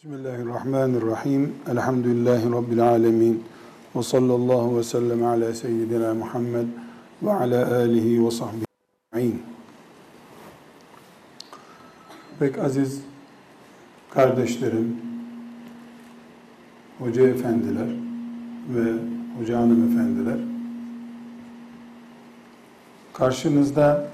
Bismillahirrahmanirrahim. 0.00 1.54
Elhamdülillahi 1.70 2.52
Rabbil 2.52 2.82
alemin. 2.82 3.44
Ve 3.96 4.02
sallallahu 4.02 4.78
ve 4.78 4.82
sellem 4.82 5.24
ala 5.24 5.54
seyyidina 5.54 6.14
Muhammed 6.14 6.66
ve 7.22 7.32
ala 7.32 7.76
alihi 7.76 8.26
ve 8.26 8.30
sahbihi. 8.30 9.36
Pek 12.38 12.58
aziz 12.58 13.02
kardeşlerim, 14.10 14.96
hoca 16.98 17.28
efendiler 17.28 17.88
ve 18.68 18.92
hoca 19.38 19.58
hanımefendiler, 19.58 20.38
karşınızda 23.12 24.08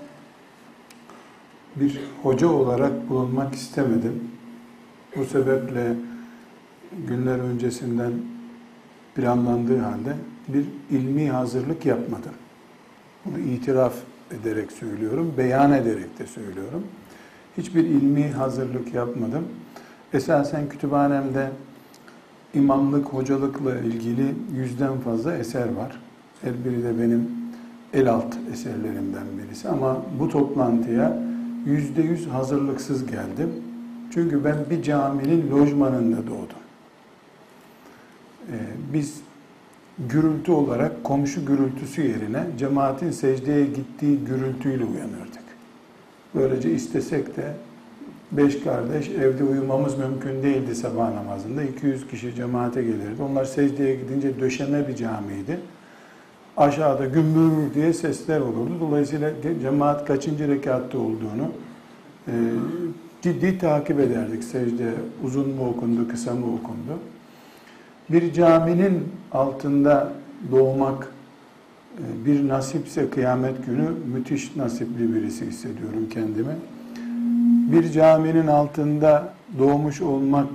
bir 1.77 2.00
hoca 2.23 2.48
olarak 2.48 3.09
bulunmak 3.09 3.55
istemedim. 3.55 4.36
Bu 5.18 5.24
sebeple 5.24 5.94
günler 7.08 7.38
öncesinden 7.38 8.12
planlandığı 9.14 9.79
halde 9.79 10.14
bir 10.48 10.64
ilmi 10.90 11.30
hazırlık 11.30 11.86
yapmadım. 11.86 12.32
Bunu 13.24 13.38
itiraf 13.38 13.94
ederek 14.40 14.72
söylüyorum, 14.72 15.34
beyan 15.38 15.72
ederek 15.72 16.18
de 16.18 16.26
söylüyorum. 16.26 16.84
Hiçbir 17.58 17.84
ilmi 17.84 18.30
hazırlık 18.30 18.94
yapmadım. 18.94 19.44
Esasen 20.12 20.68
kütüphanemde 20.68 21.50
imamlık, 22.54 23.07
hocalıkla 23.07 23.79
ilgili 23.79 24.35
yüzden 24.57 25.00
fazla 25.00 25.36
eser 25.36 25.72
var. 25.72 26.00
Her 26.43 26.64
biri 26.64 26.85
de 26.85 26.98
benim 26.98 27.30
el 27.93 28.10
alt 28.10 28.36
eserlerimden 28.52 29.26
birisi. 29.38 29.68
Ama 29.68 30.02
bu 30.21 30.29
toplantıya 30.29 31.18
yüzde 31.66 32.02
yüz 32.02 32.27
hazırlıksız 32.27 33.06
geldim. 33.06 33.66
Çünkü 34.14 34.44
ben 34.44 34.56
bir 34.70 34.83
caminin 34.83 35.50
lojmanında 35.50 36.27
doğdum. 36.27 36.62
Ee, 38.52 38.56
biz 38.92 39.20
gürültü 39.98 40.52
olarak 40.52 41.04
komşu 41.04 41.46
gürültüsü 41.46 42.02
yerine 42.02 42.46
cemaatin 42.58 43.10
secdeye 43.10 43.66
gittiği 43.66 44.18
gürültüyle 44.24 44.84
uyanırdık. 44.84 45.46
Böylece 46.34 46.70
istesek 46.70 47.36
de 47.36 47.54
beş 48.32 48.60
kardeş 48.60 49.08
evde 49.08 49.44
uyumamız 49.44 49.98
mümkün 49.98 50.42
değildi 50.42 50.74
sabah 50.74 51.14
namazında. 51.14 51.62
200 51.62 52.08
kişi 52.08 52.34
cemaate 52.34 52.82
gelirdi. 52.82 53.22
Onlar 53.30 53.44
secdeye 53.44 53.94
gidince 53.96 54.41
döşeme 54.41 54.88
bir 54.88 54.96
camiydi. 54.96 55.58
Aşağıda 56.56 57.06
gümbür 57.06 57.74
diye 57.74 57.92
sesler 57.92 58.41
olurdu. 58.41 58.72
Dolayısıyla 58.80 59.30
cemaat 59.62 60.06
kaçıncı 60.06 60.48
rekatta 60.48 60.98
olduğunu 60.98 61.52
e, 62.28 62.32
ciddi 63.27 63.58
takip 63.58 64.00
ederdik 64.00 64.44
secde. 64.44 64.94
Uzun 65.24 65.48
mu 65.48 65.69
okundu, 65.69 66.08
kısa 66.08 66.34
mı 66.34 66.46
okundu. 66.46 66.98
Bir 68.10 68.32
caminin 68.32 69.05
altında 69.32 70.12
doğmak 70.50 71.08
e, 71.98 72.24
bir 72.27 72.48
nasipse 72.48 73.10
kıyamet 73.10 73.66
günü 73.66 73.88
müthiş 74.14 74.56
nasipli 74.56 75.14
birisi 75.14 75.47
hissediyorum 75.47 76.08
kendimi. 76.12 76.56
Bir 77.72 77.92
caminin 77.92 78.47
altında 78.47 79.34
doğmuş 79.58 80.00
olmak 80.00 80.48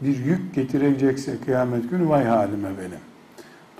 bir 0.00 0.24
yük 0.24 0.54
getirecekse 0.54 1.36
kıyamet 1.44 1.90
günü 1.90 2.08
vay 2.08 2.24
halime 2.24 2.68
benim. 2.78 3.00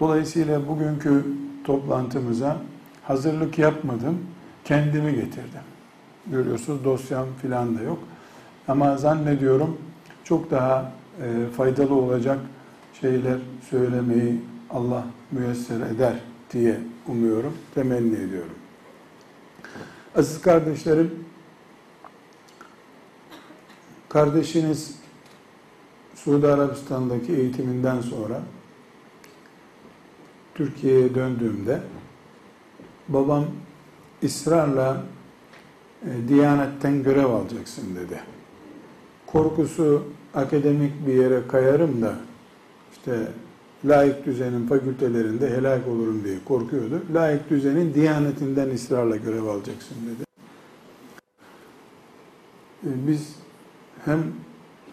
Dolayısıyla 0.01 0.69
bugünkü 0.69 1.25
toplantımıza 1.65 2.57
hazırlık 3.03 3.59
yapmadım, 3.59 4.19
kendimi 4.65 5.15
getirdim. 5.15 5.67
Görüyorsunuz 6.27 6.85
dosyam 6.85 7.27
filan 7.43 7.79
da 7.79 7.83
yok. 7.83 7.99
Ama 8.69 8.97
zannediyorum 8.97 9.79
çok 10.25 10.51
daha 10.51 10.93
e, 11.23 11.51
faydalı 11.57 11.95
olacak 11.95 12.39
şeyler 13.01 13.39
söylemeyi 13.71 14.41
Allah 14.71 15.05
müyesser 15.33 15.81
eder 15.81 16.15
diye 16.53 16.81
umuyorum, 17.09 17.53
temenni 17.75 18.17
ediyorum. 18.17 18.55
Aziz 20.17 20.41
kardeşlerim, 20.41 21.25
kardeşiniz 24.09 24.99
Suudi 26.15 26.47
Arabistan'daki 26.47 27.33
eğitiminden 27.33 28.01
sonra 28.01 28.41
Türkiye'ye 30.55 31.15
döndüğümde 31.15 31.81
babam 33.09 33.45
ısrarla 34.25 35.03
e, 36.03 36.29
Diyanetten 36.29 37.03
görev 37.03 37.27
alacaksın 37.27 37.97
dedi. 37.97 38.36
Korkusu 39.27 40.03
akademik 40.35 41.07
bir 41.07 41.15
yere 41.15 41.41
kayarım 41.49 42.03
da 42.03 42.15
işte 42.93 43.29
laik 43.85 44.27
düzenin 44.27 44.67
fakültelerinde 44.67 45.51
helak 45.51 45.89
olurum 45.89 46.25
diye 46.25 46.37
korkuyordu. 46.45 47.03
Laik 47.15 47.51
düzenin 47.51 47.95
diyanetinden 47.95 48.71
ısrarla 48.71 49.17
görev 49.17 49.45
alacaksın 49.45 49.97
dedi. 50.07 50.27
E, 52.85 52.91
biz 53.09 53.35
hem 54.05 54.23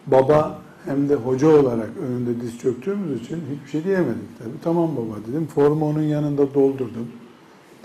baba 0.07 0.61
hem 0.85 1.09
de 1.09 1.15
hoca 1.15 1.47
olarak 1.47 1.89
önünde 2.07 2.41
diz 2.41 2.59
çöktüğümüz 2.59 3.21
için 3.21 3.41
hiçbir 3.51 3.69
şey 3.69 3.83
diyemedik 3.83 4.39
tabii. 4.39 4.61
Tamam 4.63 4.91
baba 4.97 5.15
dedim. 5.27 5.47
Formu 5.47 5.89
onun 5.89 6.01
yanında 6.01 6.53
doldurdum. 6.53 7.07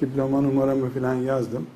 Diploma 0.01 0.41
numaramı 0.41 0.91
falan 0.91 1.15
yazdım. 1.15 1.67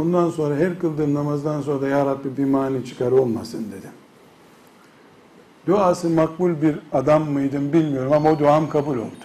Bundan 0.00 0.30
sonra 0.30 0.56
her 0.56 0.78
kıldığım 0.78 1.14
namazdan 1.14 1.60
sonra 1.60 1.80
da 1.80 1.88
Ya 1.88 2.06
Rabbi 2.06 2.36
bir 2.36 2.44
mani 2.44 2.84
çıkar 2.84 3.12
olmasın 3.12 3.66
dedim. 3.78 3.90
Duası 5.66 6.10
makbul 6.10 6.62
bir 6.62 6.78
adam 6.92 7.30
mıydım 7.30 7.72
bilmiyorum 7.72 8.12
ama 8.12 8.30
o 8.30 8.38
duam 8.38 8.68
kabul 8.68 8.96
oldu. 8.96 9.24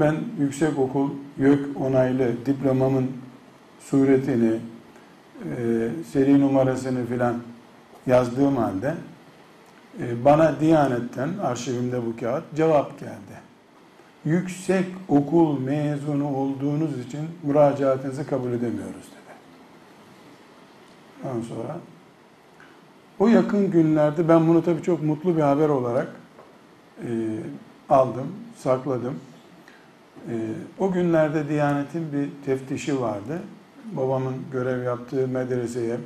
Ben 0.00 0.16
yüksek 0.38 0.78
okul 0.78 1.10
YÖK 1.38 1.80
onaylı 1.80 2.46
diplomamın 2.46 3.10
suretini, 3.80 4.52
e, 5.56 5.88
seri 6.12 6.40
numarasını 6.40 7.06
filan 7.06 7.36
yazdığım 8.06 8.56
halde 8.56 8.94
e, 10.00 10.24
bana 10.24 10.60
Diyanet'ten 10.60 11.28
arşivimde 11.42 12.06
bu 12.06 12.16
kağıt 12.20 12.44
cevap 12.56 13.00
geldi. 13.00 13.42
Yüksek 14.24 14.86
okul 15.08 15.60
mezunu 15.60 16.36
olduğunuz 16.36 17.00
için 17.06 17.20
müracaatınızı 17.42 18.26
kabul 18.26 18.52
edemiyoruz 18.52 19.06
dedi. 19.12 19.21
Ondan 21.24 21.40
sonra 21.40 21.78
o 23.18 23.28
yakın 23.28 23.70
günlerde 23.70 24.28
ben 24.28 24.48
bunu 24.48 24.64
tabii 24.64 24.82
çok 24.82 25.02
mutlu 25.02 25.36
bir 25.36 25.42
haber 25.42 25.68
olarak 25.68 26.08
e, 26.98 27.08
aldım, 27.88 28.26
sakladım. 28.56 29.14
E, 30.28 30.34
o 30.78 30.92
günlerde 30.92 31.48
Diyanet'in 31.48 32.12
bir 32.12 32.28
teftişi 32.44 33.00
vardı. 33.00 33.42
Babamın 33.92 34.34
görev 34.52 34.82
yaptığı 34.82 35.28
medreseye 35.28 35.96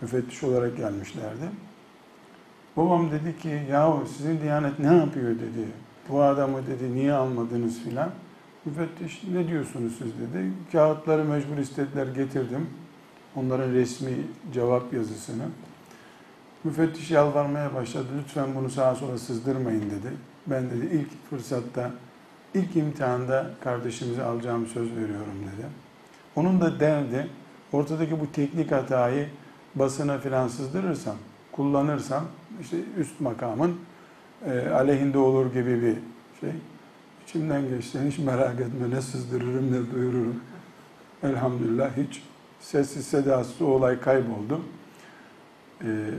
müfettiş 0.00 0.44
olarak 0.44 0.76
gelmişlerdi. 0.76 1.44
Babam 2.76 3.10
dedi 3.10 3.38
ki 3.38 3.62
yahu 3.70 4.06
sizin 4.16 4.40
Diyanet 4.40 4.78
ne 4.78 4.96
yapıyor 4.96 5.30
dedi. 5.30 5.68
Bu 6.08 6.22
adamı 6.22 6.66
dedi 6.66 6.94
niye 6.94 7.12
almadınız 7.12 7.82
filan. 7.82 8.10
Müfettiş 8.64 9.22
ne 9.32 9.48
diyorsunuz 9.48 9.92
siz 9.98 10.06
dedi. 10.06 10.50
Kağıtları 10.72 11.24
mecbur 11.24 11.56
istediler 11.58 12.06
getirdim. 12.06 12.66
Onların 13.36 13.72
resmi 13.72 14.12
cevap 14.52 14.92
yazısını. 14.92 15.44
Müfettiş 16.64 17.10
yalvarmaya 17.10 17.74
başladı. 17.74 18.06
Lütfen 18.18 18.54
bunu 18.54 18.70
sağa 18.70 18.94
sola 18.94 19.18
sızdırmayın 19.18 19.80
dedi. 19.80 20.12
Ben 20.46 20.70
dedi 20.70 20.86
ilk 20.92 21.30
fırsatta, 21.30 21.90
ilk 22.54 22.76
imtihanda 22.76 23.50
kardeşimizi 23.60 24.22
alacağım 24.22 24.66
söz 24.66 24.90
veriyorum 24.90 25.42
dedi. 25.42 25.66
Onun 26.36 26.60
da 26.60 26.80
derdi 26.80 27.28
ortadaki 27.72 28.20
bu 28.20 28.32
teknik 28.32 28.72
hatayı 28.72 29.28
basına 29.74 30.18
filan 30.18 30.48
sızdırırsam, 30.48 31.16
kullanırsam 31.52 32.24
işte 32.60 32.76
üst 32.98 33.20
makamın 33.20 33.76
e, 34.46 34.68
aleyhinde 34.68 35.18
olur 35.18 35.52
gibi 35.52 35.82
bir 35.82 35.96
şey. 36.40 36.50
İçimden 37.24 37.68
geçti. 37.68 37.98
Hiç 38.08 38.18
merak 38.18 38.60
etme 38.60 38.90
ne 38.90 39.00
sızdırırım 39.00 39.72
ne 39.72 39.94
duyururum. 39.94 40.40
Elhamdülillah 41.22 41.90
hiç 41.96 42.22
sessiz 42.60 43.06
sedasız 43.06 43.62
o 43.62 43.66
olay 43.66 44.00
kayboldu. 44.00 44.60
Ee, 45.84 46.10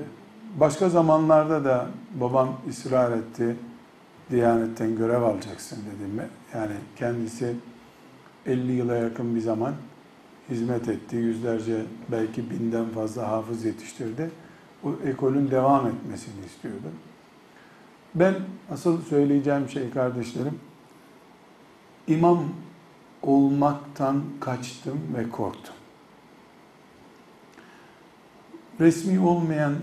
başka 0.59 0.89
zamanlarda 0.89 1.65
da 1.65 1.87
babam 2.13 2.49
ısrar 2.69 3.11
etti. 3.11 3.55
Diyanetten 4.31 4.95
görev 4.95 5.21
alacaksın 5.21 5.77
dedi. 5.77 6.29
Yani 6.53 6.75
kendisi 6.95 7.55
50 8.45 8.71
yıla 8.71 8.95
yakın 8.95 9.35
bir 9.35 9.41
zaman 9.41 9.73
hizmet 10.49 10.89
etti. 10.89 11.15
Yüzlerce 11.15 11.81
belki 12.11 12.49
binden 12.49 12.89
fazla 12.89 13.27
hafız 13.27 13.65
yetiştirdi. 13.65 14.31
O 14.83 14.93
ekolün 15.05 15.51
devam 15.51 15.87
etmesini 15.87 16.45
istiyordu. 16.45 16.87
Ben 18.15 18.35
asıl 18.71 19.01
söyleyeceğim 19.01 19.69
şey 19.69 19.89
kardeşlerim, 19.89 20.59
imam 22.07 22.43
olmaktan 23.21 24.23
kaçtım 24.39 24.99
ve 25.17 25.29
korktum. 25.29 25.75
Resmi 28.79 29.19
olmayan 29.19 29.73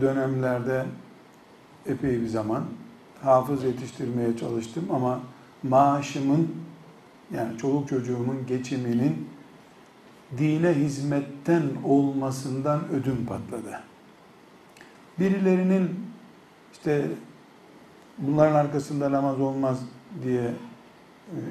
dönemlerde 0.00 0.86
epey 1.86 2.20
bir 2.20 2.26
zaman. 2.26 2.64
Hafız 3.22 3.64
yetiştirmeye 3.64 4.36
çalıştım 4.36 4.84
ama 4.92 5.20
maaşımın 5.62 6.48
yani 7.34 7.58
çoluk 7.58 7.88
çocuğumun 7.88 8.46
geçiminin 8.46 9.28
dine 10.38 10.74
hizmetten 10.74 11.62
olmasından 11.84 12.88
ödüm 12.88 13.26
patladı. 13.26 13.80
Birilerinin 15.18 15.90
işte 16.72 17.06
bunların 18.18 18.54
arkasında 18.54 19.12
namaz 19.12 19.40
olmaz 19.40 19.80
diye 20.22 20.54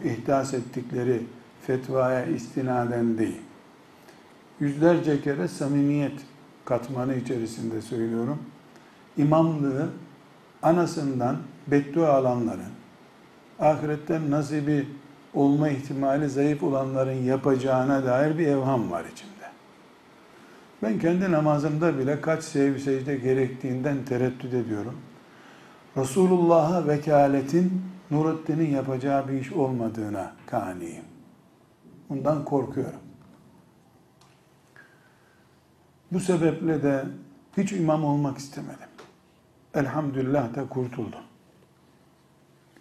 e, 0.04 0.14
ihdas 0.14 0.54
ettikleri 0.54 1.22
fetvaya 1.62 2.25
istinaden 2.25 3.18
değil. 3.18 3.42
Yüzlerce 4.60 5.22
kere 5.22 5.48
samimiyet 5.48 6.22
katmanı 6.65 7.15
içerisinde 7.15 7.81
söylüyorum. 7.81 8.39
İmamlığı 9.18 9.89
anasından 10.62 11.38
beddua 11.68 12.13
alanların, 12.13 12.71
ahiretten 13.60 14.31
nasibi 14.31 14.88
olma 15.33 15.69
ihtimali 15.69 16.30
zayıf 16.30 16.63
olanların 16.63 17.24
yapacağına 17.24 18.06
dair 18.06 18.38
bir 18.38 18.48
evham 18.48 18.92
var 18.92 19.06
içimde. 19.13 19.33
Ben 20.83 21.00
kendi 21.00 21.31
namazımda 21.31 21.98
bile 21.98 22.21
kaç 22.21 22.44
sev 22.44 22.77
secde 22.77 23.15
gerektiğinden 23.15 24.06
tereddüt 24.06 24.54
ediyorum. 24.54 24.95
Resulullah'a 25.98 26.88
vekaletin 26.88 27.81
Nurettin'in 28.12 28.69
yapacağı 28.69 29.27
bir 29.27 29.33
iş 29.33 29.51
olmadığına 29.51 30.31
kaniyim. 30.45 31.04
Bundan 32.10 32.45
korkuyorum. 32.45 33.03
Bu 36.13 36.19
sebeple 36.19 36.83
de 36.83 37.06
hiç 37.57 37.71
imam 37.71 38.04
olmak 38.04 38.38
istemedim. 38.38 38.89
Elhamdülillah 39.74 40.56
da 40.56 40.69
kurtuldum. 40.69 41.19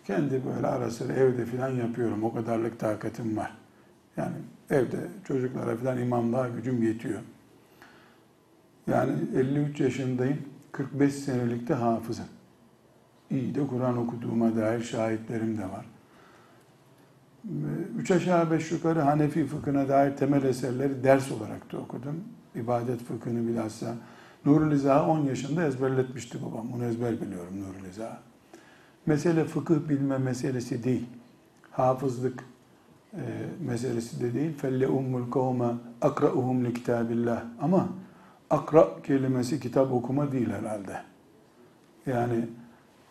Kendi 0.06 0.42
böyle 0.46 0.66
ara 0.66 0.90
sıra 0.90 1.12
evde 1.12 1.44
filan 1.44 1.68
yapıyorum. 1.68 2.24
O 2.24 2.34
kadarlık 2.34 2.80
takatim 2.80 3.36
var. 3.36 3.56
Yani 4.16 4.34
evde 4.70 4.96
çocuklara 5.24 5.76
filan 5.76 5.98
imamlığa 5.98 6.48
gücüm 6.48 6.82
yetiyor. 6.82 7.20
Yani 8.86 9.12
53 9.36 9.80
yaşındayım. 9.80 10.38
45 10.72 11.14
senelikte 11.14 11.74
hafızım. 11.74 12.26
İyi 13.30 13.54
de 13.54 13.66
Kur'an 13.66 13.96
okuduğuma 13.96 14.56
dair 14.56 14.82
şahitlerim 14.82 15.58
de 15.58 15.64
var. 15.64 15.86
Üç 17.98 18.10
aşağı 18.10 18.50
beş 18.50 18.72
yukarı 18.72 19.00
Hanefi 19.00 19.46
fıkhına 19.46 19.88
dair 19.88 20.16
temel 20.16 20.42
eserleri 20.42 21.04
ders 21.04 21.32
olarak 21.32 21.72
da 21.72 21.78
okudum. 21.78 22.24
İbadet 22.54 23.02
fıkhını 23.02 23.48
bilhassa. 23.48 23.94
Nurul 24.44 24.72
İza 24.72 25.06
10 25.06 25.18
yaşında 25.18 25.64
ezberletmişti 25.66 26.38
babam. 26.42 26.72
Onu 26.72 26.84
ezber 26.84 27.20
biliyorum 27.20 27.54
Nurul 27.60 27.88
İza. 27.90 28.20
Mesele 29.06 29.44
fıkıh 29.44 29.88
bilme 29.88 30.18
meselesi 30.18 30.84
değil. 30.84 31.06
Hafızlık 31.70 32.44
e, 33.12 33.22
meselesi 33.66 34.20
de 34.20 34.34
değil. 34.34 34.56
Felle 34.56 34.88
ummul 34.88 35.30
kavme 35.30 35.74
akra'uhum 36.00 36.64
li 36.64 36.74
kitabillah. 36.74 37.44
Ama 37.60 37.88
akra 38.50 38.88
kelimesi 39.02 39.60
kitap 39.60 39.92
okuma 39.92 40.32
değil 40.32 40.50
herhalde. 40.50 41.02
Yani 42.06 42.48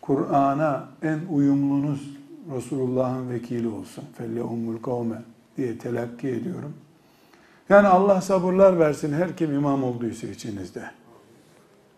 Kur'an'a 0.02 0.90
en 1.02 1.20
uyumlunuz 1.30 2.18
Resulullah'ın 2.56 3.30
vekili 3.30 3.68
olsun. 3.68 4.04
Felle 4.18 4.44
ummul 4.44 4.78
kavme 4.78 5.22
diye 5.58 5.78
telakki 5.78 6.28
ediyorum. 6.28 6.74
Yani 7.72 7.88
Allah 7.88 8.22
sabırlar 8.22 8.80
versin 8.80 9.14
her 9.14 9.38
kim 9.38 9.54
imam 9.54 9.84
olduysa 9.84 10.28
içinizde. 10.28 10.92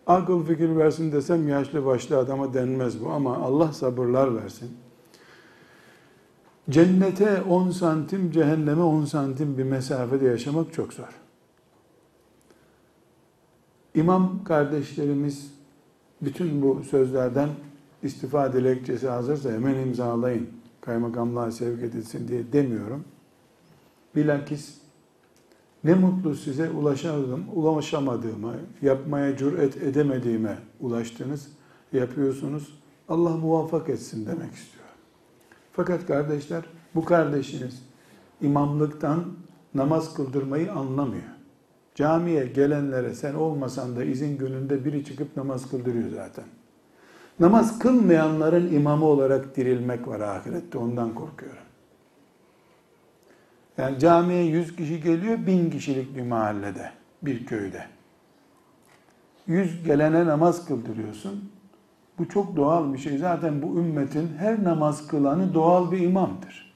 Akıl 0.06 0.46
fikir 0.46 0.76
versin 0.76 1.12
desem 1.12 1.48
yaşlı 1.48 1.86
başlı 1.86 2.18
adama 2.18 2.54
denmez 2.54 3.04
bu 3.04 3.10
ama 3.10 3.36
Allah 3.36 3.72
sabırlar 3.72 4.36
versin. 4.36 4.70
Cennete 6.70 7.42
10 7.42 7.70
santim, 7.70 8.30
cehenneme 8.30 8.82
10 8.82 9.04
santim 9.04 9.58
bir 9.58 9.62
mesafede 9.62 10.26
yaşamak 10.26 10.72
çok 10.72 10.92
zor. 10.92 11.20
İmam 13.94 14.44
kardeşlerimiz 14.44 15.54
bütün 16.22 16.62
bu 16.62 16.82
sözlerden 16.90 17.48
istifa 18.02 18.52
dilekçesi 18.52 19.08
hazırsa 19.08 19.52
hemen 19.52 19.74
imzalayın. 19.74 20.48
Kaymakamlığa 20.80 21.50
sevk 21.50 21.82
edilsin 21.82 22.28
diye 22.28 22.52
demiyorum. 22.52 23.04
Bilakis 24.16 24.83
ne 25.84 25.94
mutlu 25.94 26.34
size 26.34 26.70
ulaşamadım, 26.70 27.44
ulaşamadığımı, 27.54 28.54
yapmaya 28.82 29.36
cüret 29.36 29.76
edemediğime 29.76 30.58
ulaştınız, 30.80 31.48
yapıyorsunuz. 31.92 32.78
Allah 33.08 33.30
muvaffak 33.30 33.88
etsin 33.88 34.26
demek 34.26 34.54
istiyor. 34.54 34.84
Fakat 35.72 36.06
kardeşler, 36.06 36.64
bu 36.94 37.04
kardeşiniz 37.04 37.82
imamlıktan 38.40 39.24
namaz 39.74 40.14
kıldırmayı 40.14 40.72
anlamıyor. 40.72 41.34
Camiye 41.94 42.46
gelenlere 42.46 43.14
sen 43.14 43.34
olmasan 43.34 43.96
da 43.96 44.04
izin 44.04 44.38
gününde 44.38 44.84
biri 44.84 45.04
çıkıp 45.04 45.36
namaz 45.36 45.70
kıldırıyor 45.70 46.10
zaten. 46.10 46.44
Namaz 47.40 47.78
kılmayanların 47.78 48.72
imamı 48.74 49.04
olarak 49.04 49.56
dirilmek 49.56 50.08
var 50.08 50.20
ahirette 50.20 50.78
ondan 50.78 51.14
korkuyorum. 51.14 51.63
Yani 53.78 53.98
camiye 53.98 54.44
100 54.44 54.76
kişi 54.76 55.00
geliyor, 55.02 55.46
bin 55.46 55.70
kişilik 55.70 56.16
bir 56.16 56.22
mahallede, 56.22 56.90
bir 57.22 57.46
köyde. 57.46 57.86
100 59.46 59.84
gelene 59.84 60.26
namaz 60.26 60.66
kıldırıyorsun. 60.66 61.50
Bu 62.18 62.28
çok 62.28 62.56
doğal 62.56 62.92
bir 62.92 62.98
şey. 62.98 63.18
Zaten 63.18 63.62
bu 63.62 63.78
ümmetin 63.78 64.30
her 64.38 64.64
namaz 64.64 65.06
kılanı 65.06 65.54
doğal 65.54 65.92
bir 65.92 66.00
imamdır. 66.00 66.74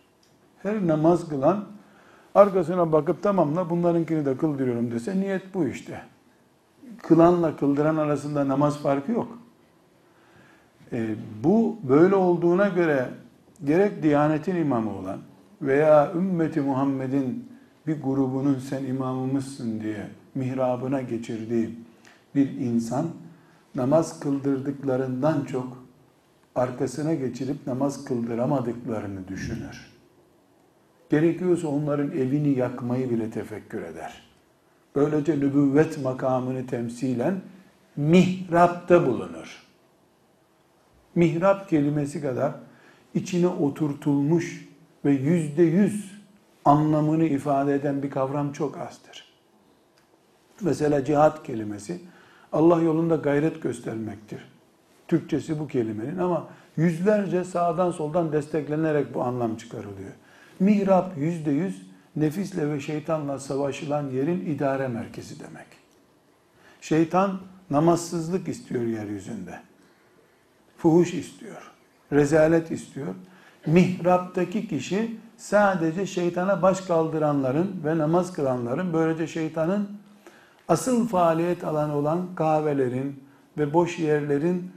Her 0.63 0.87
namaz 0.87 1.29
kılan 1.29 1.65
arkasına 2.35 2.93
bakıp 2.93 3.23
tamamla 3.23 3.71
bunlarınkini 3.71 4.27
de 4.27 4.37
kıldırıyorum 4.37 4.91
dese 4.91 5.21
niyet 5.21 5.55
bu 5.55 5.67
işte. 5.67 6.03
Kılanla 7.03 7.57
kıldıran 7.57 7.97
arasında 7.97 8.49
namaz 8.49 8.79
farkı 8.79 9.13
yok. 9.13 9.39
E, 10.93 11.15
bu 11.45 11.77
böyle 11.83 12.15
olduğuna 12.15 12.69
göre 12.69 13.11
gerek 13.65 14.03
Diyanet'in 14.03 14.57
imamı 14.57 14.91
olan 14.99 15.19
veya 15.63 16.13
ümmeti 16.15 16.61
Muhammed'in 16.61 17.49
bir 17.87 18.03
grubunun 18.03 18.59
sen 18.59 18.85
imamımızsın 18.85 19.81
diye 19.81 20.07
mihrabına 20.35 21.03
geçirdiği 21.03 21.79
bir 22.35 22.51
insan 22.51 23.07
namaz 23.75 24.21
kıldırdıklarından 24.21 25.45
çok 25.45 25.85
arkasına 26.55 27.15
geçirip 27.15 27.67
namaz 27.67 28.05
kıldıramadıklarını 28.05 29.29
düşünür. 29.29 29.99
Gerekiyorsa 31.11 31.69
onların 31.69 32.11
evini 32.11 32.59
yakmayı 32.59 33.11
bile 33.11 33.31
tefekkür 33.31 33.83
eder. 33.83 34.23
Böylece 34.97 35.37
nübüvvet 35.37 36.03
makamını 36.03 36.67
temsilen 36.67 37.41
mihrapta 37.97 39.07
bulunur. 39.07 39.63
Mihrap 41.15 41.69
kelimesi 41.69 42.21
kadar 42.23 42.53
içine 43.15 43.49
oturtulmuş 43.49 44.68
ve 45.09 45.13
yüzde 45.13 45.63
yüz 45.63 46.13
anlamını 46.65 47.25
ifade 47.25 47.75
eden 47.75 48.03
bir 48.03 48.11
kavram 48.11 48.53
çok 48.53 48.79
azdır. 48.79 49.25
Mesela 50.61 51.05
cihat 51.05 51.47
kelimesi 51.47 52.01
Allah 52.53 52.83
yolunda 52.83 53.17
gayret 53.17 53.63
göstermektir. 53.63 54.41
Türkçesi 55.09 55.59
bu 55.59 55.69
kelimenin 55.69 56.19
ama 56.19 56.49
yüzlerce 56.77 57.45
sağdan 57.45 57.91
soldan 57.91 58.33
desteklenerek 58.33 59.15
bu 59.15 59.23
anlam 59.23 59.57
çıkarılıyor. 59.57 60.13
Mihrap 60.61 61.19
yüzde 61.19 61.51
yüz 61.51 61.87
nefisle 62.17 62.71
ve 62.71 62.81
şeytanla 62.81 63.39
savaşılan 63.39 64.11
yerin 64.11 64.47
idare 64.47 64.89
merkezi 64.89 65.41
demek. 65.41 65.67
Şeytan 66.81 67.41
namazsızlık 67.71 68.49
istiyor 68.49 68.83
yeryüzünde. 68.83 69.61
Fuhuş 70.77 71.15
istiyor. 71.15 71.73
Rezalet 72.13 72.71
istiyor 72.71 73.15
mihraptaki 73.69 74.69
kişi 74.69 75.17
sadece 75.37 76.07
şeytana 76.07 76.63
baş 76.63 76.81
kaldıranların 76.81 77.81
ve 77.85 77.99
namaz 77.99 78.33
kılanların 78.33 78.93
böylece 78.93 79.27
şeytanın 79.27 79.89
asıl 80.69 81.09
faaliyet 81.09 81.65
alanı 81.65 81.97
olan 81.97 82.35
kahvelerin 82.35 83.25
ve 83.59 83.75
boş 83.75 83.99
yerlerin 83.99 84.71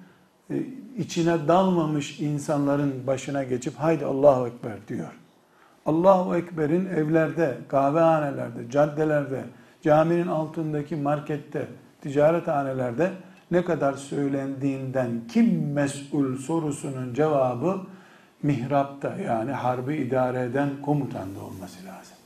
e, 0.49 0.55
içine 0.97 1.47
dalmamış 1.47 2.19
insanların 2.19 3.07
başına 3.07 3.43
geçip 3.43 3.75
haydi 3.75 4.05
Allahu 4.05 4.47
Ekber 4.47 4.87
diyor. 4.87 5.11
Allahu 5.85 6.35
Ekber'in 6.35 6.85
evlerde, 6.85 7.57
kahvehanelerde, 7.67 8.69
caddelerde, 8.71 9.43
caminin 9.81 10.27
altındaki 10.27 10.95
markette, 10.95 11.67
ticarethanelerde 12.01 13.11
ne 13.51 13.65
kadar 13.65 13.93
söylendiğinden 13.93 15.09
kim 15.31 15.71
mesul 15.73 16.37
sorusunun 16.37 17.13
cevabı 17.13 17.77
mihrapta 18.43 19.15
yani 19.17 19.51
harbi 19.51 19.95
idare 19.95 20.43
eden 20.43 20.69
komutanda 20.81 21.39
olması 21.39 21.85
lazım. 21.85 22.17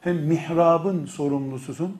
Hem 0.00 0.16
mihrabın 0.16 1.06
sorumlususun, 1.06 1.98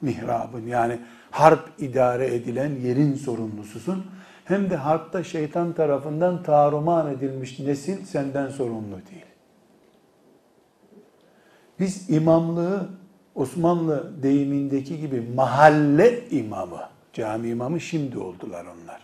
mihrabın 0.00 0.66
yani 0.66 0.98
harp 1.30 1.70
idare 1.78 2.34
edilen 2.34 2.70
yerin 2.70 3.14
sorumlususun. 3.14 4.06
hem 4.44 4.70
de 4.70 4.76
harpta 4.76 5.24
şeytan 5.24 5.72
tarafından 5.72 6.42
taruman 6.42 7.12
edilmiş 7.12 7.58
nesil 7.58 8.04
senden 8.04 8.48
sorumlu 8.48 8.96
değil. 8.96 9.24
Biz 11.80 12.10
imamlığı 12.10 12.88
Osmanlı 13.34 14.22
deyimindeki 14.22 15.00
gibi 15.00 15.20
mahalle 15.34 16.28
imamı, 16.30 16.80
cami 17.12 17.48
imamı 17.48 17.80
şimdi 17.80 18.18
oldular 18.18 18.64
onlar. 18.64 19.00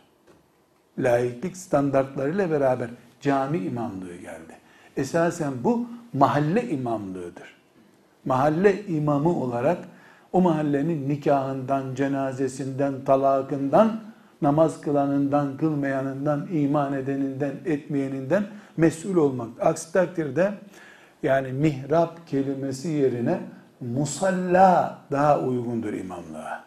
Laiklik 0.99 1.57
standartlarıyla 1.57 2.51
beraber 2.51 2.91
cami 3.23 3.59
imamlığı 3.59 4.17
geldi. 4.17 4.53
Esasen 4.97 5.53
bu 5.65 5.87
mahalle 6.13 6.69
imamlığıdır. 6.69 7.55
Mahalle 8.25 8.87
imamı 8.87 9.39
olarak 9.41 9.79
o 10.33 10.41
mahallenin 10.41 11.09
nikahından, 11.09 11.95
cenazesinden, 11.95 13.05
talakından, 13.05 14.01
namaz 14.43 14.81
kılanından, 14.81 15.57
kılmayanından, 15.57 16.49
iman 16.53 16.93
edeninden, 16.93 17.53
etmeyeninden 17.65 18.47
mesul 18.77 19.17
olmak. 19.17 19.49
Aksi 19.61 19.93
takdirde 19.93 20.53
yani 21.23 21.53
mihrap 21.53 22.27
kelimesi 22.27 22.89
yerine 22.89 23.41
musalla 23.81 24.99
daha 25.11 25.41
uygundur 25.41 25.93
imamlığa. 25.93 26.65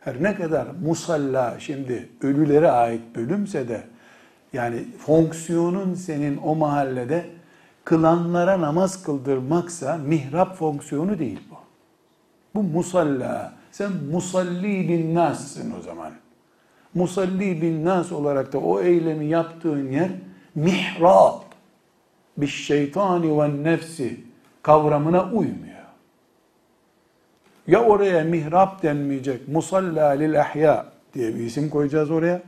Her 0.00 0.22
ne 0.22 0.34
kadar 0.34 0.66
musalla 0.82 1.56
şimdi 1.58 2.08
ölülere 2.22 2.70
ait 2.70 3.16
bölümse 3.16 3.68
de 3.68 3.82
yani 4.52 4.84
fonksiyonun 4.98 5.94
senin 5.94 6.36
o 6.44 6.54
mahallede 6.54 7.26
kılanlara 7.84 8.60
namaz 8.60 9.02
kıldırmaksa 9.02 9.96
mihrap 9.96 10.56
fonksiyonu 10.56 11.18
değil 11.18 11.40
bu. 11.50 11.56
Bu 12.54 12.62
musalla. 12.62 13.52
Sen 13.72 13.92
musalli 14.10 14.88
bin 14.88 15.14
nassın 15.14 15.74
o 15.78 15.82
zaman. 15.82 16.12
Musalli 16.94 17.62
bin 17.62 17.84
nas 17.84 18.12
olarak 18.12 18.52
da 18.52 18.58
o 18.58 18.80
eylemi 18.80 19.26
yaptığın 19.26 19.90
yer 19.90 20.10
mihrap. 20.54 21.44
Bir 22.36 22.46
şeytani 22.46 23.40
ve 23.40 23.62
nefsi 23.62 24.20
kavramına 24.62 25.24
uymuyor. 25.24 25.78
Ya 27.66 27.84
oraya 27.84 28.24
mihrap 28.24 28.82
denmeyecek, 28.82 29.48
musalla 29.48 30.08
lil 30.08 30.40
ahya 30.40 30.86
diye 31.14 31.34
bir 31.34 31.40
isim 31.40 31.70
koyacağız 31.70 32.10
oraya. 32.10 32.42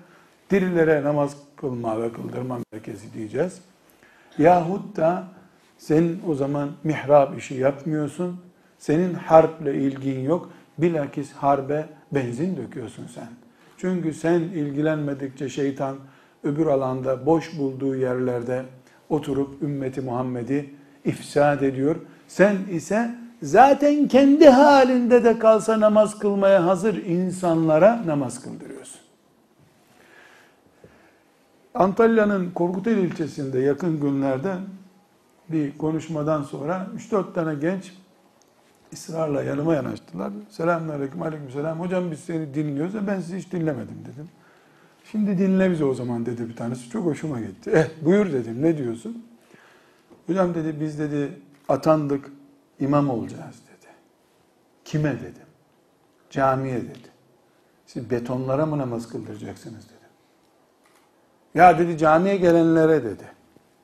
Dirilere 0.50 1.02
namaz 1.04 1.36
kılma 1.56 2.02
ve 2.02 2.12
kıldırma 2.12 2.58
merkezi 2.72 3.14
diyeceğiz. 3.14 3.60
Yahut 4.38 4.96
da 4.96 5.24
sen 5.78 6.16
o 6.28 6.34
zaman 6.34 6.70
mihrap 6.84 7.38
işi 7.38 7.54
yapmıyorsun. 7.54 8.40
Senin 8.78 9.14
harple 9.14 9.74
ilgin 9.74 10.20
yok. 10.20 10.50
Bilakis 10.78 11.32
harbe 11.32 11.86
benzin 12.12 12.56
döküyorsun 12.56 13.06
sen. 13.14 13.28
Çünkü 13.76 14.14
sen 14.14 14.40
ilgilenmedikçe 14.40 15.48
şeytan 15.48 15.96
öbür 16.44 16.66
alanda 16.66 17.26
boş 17.26 17.58
bulduğu 17.58 17.96
yerlerde 17.96 18.64
oturup 19.08 19.62
ümmeti 19.62 20.00
Muhammed'i 20.00 20.74
ifsad 21.04 21.60
ediyor. 21.60 21.96
Sen 22.28 22.56
ise 22.70 23.14
zaten 23.42 24.08
kendi 24.08 24.48
halinde 24.48 25.24
de 25.24 25.38
kalsa 25.38 25.80
namaz 25.80 26.18
kılmaya 26.18 26.66
hazır 26.66 26.94
insanlara 26.96 28.02
namaz 28.06 28.42
kıldırıyorsun. 28.42 28.99
Antalya'nın 31.74 32.50
Korkuteli 32.50 33.00
ilçesinde 33.00 33.58
yakın 33.58 34.00
günlerde 34.00 34.56
bir 35.48 35.78
konuşmadan 35.78 36.42
sonra 36.42 36.88
3-4 37.10 37.32
tane 37.32 37.54
genç 37.54 37.92
ısrarla 38.92 39.42
yanıma 39.42 39.74
yanaştılar. 39.74 40.32
Selamünaleyküm, 40.48 41.22
aleykümselam. 41.22 41.80
Hocam 41.80 42.10
biz 42.10 42.20
seni 42.20 42.54
dinliyoruz 42.54 42.94
da 42.94 43.06
ben 43.06 43.20
sizi 43.20 43.38
hiç 43.38 43.52
dinlemedim 43.52 43.98
dedim. 44.12 44.28
Şimdi 45.10 45.38
dinle 45.38 45.70
bizi 45.70 45.84
o 45.84 45.94
zaman 45.94 46.26
dedi 46.26 46.48
bir 46.48 46.56
tanesi. 46.56 46.90
Çok 46.90 47.04
hoşuma 47.04 47.40
gitti. 47.40 47.70
Eh 47.74 47.88
buyur 48.04 48.32
dedim. 48.32 48.62
Ne 48.62 48.78
diyorsun? 48.78 49.26
Hocam 50.26 50.54
dedi 50.54 50.80
biz 50.80 50.98
dedi 50.98 51.32
atandık 51.68 52.30
imam 52.80 53.10
olacağız 53.10 53.54
dedi. 53.54 53.92
Kime 54.84 55.12
dedim. 55.20 55.46
Camiye 56.30 56.80
dedi. 56.80 57.10
Siz 57.86 58.10
betonlara 58.10 58.66
mı 58.66 58.78
namaz 58.78 59.08
kıldıracaksınız. 59.08 59.89
Ya 61.54 61.78
dedi 61.78 61.98
camiye 61.98 62.36
gelenlere 62.36 63.04
dedi. 63.04 63.24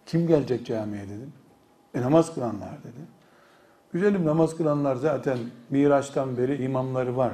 Kim 0.07 0.27
gelecek 0.27 0.67
camiye 0.67 1.03
dedim. 1.03 1.33
E 1.95 2.01
namaz 2.01 2.35
kılanlar 2.35 2.71
dedi. 2.71 3.07
Güzelim 3.93 4.27
namaz 4.27 4.57
kılanlar 4.57 4.97
zaten 4.97 5.39
Miraç'tan 5.71 6.37
beri 6.37 6.65
imamları 6.65 7.17
var. 7.17 7.33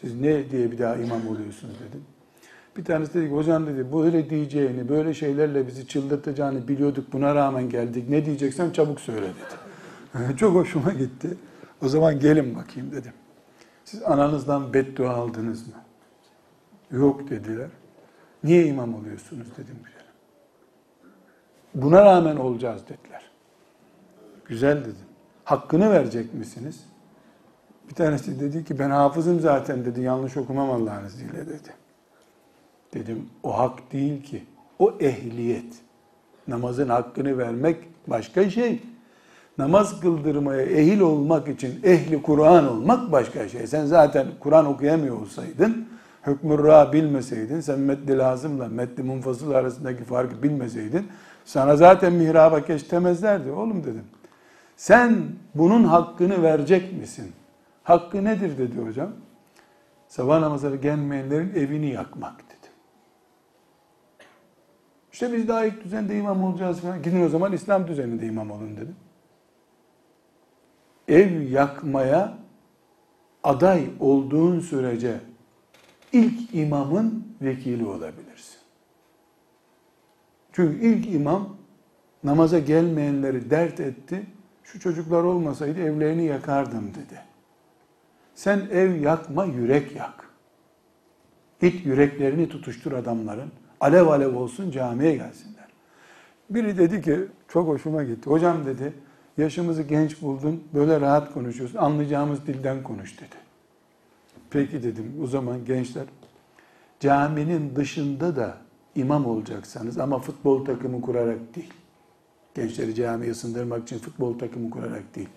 Siz 0.00 0.20
ne 0.20 0.50
diye 0.50 0.72
bir 0.72 0.78
daha 0.78 0.96
imam 0.96 1.28
oluyorsunuz 1.28 1.74
dedim. 1.88 2.04
Bir 2.76 2.84
tanesi 2.84 3.14
dedi 3.14 3.28
ki 3.28 3.34
hocam 3.34 3.66
dedi 3.66 3.92
böyle 3.92 4.30
diyeceğini, 4.30 4.88
böyle 4.88 5.14
şeylerle 5.14 5.66
bizi 5.66 5.86
çıldırtacağını 5.86 6.68
biliyorduk. 6.68 7.12
Buna 7.12 7.34
rağmen 7.34 7.68
geldik. 7.68 8.08
Ne 8.08 8.26
diyeceksen 8.26 8.70
çabuk 8.70 9.00
söyle 9.00 9.26
dedi. 9.26 10.36
Çok 10.36 10.54
hoşuma 10.54 10.92
gitti. 10.92 11.28
O 11.84 11.88
zaman 11.88 12.20
gelin 12.20 12.56
bakayım 12.56 12.92
dedim. 12.92 13.12
Siz 13.84 14.02
ananızdan 14.02 14.74
beddua 14.74 15.10
aldınız 15.10 15.66
mı? 15.66 15.74
Yok 16.90 17.30
dediler. 17.30 17.68
Niye 18.44 18.66
imam 18.66 18.94
oluyorsunuz 18.94 19.46
dedim. 19.56 19.76
Buna 21.74 22.04
rağmen 22.04 22.36
olacağız 22.36 22.82
dediler. 22.88 23.30
Güzel 24.44 24.80
dedim. 24.80 25.06
Hakkını 25.44 25.90
verecek 25.90 26.34
misiniz? 26.34 26.84
Bir 27.88 27.94
tanesi 27.94 28.40
dedi 28.40 28.64
ki 28.64 28.78
ben 28.78 28.90
hafızım 28.90 29.40
zaten 29.40 29.84
dedi 29.84 30.00
yanlış 30.00 30.36
okumam 30.36 30.70
Allah'ın 30.70 31.06
izniyle 31.06 31.46
dedi. 31.46 31.74
Dedim 32.94 33.28
o 33.42 33.58
hak 33.58 33.92
değil 33.92 34.22
ki. 34.22 34.44
O 34.78 34.94
ehliyet. 35.00 35.74
Namazın 36.48 36.88
hakkını 36.88 37.38
vermek 37.38 37.76
başka 38.06 38.50
şey. 38.50 38.82
Namaz 39.58 40.00
kıldırmaya 40.00 40.62
ehil 40.62 41.00
olmak 41.00 41.48
için 41.48 41.80
ehli 41.84 42.22
Kur'an 42.22 42.68
olmak 42.68 43.12
başka 43.12 43.48
şey. 43.48 43.66
Sen 43.66 43.86
zaten 43.86 44.26
Kur'an 44.40 44.66
okuyamıyor 44.66 45.20
olsaydın, 45.20 45.88
hükmü 46.26 46.58
bilmeseydin, 46.92 47.60
sen 47.60 47.80
meddi 47.80 48.18
lazımla 48.18 48.68
meddi 48.68 49.02
munfasıl 49.02 49.50
arasındaki 49.50 50.04
farkı 50.04 50.42
bilmeseydin, 50.42 51.08
sana 51.44 51.76
zaten 51.76 52.12
mihraba 52.12 52.58
geç 52.58 52.92
demezlerdi. 52.92 53.50
Oğlum 53.50 53.84
dedim. 53.84 54.04
Sen 54.76 55.24
bunun 55.54 55.84
hakkını 55.84 56.42
verecek 56.42 56.98
misin? 56.98 57.32
Hakkı 57.82 58.24
nedir 58.24 58.58
dedi 58.58 58.80
hocam. 58.80 59.10
Sabah 60.08 60.40
namazları 60.40 60.76
gelmeyenlerin 60.76 61.54
evini 61.54 61.90
yakmak 61.90 62.38
dedi. 62.38 62.70
İşte 65.12 65.32
biz 65.32 65.48
daha 65.48 65.64
ilk 65.64 65.84
düzende 65.84 66.16
imam 66.16 66.44
olacağız 66.44 66.80
falan. 66.80 67.02
Gidin 67.02 67.26
o 67.26 67.28
zaman 67.28 67.52
İslam 67.52 67.88
düzeninde 67.88 68.26
imam 68.26 68.50
olun 68.50 68.76
dedim. 68.76 68.96
Ev 71.08 71.40
yakmaya 71.40 72.38
aday 73.44 73.90
olduğun 74.00 74.60
sürece 74.60 75.20
ilk 76.12 76.54
imamın 76.54 77.26
vekili 77.42 77.86
olabilirsin. 77.86 78.58
Çünkü 80.52 80.86
ilk 80.86 81.14
imam 81.14 81.56
namaza 82.24 82.58
gelmeyenleri 82.58 83.50
dert 83.50 83.80
etti 83.80 84.26
şu 84.64 84.80
çocuklar 84.80 85.22
olmasaydı 85.22 85.80
evlerini 85.80 86.24
yakardım 86.24 86.90
dedi. 86.90 87.20
Sen 88.34 88.58
ev 88.72 89.00
yakma, 89.00 89.44
yürek 89.44 89.96
yak. 89.96 90.30
Git 91.60 91.86
yüreklerini 91.86 92.48
tutuştur 92.48 92.92
adamların. 92.92 93.52
Alev 93.80 94.06
alev 94.06 94.36
olsun 94.36 94.70
camiye 94.70 95.16
gelsinler. 95.16 95.68
Biri 96.50 96.78
dedi 96.78 97.02
ki 97.02 97.18
çok 97.48 97.68
hoşuma 97.68 98.02
gitti. 98.02 98.30
Hocam 98.30 98.66
dedi 98.66 98.92
yaşımızı 99.38 99.82
genç 99.82 100.22
buldun 100.22 100.64
böyle 100.74 101.00
rahat 101.00 101.32
konuşuyorsun. 101.34 101.78
Anlayacağımız 101.78 102.46
dilden 102.46 102.82
konuş 102.82 103.20
dedi. 103.20 103.49
Peki 104.50 104.82
dedim 104.82 105.14
o 105.22 105.26
zaman 105.26 105.64
gençler 105.64 106.04
caminin 107.00 107.76
dışında 107.76 108.36
da 108.36 108.56
imam 108.94 109.26
olacaksanız 109.26 109.98
ama 109.98 110.18
futbol 110.18 110.64
takımı 110.64 111.00
kurarak 111.00 111.56
değil 111.56 111.72
gençleri 112.54 112.94
camiye 112.94 113.34
sındırmak 113.34 113.82
için 113.82 113.98
futbol 113.98 114.38
takımı 114.38 114.70
kurarak 114.70 115.14
değil. 115.14 115.28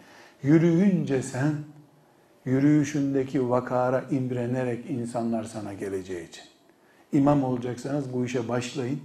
Yürüyünce 0.44 1.22
sen 1.22 1.54
yürüyüşündeki 2.46 3.50
vakara 3.50 4.02
imrenerek 4.12 4.90
insanlar 4.90 5.44
sana 5.44 5.74
geleceği 5.74 6.28
için. 6.28 6.44
İmam 7.12 7.44
olacaksanız 7.44 8.14
bu 8.14 8.26
işe 8.26 8.48
başlayın. 8.48 9.00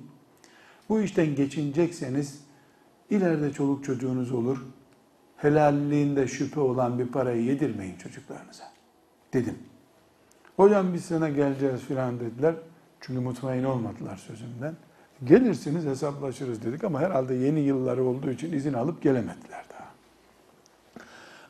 Bu 0.88 1.00
işten 1.00 1.34
geçinecekseniz 1.34 2.40
ileride 3.10 3.52
çoluk 3.52 3.84
çocuğunuz 3.84 4.32
olur. 4.32 4.66
Helalliğinde 5.36 6.26
şüphe 6.26 6.60
olan 6.60 6.98
bir 6.98 7.06
parayı 7.06 7.44
yedirmeyin 7.44 7.96
çocuklarınıza. 7.96 8.64
Dedim. 9.32 9.58
Hocam 10.58 10.94
biz 10.94 11.04
sana 11.04 11.28
geleceğiz 11.28 11.80
filan 11.80 12.20
dediler. 12.20 12.54
Çünkü 13.00 13.20
mutmain 13.20 13.64
olmadılar 13.64 14.16
sözümden. 14.16 14.74
Gelirsiniz 15.24 15.84
hesaplaşırız 15.84 16.64
dedik 16.64 16.84
ama 16.84 17.00
herhalde 17.00 17.34
yeni 17.34 17.60
yılları 17.60 18.04
olduğu 18.04 18.30
için 18.30 18.52
izin 18.52 18.72
alıp 18.72 19.02
gelemediler 19.02 19.64
daha. 19.72 19.88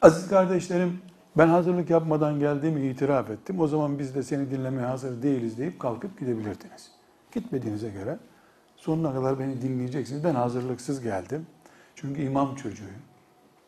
Aziz 0.03 0.29
kardeşlerim 0.29 0.99
ben 1.39 1.49
hazırlık 1.49 1.91
yapmadan 1.91 2.41
geldiğimi 2.41 2.87
itiraf 2.87 3.31
ettim. 3.31 3.61
O 3.61 3.67
zaman 3.67 3.99
biz 3.99 4.15
de 4.15 4.23
seni 4.23 4.51
dinlemeye 4.51 4.87
hazır 4.87 5.23
değiliz 5.23 5.59
deyip 5.59 5.81
kalkıp 5.81 6.21
gidebilirdiniz. 6.21 6.91
Gitmediğinize 7.33 7.91
göre 7.91 8.19
sonuna 8.77 9.15
kadar 9.15 9.39
beni 9.39 9.63
dinleyeceksiniz. 9.63 10.25
Ben 10.25 10.35
hazırlıksız 10.35 11.01
geldim. 11.01 11.47
Çünkü 11.95 12.23
imam 12.23 12.55
çocuğuyum. 12.55 13.03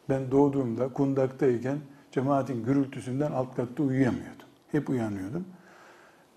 Ben 0.09 0.31
doğduğumda 0.31 0.89
kundaktayken 0.89 1.79
cemaatin 2.13 2.65
gürültüsünden 2.65 3.33
alt 3.33 3.57
katta 3.57 3.83
uyuyamıyordum. 3.83 4.50
Hep 4.73 4.91
uyanıyordum. 4.91 5.45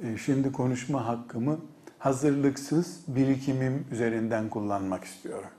E, 0.03 0.17
şimdi 0.17 0.51
konuşma 0.51 1.07
hakkımı 1.07 1.59
hazırlıksız 1.99 3.01
birikimim 3.07 3.87
üzerinden 3.91 4.49
kullanmak 4.49 5.03
istiyorum. 5.03 5.49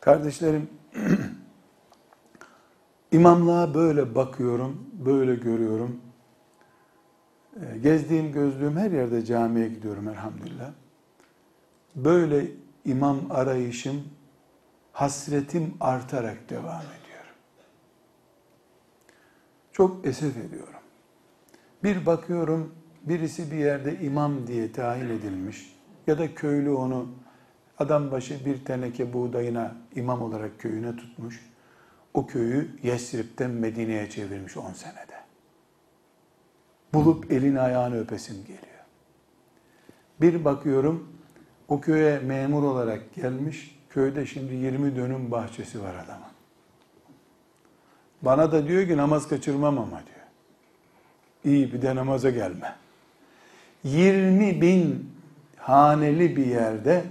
Kardeşlerim, 0.00 0.70
imamlığa 3.12 3.74
böyle 3.74 4.14
bakıyorum, 4.14 4.90
böyle 4.92 5.34
görüyorum. 5.34 6.00
E, 7.60 7.78
gezdiğim, 7.78 8.32
gözlüğüm 8.32 8.76
her 8.76 8.90
yerde 8.90 9.24
camiye 9.24 9.68
gidiyorum 9.68 10.08
elhamdülillah. 10.08 10.70
Böyle 11.96 12.46
imam 12.84 13.18
arayışım, 13.30 14.04
hasretim 14.92 15.74
artarak 15.80 16.50
devam 16.50 16.82
ediyor. 16.82 17.34
Çok 19.72 20.06
esef 20.06 20.36
ediyorum. 20.36 20.81
Bir 21.84 22.06
bakıyorum 22.06 22.74
birisi 23.02 23.50
bir 23.50 23.56
yerde 23.56 24.00
imam 24.00 24.46
diye 24.46 24.72
tayin 24.72 25.10
edilmiş 25.10 25.76
ya 26.06 26.18
da 26.18 26.34
köylü 26.34 26.70
onu 26.70 27.08
adam 27.78 28.10
başı 28.10 28.44
bir 28.46 28.64
teneke 28.64 29.12
buğdayına 29.12 29.76
imam 29.94 30.22
olarak 30.22 30.58
köyüne 30.58 30.96
tutmuş. 30.96 31.52
O 32.14 32.26
köyü 32.26 32.70
Yesrib'den 32.82 33.50
Medine'ye 33.50 34.10
çevirmiş 34.10 34.56
10 34.56 34.72
senede. 34.72 35.22
Bulup 36.94 37.32
elini 37.32 37.60
ayağını 37.60 38.00
öpesim 38.00 38.36
geliyor. 38.36 38.84
Bir 40.20 40.44
bakıyorum 40.44 41.08
o 41.68 41.80
köye 41.80 42.18
memur 42.18 42.62
olarak 42.62 43.14
gelmiş. 43.14 43.82
Köyde 43.90 44.26
şimdi 44.26 44.54
20 44.54 44.96
dönüm 44.96 45.30
bahçesi 45.30 45.82
var 45.82 45.94
adamın. 45.94 46.32
Bana 48.22 48.52
da 48.52 48.68
diyor 48.68 48.86
ki 48.86 48.96
namaz 48.96 49.28
kaçırmam 49.28 49.78
ama 49.78 50.02
diyor. 50.06 50.21
İyi 51.44 51.72
bir 51.72 51.82
de 51.82 51.96
namaza 51.96 52.30
gelme. 52.30 52.76
20 53.84 54.60
bin 54.60 55.10
haneli 55.56 56.36
bir 56.36 56.46
yerde 56.46 57.04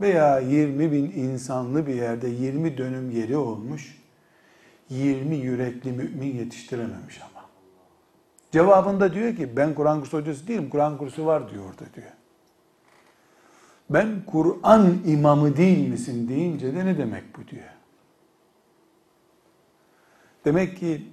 veya 0.00 0.38
20 0.38 0.92
bin 0.92 1.04
insanlı 1.10 1.86
bir 1.86 1.94
yerde 1.94 2.28
20 2.28 2.78
dönüm 2.78 3.10
yeri 3.10 3.36
olmuş. 3.36 3.98
20 4.90 5.36
yürekli 5.36 5.92
mümin 5.92 6.36
yetiştirememiş 6.36 7.20
ama. 7.22 7.44
Cevabında 8.52 9.14
diyor 9.14 9.36
ki 9.36 9.56
ben 9.56 9.74
Kur'an 9.74 10.00
kursu 10.00 10.18
hocası 10.18 10.48
değilim. 10.48 10.70
Kur'an 10.70 10.98
kursu 10.98 11.26
var 11.26 11.50
diyor 11.50 11.64
orada 11.64 11.94
diyor. 11.94 12.12
Ben 13.90 14.22
Kur'an 14.26 14.98
imamı 15.06 15.56
değil 15.56 15.88
misin 15.88 16.28
deyince 16.28 16.74
de 16.74 16.86
ne 16.86 16.98
demek 16.98 17.24
bu 17.38 17.48
diyor. 17.48 17.64
Demek 20.44 20.76
ki 20.76 21.06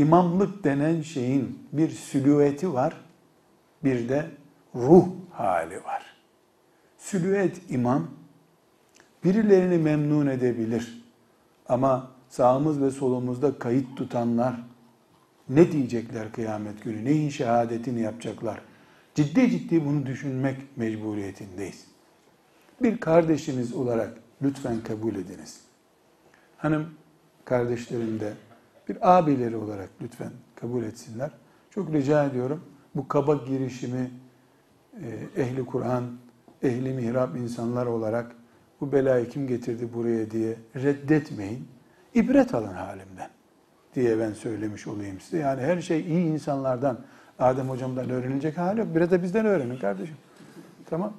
imamlık 0.00 0.64
denen 0.64 1.02
şeyin 1.02 1.58
bir 1.72 1.90
silüeti 1.90 2.72
var, 2.72 2.96
bir 3.84 4.08
de 4.08 4.26
ruh 4.74 5.06
hali 5.30 5.84
var. 5.84 6.16
Silüet 6.98 7.70
imam 7.70 8.10
birilerini 9.24 9.78
memnun 9.78 10.26
edebilir. 10.26 11.04
Ama 11.68 12.10
sağımız 12.28 12.82
ve 12.82 12.90
solumuzda 12.90 13.58
kayıt 13.58 13.96
tutanlar 13.96 14.54
ne 15.48 15.72
diyecekler 15.72 16.32
kıyamet 16.32 16.84
günü? 16.84 17.04
Neyin 17.04 17.28
şehadetini 17.28 18.00
yapacaklar? 18.00 18.60
Ciddi 19.14 19.50
ciddi 19.50 19.84
bunu 19.84 20.06
düşünmek 20.06 20.56
mecburiyetindeyiz. 20.76 21.84
Bir 22.82 22.98
kardeşiniz 23.00 23.74
olarak 23.74 24.18
lütfen 24.42 24.80
kabul 24.80 25.14
ediniz. 25.14 25.60
Hanım 26.56 26.86
kardeşlerim 27.44 28.20
de 28.20 28.32
bir 28.90 29.18
abileri 29.18 29.56
olarak 29.56 29.88
lütfen 30.02 30.30
kabul 30.54 30.82
etsinler. 30.82 31.30
Çok 31.70 31.92
rica 31.92 32.24
ediyorum 32.24 32.64
bu 32.94 33.08
kaba 33.08 33.34
girişimi 33.34 34.10
e, 35.02 35.42
ehli 35.42 35.66
Kur'an, 35.66 36.04
ehli 36.62 36.92
mihrab 36.92 37.34
insanlar 37.34 37.86
olarak 37.86 38.36
bu 38.80 38.92
belayı 38.92 39.28
kim 39.28 39.46
getirdi 39.46 39.88
buraya 39.94 40.30
diye 40.30 40.56
reddetmeyin. 40.76 41.68
İbret 42.14 42.54
alın 42.54 42.74
halimden 42.74 43.30
diye 43.94 44.18
ben 44.18 44.32
söylemiş 44.32 44.86
olayım 44.86 45.20
size. 45.20 45.38
Yani 45.38 45.60
her 45.60 45.80
şey 45.80 46.00
iyi 46.00 46.26
insanlardan, 46.26 46.98
Adem 47.38 47.68
hocamdan 47.68 48.10
öğrenilecek 48.10 48.58
hali 48.58 48.80
yok. 48.80 48.94
Bir 48.94 49.10
de 49.10 49.22
bizden 49.22 49.46
öğrenin 49.46 49.76
kardeşim. 49.76 50.16
Tamam. 50.90 51.12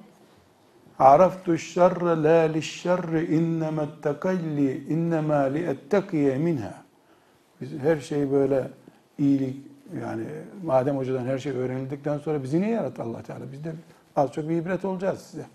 Araftu 0.99 1.57
şerre 1.57 2.23
la 2.23 2.51
lişşerri 2.53 3.36
inneme 3.36 3.86
tekalli 4.01 4.88
innema 4.88 5.36
li 5.36 5.63
ettekiye 5.63 6.38
minha. 6.38 6.90
Biz 7.62 7.71
her 7.80 7.97
şey 7.97 8.32
böyle 8.32 8.71
iyilik 9.17 9.58
yani 10.02 10.24
madem 10.63 10.97
hocadan 10.97 11.26
her 11.26 11.38
şey 11.38 11.52
öğrenildikten 11.52 12.17
sonra 12.17 12.43
bizi 12.43 12.62
niye 12.62 12.71
yarattı 12.71 13.04
Allah 13.04 13.24
Teala? 13.24 13.52
Biz 13.52 13.63
de 13.63 13.74
az 14.15 14.32
çok 14.32 14.50
bir 14.50 14.56
ibret 14.56 14.86
olacağız 14.86 15.19
size. 15.19 15.45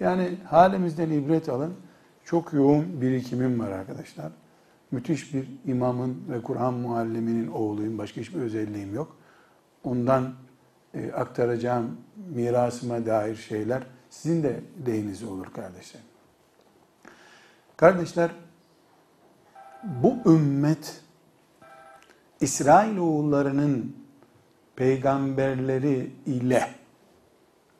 Yani 0.00 0.36
halimizden 0.44 1.10
ibret 1.10 1.48
alın. 1.48 1.74
Çok 2.24 2.52
yoğun 2.52 3.00
birikimim 3.00 3.60
var 3.60 3.70
arkadaşlar. 3.70 4.32
Müthiş 4.90 5.34
bir 5.34 5.48
imamın 5.66 6.22
ve 6.28 6.42
Kur'an 6.42 6.74
mualliminin 6.74 7.46
oğluyum. 7.46 7.98
Başka 7.98 8.20
hiçbir 8.20 8.40
özelliğim 8.40 8.94
yok. 8.94 9.16
Ondan 9.84 10.34
e, 10.94 11.12
aktaracağım 11.12 11.96
mirasıma 12.34 13.06
dair 13.06 13.36
şeyler 13.36 13.82
sizin 14.10 14.42
de 14.42 14.60
lehinize 14.86 15.26
olur 15.26 15.46
kardeşler. 15.46 16.02
Kardeşler, 17.76 18.30
bu 19.84 20.32
ümmet 20.32 21.00
İsrail 22.40 22.96
oğullarının 22.96 23.96
peygamberleri 24.76 26.10
ile 26.26 26.68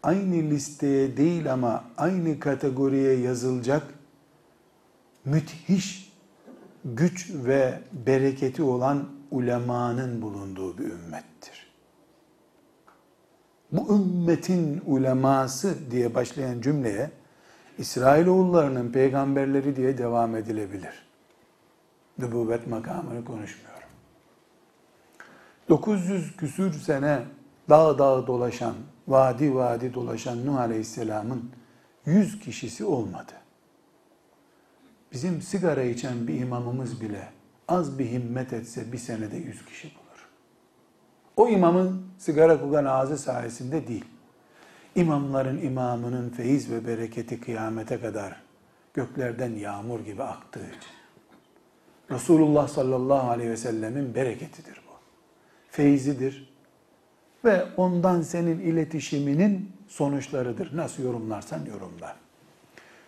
aynı 0.02 0.34
listeye 0.34 1.16
değil 1.16 1.52
ama 1.52 1.84
aynı 1.96 2.40
kategoriye 2.40 3.18
yazılacak 3.18 3.82
müthiş 5.24 6.12
güç 6.84 7.30
ve 7.34 7.80
bereketi 7.92 8.62
olan 8.62 9.08
ulemanın 9.30 10.22
bulunduğu 10.22 10.78
bir 10.78 10.84
ümmettir. 10.84 11.68
Bu 13.72 13.96
ümmetin 13.96 14.82
uleması 14.86 15.90
diye 15.90 16.14
başlayan 16.14 16.60
cümleye 16.60 17.10
İsrailoğullarının 17.78 18.92
peygamberleri 18.92 19.76
diye 19.76 19.98
devam 19.98 20.36
edilebilir. 20.36 21.08
Nübüvvet 22.18 22.66
makamını 22.66 23.24
konuşmuyorum. 23.24 23.67
900 25.68 26.36
küsür 26.36 26.72
sene 26.72 27.22
dağ 27.68 27.98
dağ 27.98 28.26
dolaşan, 28.26 28.74
vadi 29.08 29.54
vadi 29.54 29.94
dolaşan 29.94 30.46
Nuh 30.46 30.56
Aleyhisselam'ın 30.56 31.50
100 32.06 32.40
kişisi 32.40 32.84
olmadı. 32.84 33.32
Bizim 35.12 35.42
sigara 35.42 35.82
içen 35.82 36.28
bir 36.28 36.40
imamımız 36.40 37.00
bile 37.00 37.28
az 37.68 37.98
bir 37.98 38.06
himmet 38.10 38.52
etse 38.52 38.92
bir 38.92 38.98
senede 38.98 39.36
100 39.36 39.64
kişi 39.64 39.88
bulur. 39.88 40.28
O 41.36 41.48
imamın 41.48 42.02
sigara 42.18 42.60
kokan 42.60 42.84
ağzı 42.84 43.18
sayesinde 43.18 43.88
değil. 43.88 44.04
İmamların 44.94 45.62
imamının 45.62 46.30
feyiz 46.30 46.70
ve 46.70 46.86
bereketi 46.86 47.40
kıyamete 47.40 48.00
kadar 48.00 48.42
göklerden 48.94 49.52
yağmur 49.52 50.00
gibi 50.00 50.22
aktığı 50.22 50.66
için. 50.66 50.98
Resulullah 52.10 52.68
sallallahu 52.68 53.30
aleyhi 53.30 53.50
ve 53.50 53.56
sellemin 53.56 54.14
bereketidir 54.14 54.80
bu 54.86 54.87
feyzidir 55.70 56.54
ve 57.44 57.64
ondan 57.76 58.22
senin 58.22 58.60
iletişiminin 58.60 59.72
sonuçlarıdır. 59.88 60.76
Nasıl 60.76 61.02
yorumlarsan 61.02 61.60
yorumla. 61.64 62.16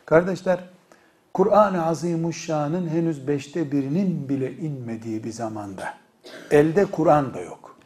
Kardeşler, 0.06 0.64
Kur'an-ı 1.34 1.86
Azimuşşan'ın 1.86 2.88
henüz 2.88 3.28
beşte 3.28 3.72
birinin 3.72 4.28
bile 4.28 4.56
inmediği 4.56 5.24
bir 5.24 5.32
zamanda, 5.32 5.94
elde 6.50 6.84
Kur'an 6.84 7.34
da 7.34 7.40
yok. 7.40 7.76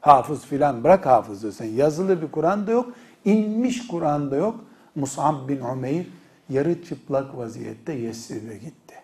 Hafız 0.00 0.46
filan 0.46 0.84
bırak 0.84 1.06
hafızı 1.06 1.52
sen, 1.52 1.66
yazılı 1.66 2.22
bir 2.22 2.30
Kur'an 2.30 2.66
da 2.66 2.70
yok, 2.70 2.92
inmiş 3.24 3.86
Kur'an 3.86 4.30
da 4.30 4.36
yok. 4.36 4.64
Mus'ab 4.94 5.48
bin 5.48 5.60
Umeyr 5.60 6.06
yarı 6.48 6.84
çıplak 6.84 7.36
vaziyette 7.36 7.92
Yesrib'e 7.92 8.56
gitti. 8.56 8.94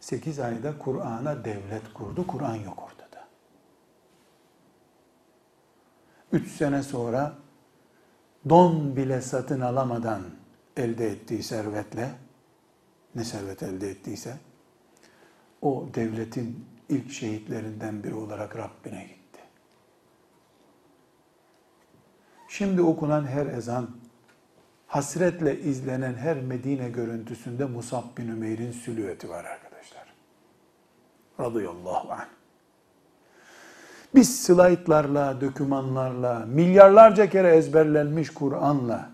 Sekiz 0.00 0.40
ayda 0.40 0.78
Kur'an'a 0.78 1.44
devlet 1.44 1.92
kurdu, 1.94 2.26
Kur'an 2.26 2.54
yok 2.54 2.82
orada. 2.82 3.03
3 6.34 6.48
sene 6.48 6.82
sonra 6.82 7.34
don 8.48 8.96
bile 8.96 9.20
satın 9.20 9.60
alamadan 9.60 10.22
elde 10.76 11.10
ettiği 11.10 11.42
servetle 11.42 12.10
ne 13.14 13.24
servet 13.24 13.62
elde 13.62 13.90
ettiyse 13.90 14.36
o 15.62 15.88
devletin 15.94 16.66
ilk 16.88 17.10
şehitlerinden 17.10 18.04
biri 18.04 18.14
olarak 18.14 18.56
Rabbine 18.56 19.02
gitti. 19.04 19.40
Şimdi 22.48 22.82
okunan 22.82 23.26
her 23.26 23.46
ezan, 23.46 23.90
hasretle 24.86 25.60
izlenen 25.60 26.14
her 26.14 26.40
Medine 26.40 26.90
görüntüsünde 26.90 27.64
Musab 27.64 28.16
bin 28.18 28.28
Ümeyr'in 28.28 28.72
silüeti 28.72 29.28
var 29.28 29.44
arkadaşlar. 29.44 30.14
Radıyallahu 31.40 32.12
anh. 32.12 32.43
Biz 34.14 34.42
slaytlarla, 34.42 35.40
dokümanlarla, 35.40 36.46
milyarlarca 36.46 37.30
kere 37.30 37.56
ezberlenmiş 37.56 38.30
Kur'an'la 38.30 39.10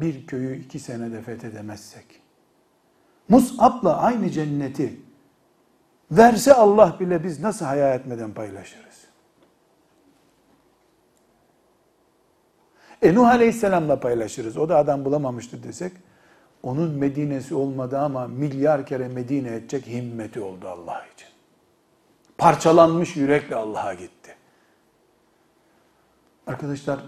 bir 0.00 0.26
köyü 0.26 0.56
iki 0.60 0.78
senede 0.78 1.22
fethedemezsek, 1.22 2.04
Mus'ab'la 3.28 3.98
aynı 3.98 4.30
cenneti 4.30 5.00
verse 6.10 6.54
Allah 6.54 6.96
bile 7.00 7.24
biz 7.24 7.40
nasıl 7.40 7.64
hayal 7.64 7.94
etmeden 8.00 8.32
paylaşırız? 8.32 9.04
E 13.02 13.14
Nuh 13.14 13.28
Aleyhisselam'la 13.28 14.00
paylaşırız. 14.00 14.56
O 14.56 14.68
da 14.68 14.76
adam 14.76 15.04
bulamamıştı 15.04 15.62
desek, 15.62 15.92
onun 16.62 16.90
Medine'si 16.90 17.54
olmadı 17.54 17.98
ama 17.98 18.26
milyar 18.26 18.86
kere 18.86 19.08
Medine 19.08 19.54
edecek 19.54 19.86
himmeti 19.86 20.40
oldu 20.40 20.68
Allah 20.68 21.02
için. 21.14 21.33
Parçalanmış 22.38 23.16
yürekle 23.16 23.56
Allah'a 23.56 23.94
gitti. 23.94 24.36
Arkadaşlar 26.46 27.00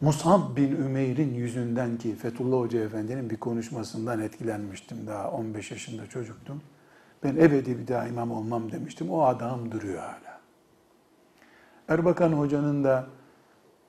Musab 0.00 0.56
bin 0.56 0.76
Ümeyr'in 0.76 1.34
yüzünden 1.34 1.98
ki 1.98 2.14
Fethullah 2.14 2.58
Hoca 2.58 2.80
Efendi'nin 2.80 3.30
bir 3.30 3.36
konuşmasından 3.36 4.20
etkilenmiştim. 4.20 5.06
Daha 5.06 5.30
15 5.30 5.70
yaşında 5.70 6.06
çocuktum. 6.06 6.62
Ben 7.24 7.36
ebedi 7.36 7.78
bir 7.78 7.88
daha 7.88 8.06
imam 8.08 8.30
olmam 8.30 8.72
demiştim. 8.72 9.10
O 9.10 9.22
adam 9.22 9.72
duruyor 9.72 9.98
hala. 9.98 10.40
Erbakan 11.88 12.32
Hoca'nın 12.32 12.84
da 12.84 13.06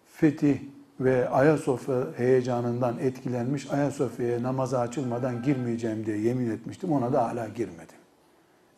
fetih 0.06 0.60
ve 1.00 1.30
Ayasofya 1.30 1.96
heyecanından 2.18 2.98
etkilenmiş 3.00 3.72
Ayasofya'ya 3.72 4.44
namaza 4.44 4.80
açılmadan 4.80 5.44
girmeyeceğim 5.44 6.06
diye 6.06 6.18
yemin 6.18 6.52
etmiştim. 6.52 6.92
Ona 6.92 7.14
da 7.14 7.28
hala 7.28 7.48
girmedim. 7.48 7.99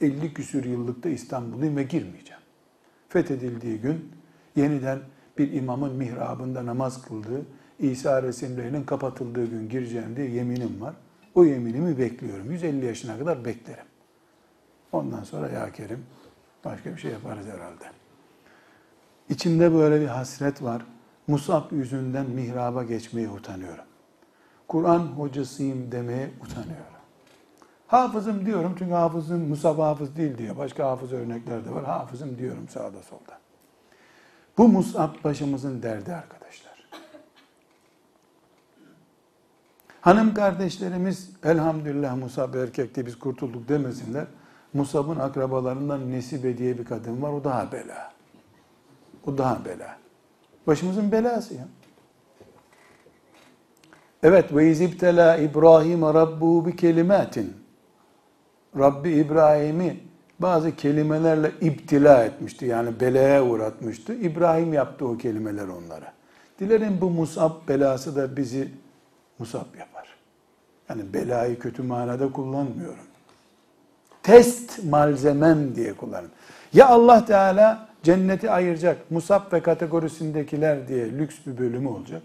50 0.02 0.34
küsür 0.34 0.66
yıllıkta 0.66 1.10
İstanbulluyum 1.10 1.78
ve 1.78 1.84
girmeyeceğim. 1.84 2.42
Fethedildiği 3.10 3.78
gün 3.82 4.12
yeniden 4.56 5.00
bir 5.38 5.54
imamın 5.54 5.96
mihrabında 5.96 6.66
namaz 6.66 7.02
kıldığı, 7.02 7.46
İsa 7.80 8.24
resimlerinin 8.24 8.84
kapatıldığı 8.84 9.46
gün 9.46 9.70
gireceğim 9.70 10.16
diye 10.16 10.30
yeminim 10.30 10.82
var. 10.82 10.96
O 11.36 11.46
yeminimi 11.46 11.98
bekliyorum. 11.98 12.52
150 12.52 12.86
yaşına 12.86 13.20
kadar 13.20 13.46
beklerim. 13.46 13.86
Ondan 14.92 15.24
sonra 15.24 15.50
ya 15.50 15.72
Kerim 15.72 16.06
başka 16.66 16.92
bir 16.92 16.98
şey 16.98 17.12
yaparız 17.12 17.46
herhalde. 17.46 17.86
İçimde 19.30 19.74
böyle 19.74 20.02
bir 20.02 20.08
hasret 20.08 20.64
var. 20.64 20.86
Musab 21.28 21.72
yüzünden 21.72 22.30
mihraba 22.30 22.84
geçmeye 22.84 23.30
utanıyorum. 23.30 23.86
Kur'an 24.68 25.00
hocasıyım 25.00 25.92
demeye 25.92 26.30
utanıyorum. 26.42 27.01
Hafızım 27.92 28.46
diyorum 28.46 28.76
çünkü 28.80 28.94
hafızım 28.94 29.50
Musab 29.50 29.80
hafız 29.80 30.16
değil 30.16 30.38
diyor. 30.38 30.58
Başka 30.58 30.86
hafız 30.86 31.14
örnekler 31.14 31.66
de 31.66 31.72
var. 31.72 31.86
Hafızım 31.86 32.38
diyorum 32.38 32.70
sağda 32.70 33.02
solda. 33.04 33.40
Bu 34.58 34.68
Musab 34.68 35.24
başımızın 35.24 35.84
derdi 35.84 36.14
arkadaşlar. 36.14 36.72
Hanım 40.02 40.34
kardeşlerimiz 40.34 41.30
elhamdülillah 41.44 42.16
Musab 42.16 42.54
erkekti 42.54 43.06
biz 43.06 43.20
kurtulduk 43.20 43.70
demesinler. 43.70 44.26
Musab'ın 44.74 45.20
akrabalarından 45.20 46.12
Nesibe 46.12 46.58
diye 46.58 46.78
bir 46.78 46.86
kadın 46.86 47.22
var 47.22 47.32
o 47.32 47.44
daha 47.44 47.72
bela. 47.72 48.12
O 49.26 49.38
daha 49.38 49.66
bela. 49.66 49.98
Başımızın 50.68 51.12
belası 51.12 51.54
ya. 51.54 51.68
Evet 54.24 54.56
ve 54.56 54.72
izibtela 54.72 55.38
İbrahim 55.38 56.02
Rabbu 56.02 56.66
bi 56.66 56.76
kelimatin. 56.76 57.61
Rabbi 58.80 59.12
İbrahim'i 59.12 60.00
bazı 60.40 60.76
kelimelerle 60.76 61.52
iptila 61.62 62.24
etmişti. 62.24 62.66
Yani 62.66 63.00
belaya 63.00 63.46
uğratmıştı. 63.46 64.14
İbrahim 64.14 64.74
yaptı 64.74 65.08
o 65.08 65.18
kelimeler 65.18 65.68
onlara. 65.68 66.14
Dilerim 66.60 66.98
bu 67.02 67.10
Musab 67.10 67.52
belası 67.68 68.16
da 68.16 68.38
bizi 68.38 68.72
Musab 69.40 69.76
yapar. 69.80 70.08
Yani 70.90 71.14
belayı 71.14 71.60
kötü 71.60 71.84
manada 71.84 72.32
kullanmıyorum. 72.32 73.06
Test 74.24 74.84
malzemem 74.84 75.76
diye 75.76 75.94
kullanın. 75.94 76.30
Ya 76.74 76.88
Allah 76.88 77.26
Teala 77.26 77.90
cenneti 78.04 78.52
ayıracak, 78.52 79.12
Musab 79.12 79.54
ve 79.54 79.62
kategorisindekiler 79.62 80.88
diye 80.88 81.12
lüks 81.12 81.36
bir 81.46 81.58
bölümü 81.58 81.88
olacak. 81.88 82.22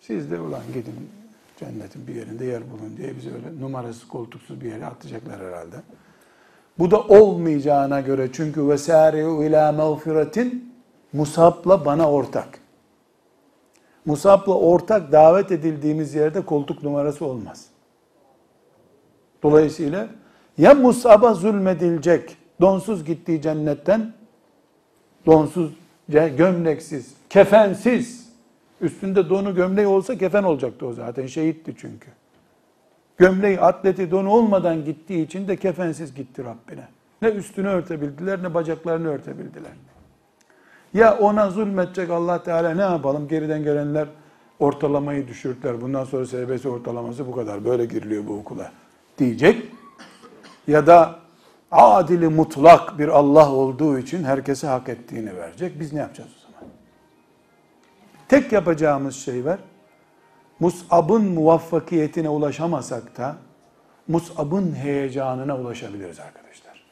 Siz 0.00 0.30
de 0.30 0.40
ulan 0.40 0.62
gidin 0.74 1.19
cennetin 1.60 2.06
bir 2.06 2.14
yerinde 2.14 2.44
yer 2.44 2.70
bulun 2.70 2.96
diye 2.96 3.16
bizi 3.16 3.34
öyle 3.34 3.60
numarası 3.60 4.08
koltuksuz 4.08 4.60
bir 4.60 4.72
yere 4.72 4.86
atacaklar 4.86 5.40
herhalde. 5.40 5.76
Bu 6.78 6.90
da 6.90 7.00
olmayacağına 7.00 8.00
göre 8.00 8.28
çünkü 8.32 8.68
vesari'u 8.68 9.44
ila 9.44 9.72
mağfiretin 9.72 10.74
Musab'la 11.12 11.84
bana 11.84 12.10
ortak. 12.10 12.58
Musab'la 14.04 14.54
ortak 14.54 15.12
davet 15.12 15.52
edildiğimiz 15.52 16.14
yerde 16.14 16.40
koltuk 16.44 16.82
numarası 16.82 17.24
olmaz. 17.24 17.66
Dolayısıyla 19.42 20.08
ya 20.58 20.74
Musab'a 20.74 21.34
zulmedilecek, 21.34 22.36
donsuz 22.60 23.04
gittiği 23.04 23.42
cennetten, 23.42 24.12
donsuz, 25.26 25.72
gömleksiz, 26.08 27.14
kefensiz, 27.30 28.19
üstünde 28.80 29.28
donu 29.28 29.54
gömleği 29.54 29.86
olsa 29.86 30.18
kefen 30.18 30.42
olacaktı 30.42 30.86
o 30.86 30.92
zaten, 30.92 31.26
şehitti 31.26 31.74
çünkü. 31.78 32.08
Gömleği, 33.18 33.60
atleti, 33.60 34.10
donu 34.10 34.30
olmadan 34.30 34.84
gittiği 34.84 35.26
için 35.26 35.48
de 35.48 35.56
kefensiz 35.56 36.14
gitti 36.14 36.44
Rabbine. 36.44 36.88
Ne 37.22 37.28
üstünü 37.28 37.68
örtebildiler 37.68 38.42
ne 38.42 38.54
bacaklarını 38.54 39.08
örtebildiler. 39.08 39.72
Ya 40.94 41.18
ona 41.18 41.50
zulmetecek 41.50 42.10
Allah 42.10 42.42
Teala 42.42 42.74
ne 42.74 42.82
yapalım? 42.82 43.28
Geriden 43.28 43.62
gelenler 43.64 44.08
ortalamayı 44.58 45.28
düşürtler. 45.28 45.80
Bundan 45.80 46.04
sonra 46.04 46.26
SBS 46.26 46.66
ortalaması 46.66 47.26
bu 47.26 47.32
kadar. 47.32 47.64
Böyle 47.64 47.84
giriliyor 47.84 48.26
bu 48.26 48.32
okula 48.32 48.72
diyecek. 49.18 49.66
Ya 50.66 50.86
da 50.86 51.18
adili 51.70 52.28
mutlak 52.28 52.98
bir 52.98 53.08
Allah 53.08 53.52
olduğu 53.52 53.98
için 53.98 54.24
herkese 54.24 54.66
hak 54.66 54.88
ettiğini 54.88 55.36
verecek. 55.36 55.80
Biz 55.80 55.92
ne 55.92 55.98
yapacağız? 55.98 56.39
Tek 58.30 58.52
yapacağımız 58.52 59.16
şey 59.16 59.44
var. 59.44 59.58
Mus'ab'ın 60.60 61.24
muvaffakiyetine 61.24 62.28
ulaşamasak 62.28 63.16
da 63.18 63.36
Mus'ab'ın 64.08 64.74
heyecanına 64.74 65.58
ulaşabiliriz 65.58 66.20
arkadaşlar. 66.20 66.84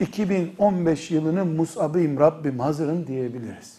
2015 0.00 1.10
yılının 1.10 1.46
Mus'ab'ıyım 1.46 2.20
Rabbim 2.20 2.58
hazırım 2.58 3.06
diyebiliriz. 3.06 3.78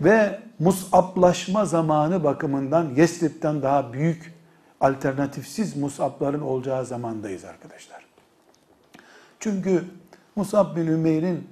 Ve 0.00 0.40
Mus'ablaşma 0.58 1.64
zamanı 1.64 2.24
bakımından 2.24 2.94
Yesrib'den 2.96 3.62
daha 3.62 3.92
büyük 3.92 4.34
alternatifsiz 4.80 5.76
Mus'abların 5.76 6.40
olacağı 6.40 6.86
zamandayız 6.86 7.44
arkadaşlar. 7.44 8.06
Çünkü 9.40 9.84
Mus'ab 10.36 10.76
bin 10.76 10.86
Ümeyr'in 10.86 11.48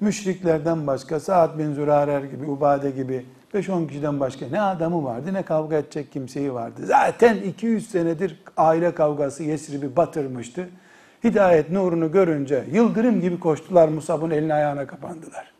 müşriklerden 0.00 0.86
başka 0.86 1.20
Sa'd 1.20 1.58
bin 1.58 1.74
Zürarer 1.74 2.22
gibi, 2.22 2.46
Ubade 2.46 2.90
gibi 2.90 3.26
5-10 3.54 3.88
kişiden 3.88 4.20
başka 4.20 4.46
ne 4.46 4.60
adamı 4.60 5.04
vardı 5.04 5.34
ne 5.34 5.42
kavga 5.42 5.76
edecek 5.76 6.12
kimseyi 6.12 6.54
vardı. 6.54 6.80
Zaten 6.84 7.36
200 7.36 7.90
senedir 7.90 8.42
aile 8.56 8.94
kavgası 8.94 9.42
Yesrib'i 9.42 9.96
batırmıştı. 9.96 10.68
Hidayet 11.24 11.70
nurunu 11.70 12.12
görünce 12.12 12.64
yıldırım 12.72 13.20
gibi 13.20 13.40
koştular 13.40 13.88
Musab'ın 13.88 14.30
eline 14.30 14.54
ayağına 14.54 14.86
kapandılar. 14.86 15.52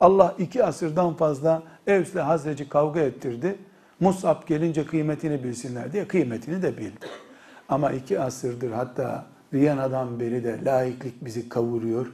Allah 0.00 0.34
iki 0.38 0.64
asırdan 0.64 1.14
fazla 1.14 1.62
Evs'le 1.86 2.16
Hazreci 2.16 2.68
kavga 2.68 3.00
ettirdi. 3.00 3.56
Musab 4.00 4.46
gelince 4.46 4.86
kıymetini 4.86 5.44
bilsinler 5.44 5.92
diye 5.92 6.08
kıymetini 6.08 6.62
de 6.62 6.76
bildi. 6.76 7.06
Ama 7.68 7.90
iki 7.92 8.20
asırdır 8.20 8.70
hatta 8.70 9.26
Viyana'dan 9.52 10.20
beri 10.20 10.44
de 10.44 10.64
laiklik 10.64 11.24
bizi 11.24 11.48
kavuruyor. 11.48 12.06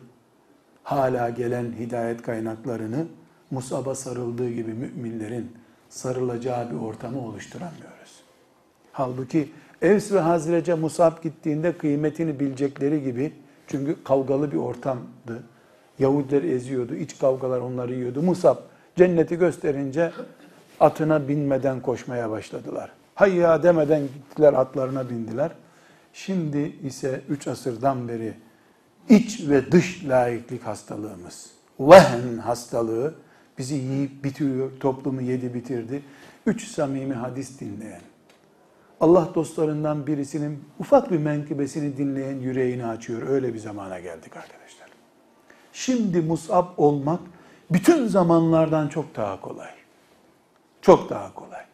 Hala 0.90 1.30
gelen 1.30 1.72
hidayet 1.78 2.22
kaynaklarını 2.22 3.06
Musab'a 3.50 3.94
sarıldığı 3.94 4.50
gibi 4.50 4.72
müminlerin 4.74 5.52
sarılacağı 5.88 6.70
bir 6.70 6.76
ortamı 6.76 7.26
oluşturamıyoruz. 7.26 8.22
Halbuki 8.92 9.48
Evs 9.82 10.12
ve 10.12 10.20
Hazrece 10.20 10.74
Musab 10.74 11.22
gittiğinde 11.22 11.78
kıymetini 11.78 12.40
bilecekleri 12.40 13.02
gibi 13.02 13.32
çünkü 13.66 14.04
kavgalı 14.04 14.52
bir 14.52 14.56
ortamdı. 14.56 15.42
Yahudiler 15.98 16.42
eziyordu, 16.42 16.94
iç 16.94 17.18
kavgalar 17.18 17.60
onları 17.60 17.94
yiyordu. 17.94 18.22
Musab 18.22 18.56
cenneti 18.96 19.38
gösterince 19.38 20.12
atına 20.80 21.28
binmeden 21.28 21.80
koşmaya 21.80 22.30
başladılar. 22.30 22.92
Hayya 23.14 23.62
demeden 23.62 24.02
gittiler 24.02 24.52
atlarına 24.52 25.10
bindiler. 25.10 25.50
Şimdi 26.12 26.76
ise 26.82 27.20
üç 27.28 27.48
asırdan 27.48 28.08
beri 28.08 28.34
iç 29.08 29.48
ve 29.48 29.72
dış 29.72 30.04
laiklik 30.04 30.66
hastalığımız, 30.66 31.50
vehen 31.80 32.38
hastalığı 32.38 33.14
bizi 33.58 33.74
yiyip 33.74 34.24
bitiriyor, 34.24 34.70
toplumu 34.80 35.22
yedi 35.22 35.54
bitirdi. 35.54 36.02
üç 36.46 36.68
samimi 36.68 37.14
hadis 37.14 37.60
dinleyen, 37.60 38.00
Allah 39.00 39.28
dostlarından 39.34 40.06
birisinin 40.06 40.64
ufak 40.78 41.10
bir 41.10 41.18
menkıbesini 41.18 41.96
dinleyen 41.96 42.36
yüreğini 42.36 42.86
açıyor. 42.86 43.28
Öyle 43.28 43.54
bir 43.54 43.58
zamana 43.58 44.00
geldik 44.00 44.36
arkadaşlar. 44.36 44.88
Şimdi 45.72 46.20
musab 46.20 46.66
olmak 46.76 47.20
bütün 47.70 48.06
zamanlardan 48.06 48.88
çok 48.88 49.16
daha 49.16 49.40
kolay. 49.40 49.70
Çok 50.82 51.10
daha 51.10 51.34
kolay. 51.34 51.64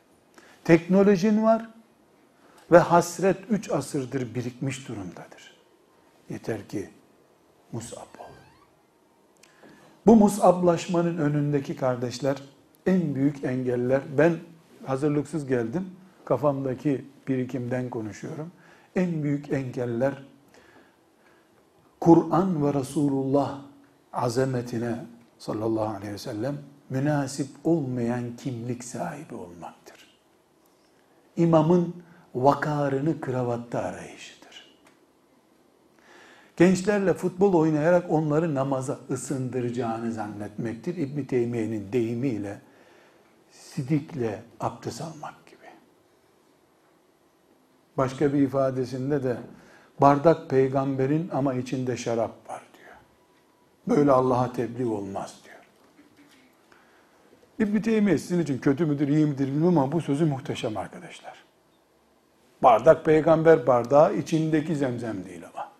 Teknolojin 0.64 1.42
var 1.42 1.70
ve 2.72 2.78
hasret 2.78 3.36
üç 3.50 3.70
asırdır 3.70 4.34
birikmiş 4.34 4.88
durumdadır. 4.88 5.56
Yeter 6.30 6.68
ki 6.68 6.90
musab 7.72 8.18
ol. 8.18 8.32
Bu 10.06 10.16
musablaşmanın 10.16 11.18
önündeki 11.18 11.76
kardeşler 11.76 12.36
en 12.86 13.14
büyük 13.14 13.44
engeller. 13.44 14.02
Ben 14.18 14.36
hazırlıksız 14.86 15.46
geldim. 15.46 15.90
Kafamdaki 16.24 17.04
birikimden 17.28 17.90
konuşuyorum. 17.90 18.52
En 18.96 19.22
büyük 19.22 19.52
engeller 19.52 20.22
Kur'an 22.00 22.66
ve 22.66 22.74
Resulullah 22.74 23.60
azametine 24.12 25.06
sallallahu 25.38 25.96
aleyhi 25.96 26.12
ve 26.12 26.18
sellem 26.18 26.58
münasip 26.90 27.48
olmayan 27.64 28.36
kimlik 28.36 28.84
sahibi 28.84 29.34
olmaktır. 29.34 30.16
İmamın 31.36 31.94
vakarını 32.34 33.20
kravatta 33.20 33.78
arayışıdır. 33.78 34.45
Gençlerle 36.56 37.14
futbol 37.14 37.52
oynayarak 37.52 38.10
onları 38.10 38.54
namaza 38.54 38.98
ısındıracağını 39.10 40.12
zannetmektir. 40.12 40.96
İbn 40.96 41.22
Teymiye'nin 41.22 41.92
deyimiyle 41.92 42.60
sidikle 43.50 44.42
abdest 44.60 45.00
almak 45.00 45.46
gibi. 45.46 45.66
Başka 47.96 48.32
bir 48.32 48.38
ifadesinde 48.38 49.24
de 49.24 49.36
bardak 50.00 50.50
peygamberin 50.50 51.28
ama 51.32 51.54
içinde 51.54 51.96
şarap 51.96 52.50
var 52.50 52.62
diyor. 52.78 52.96
Böyle 53.98 54.12
Allah'a 54.12 54.52
tebliğ 54.52 54.86
olmaz 54.86 55.34
diyor. 55.44 55.56
İbn-i 57.58 57.82
Teymiye 57.82 58.18
sizin 58.18 58.38
için 58.42 58.58
kötü 58.58 58.86
müdür, 58.86 59.08
iyi 59.08 59.26
midir 59.26 59.46
bilmiyorum 59.46 59.78
ama 59.78 59.92
bu 59.92 60.00
sözü 60.00 60.24
muhteşem 60.24 60.76
arkadaşlar. 60.76 61.44
Bardak 62.62 63.04
peygamber 63.04 63.66
bardağı 63.66 64.14
içindeki 64.14 64.76
zemzem 64.76 65.24
değil 65.24 65.42
ama. 65.54 65.75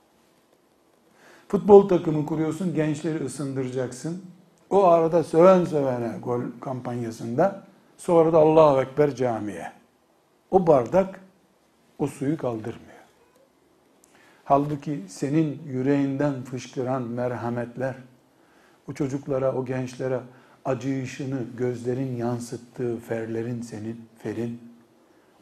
Futbol 1.49 1.89
takımı 1.89 2.27
kuruyorsun, 2.27 2.75
gençleri 2.75 3.25
ısındıracaksın. 3.25 4.23
O 4.71 4.85
arada 4.85 5.25
söven 5.25 5.65
sövene 5.65 6.19
gol 6.23 6.41
kampanyasında 6.61 7.65
sonra 7.97 8.33
da 8.33 8.39
Allahu 8.39 8.81
Ekber 8.81 9.15
camiye. 9.15 9.73
O 10.51 10.67
bardak 10.67 11.21
o 11.99 12.07
suyu 12.07 12.37
kaldırmıyor. 12.37 12.97
Halbuki 14.45 15.03
senin 15.09 15.63
yüreğinden 15.67 16.43
fışkıran 16.43 17.03
merhametler, 17.03 17.95
o 18.89 18.93
çocuklara, 18.93 19.55
o 19.55 19.65
gençlere 19.65 20.21
acıyışını 20.65 21.39
gözlerin 21.59 22.17
yansıttığı 22.17 22.97
ferlerin 22.97 23.63
senin, 23.63 24.09
ferin, 24.19 24.61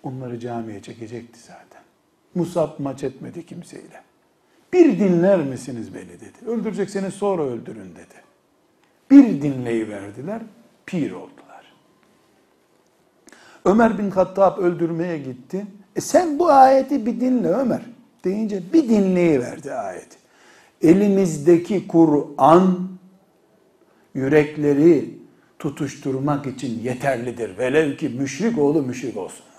onları 0.03 0.41
camiye 0.41 0.83
çekecekti 0.83 1.41
zaten. 1.41 1.83
Musab 2.35 2.71
maç 2.79 3.05
etmedi 3.05 3.47
kimseyle. 3.47 4.03
Bir 4.75 4.99
dinler 4.99 5.39
misiniz 5.39 5.95
beni 5.95 6.09
dedi. 6.09 6.51
Öldürecekseniz 6.51 7.15
sonra 7.15 7.43
öldürün 7.43 7.91
dedi. 7.91 8.15
Bir 9.11 9.43
dinleyi 9.43 9.89
verdiler, 9.89 10.43
pir 10.87 11.13
oldular. 11.13 11.75
Ömer 13.65 13.99
bin 13.99 14.11
Hattab 14.11 14.59
öldürmeye 14.59 15.19
gitti. 15.19 15.67
E 15.97 16.01
sen 16.01 16.39
bu 16.39 16.49
ayeti 16.49 17.07
bir 17.07 17.21
dinle 17.21 17.49
Ömer 17.49 17.83
deyince 18.25 18.63
bir 18.73 18.89
dinleyi 18.89 19.41
verdi 19.41 19.73
ayet. 19.73 20.09
Elimizdeki 20.83 21.89
Kur'an 21.89 22.89
yürekleri 24.15 25.19
tutuşturmak 25.59 26.47
için 26.47 26.83
yeterlidir. 26.83 27.59
Velev 27.59 27.97
ki 27.97 28.09
müşrik 28.09 28.59
oğlu 28.59 28.83
müşrik 28.83 29.17
olsunlar. 29.17 29.54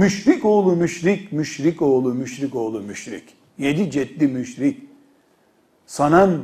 Müşrik 0.00 0.44
oğlu 0.44 0.76
müşrik, 0.76 1.32
müşrik 1.32 1.82
oğlu 1.82 2.14
müşrik 2.14 2.54
oğlu 2.56 2.80
müşrik. 2.80 3.36
Yedi 3.58 3.90
ceddi 3.90 4.28
müşrik. 4.28 4.88
Sanan 5.86 6.42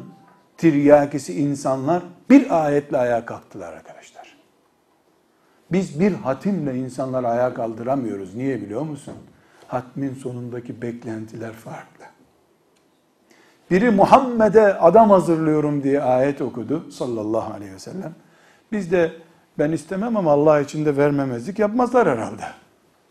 tiryakisi 0.57 1.35
insanlar 1.41 2.03
bir 2.31 2.65
ayetle 2.65 2.97
ayağa 2.97 3.27
kalktılar 3.27 3.73
arkadaşlar. 3.73 4.37
Biz 5.73 6.01
bir 6.01 6.13
hatimle 6.13 6.79
insanları 6.79 7.29
ayağa 7.29 7.55
kaldıramıyoruz. 7.55 8.35
Niye 8.35 8.63
biliyor 8.63 8.83
musun? 8.83 9.15
Hatmin 9.69 10.15
sonundaki 10.15 10.83
beklentiler 10.83 11.53
farklı. 11.53 12.05
Biri 13.71 13.91
Muhammed'e 13.91 14.75
adam 14.75 15.11
hazırlıyorum 15.11 15.83
diye 15.83 16.03
ayet 16.03 16.43
okudu 16.43 16.91
sallallahu 16.91 17.55
aleyhi 17.55 17.73
ve 17.73 17.79
sellem. 17.79 18.15
Biz 18.73 18.93
de 18.93 19.13
ben 19.59 19.73
istemem 19.73 20.17
ama 20.17 20.33
Allah 20.33 20.61
için 20.61 20.85
de 20.87 20.97
vermemezlik 20.97 21.59
yapmazlar 21.59 22.09
herhalde 22.09 22.45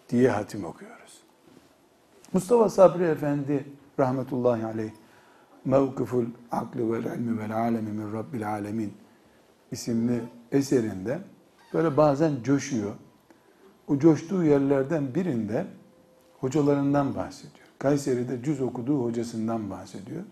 diye 0.09 0.29
hatim 0.29 0.65
okuyoruz. 0.65 1.21
Mustafa 2.33 2.69
Sabri 2.69 3.03
Efendi 3.03 3.65
rahmetullahi 3.99 4.65
aleyh 4.65 4.91
Mevkıful 5.65 6.25
Aklı 6.51 6.93
vel 6.93 7.03
İlmi 7.03 7.39
vel 7.39 7.57
Alemi 7.57 7.91
min 7.91 8.13
Rabbil 8.13 8.49
Alemin 8.49 8.93
isimli 9.71 10.21
eserinde 10.51 11.19
böyle 11.73 11.97
bazen 11.97 12.43
coşuyor. 12.43 12.91
O 13.87 13.99
coştuğu 13.99 14.43
yerlerden 14.43 15.15
birinde 15.15 15.65
hocalarından 16.39 17.15
bahsediyor. 17.15 17.67
Kayseri'de 17.79 18.43
cüz 18.43 18.61
okuduğu 18.61 19.03
hocasından 19.03 19.69
bahsediyor. 19.69 20.23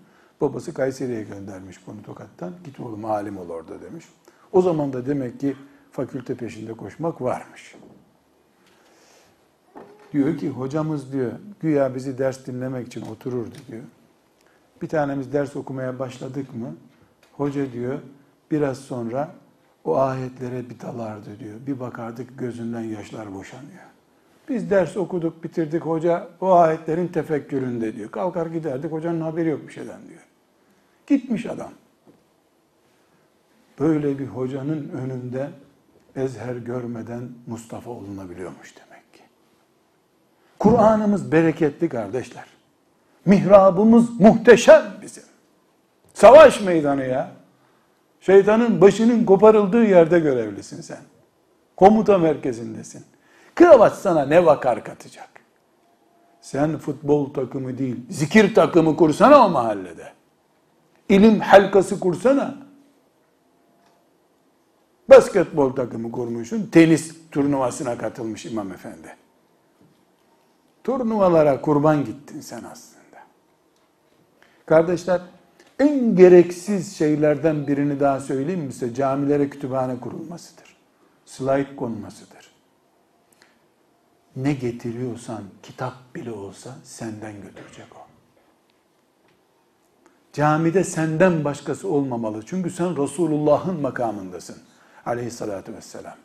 Babası 0.42 0.74
Kayseri'ye 0.74 1.24
göndermiş 1.24 1.88
bunu 1.88 2.04
Tokat'tan. 2.04 2.54
Git 2.64 2.80
oğlum 2.80 3.06
alim 3.06 3.38
ol 3.38 3.50
orada 3.50 3.82
demiş. 3.82 4.06
O 4.52 4.62
zaman 4.62 4.94
da 4.94 5.06
demek 5.06 5.40
ki 5.40 5.56
fakülte 5.92 6.36
peşinde 6.36 6.74
koşmak 6.74 7.22
varmış. 7.22 7.76
Diyor 10.14 10.38
ki 10.38 10.50
hocamız 10.50 11.14
diyor 11.14 11.32
güya 11.60 11.96
bizi 11.96 12.18
ders 12.18 12.48
dinlemek 12.48 12.88
için 12.88 13.02
otururdu 13.02 13.56
diyor. 13.72 13.84
Bir 14.82 14.88
tanemiz 14.88 15.34
ders 15.34 15.56
okumaya 15.56 16.00
başladık 16.00 16.56
mı? 16.56 16.76
Hoca 17.34 17.72
diyor 17.72 18.00
biraz 18.52 18.78
sonra 18.78 19.36
o 19.84 19.98
ayetlere 19.98 20.70
bir 20.70 20.80
dalardı 20.80 21.40
diyor. 21.40 21.56
Bir 21.68 21.80
bakardık 21.80 22.40
gözünden 22.40 22.82
yaşlar 22.82 23.36
boşanıyor. 23.36 23.84
Biz 24.50 24.70
ders 24.70 24.98
okuduk, 24.98 25.44
bitirdik. 25.44 25.86
Hoca 25.86 26.30
o 26.42 26.54
ayetlerin 26.54 27.08
tefekküründe 27.08 27.96
diyor. 27.96 28.12
Kalkar 28.12 28.46
giderdik. 28.46 28.92
Hocanın 28.92 29.22
haberi 29.22 29.50
yok 29.50 29.68
bir 29.68 29.74
şeyden 29.74 30.08
diyor. 30.08 30.28
Gitmiş 31.08 31.46
adam. 31.46 31.72
Böyle 33.80 34.20
bir 34.20 34.28
hocanın 34.28 34.90
önünde 34.90 35.50
ezher 36.16 36.56
görmeden 36.56 37.30
Mustafa 37.48 37.92
olunabiliyormuş 37.92 38.76
demek. 38.78 38.93
Kur'an'ımız 40.64 41.32
bereketli 41.32 41.90
kardeşler. 41.90 42.46
Mihrabımız 43.26 44.20
muhteşem 44.20 44.84
bizim. 45.02 45.24
Savaş 46.14 46.62
meydanı 46.62 47.06
ya. 47.06 47.32
Şeytanın 48.22 48.82
başının 48.82 49.26
koparıldığı 49.26 49.84
yerde 49.84 50.20
görevlisin 50.20 50.82
sen. 50.82 51.02
Komuta 51.78 52.18
merkezindesin. 52.18 53.06
Kravat 53.56 53.96
sana 53.96 54.26
ne 54.26 54.46
vakar 54.46 54.84
katacak? 54.84 55.30
Sen 56.42 56.78
futbol 56.78 57.34
takımı 57.34 57.78
değil, 57.78 57.96
zikir 58.10 58.56
takımı 58.56 58.96
kursana 58.96 59.46
o 59.46 59.50
mahallede. 59.50 60.12
İlim 61.10 61.40
halkası 61.40 62.00
kursana. 62.00 62.56
Basketbol 65.10 65.76
takımı 65.76 66.12
kurmuşsun, 66.12 66.70
tenis 66.72 67.16
turnuvasına 67.32 67.98
katılmış 67.98 68.46
imam 68.46 68.72
efendi. 68.72 69.23
Turnuvalara 70.84 71.62
kurban 71.62 72.06
gittin 72.06 72.42
sen 72.42 72.64
aslında. 72.64 73.04
Kardeşler, 74.66 75.22
en 75.80 76.16
gereksiz 76.16 76.98
şeylerden 76.98 77.68
birini 77.68 78.00
daha 78.00 78.20
söyleyeyim 78.20 78.62
mi 78.62 78.74
size? 78.74 78.94
Camilere 78.94 79.50
kütüphane 79.50 80.00
kurulmasıdır. 80.00 80.78
Slide 81.26 81.76
konmasıdır. 81.76 82.54
Ne 84.36 84.54
getiriyorsan 84.54 85.42
kitap 85.64 86.16
bile 86.16 86.32
olsa 86.32 86.76
senden 86.84 87.42
götürecek 87.42 87.88
o. 87.96 88.04
Camide 90.34 90.84
senden 90.84 91.44
başkası 91.44 91.88
olmamalı. 91.88 92.46
Çünkü 92.46 92.70
sen 92.70 92.98
Resulullah'ın 92.98 93.82
makamındasın. 93.82 94.58
Aleyhissalatü 95.06 95.74
vesselam. 95.74 96.16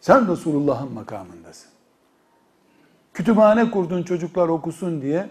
Sen 0.00 0.28
Resulullah'ın 0.28 0.92
makamındasın. 0.92 1.69
Kütüphane 3.14 3.70
kurdun 3.70 4.02
çocuklar 4.02 4.48
okusun 4.48 5.02
diye 5.02 5.28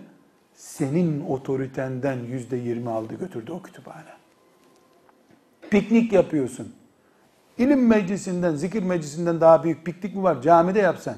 senin 0.53 1.25
otoritenden 1.25 2.17
yüzde 2.17 2.57
yirmi 2.57 2.89
aldı 2.89 3.15
götürdü 3.15 3.51
o 3.51 3.61
kütüphane. 3.61 4.13
Piknik 5.69 6.13
yapıyorsun. 6.13 6.73
İlim 7.57 7.87
meclisinden, 7.87 8.55
zikir 8.55 8.83
meclisinden 8.83 9.41
daha 9.41 9.63
büyük 9.63 9.85
piknik 9.85 10.15
mi 10.15 10.23
var? 10.23 10.41
Camide 10.41 10.79
yapsan. 10.79 11.15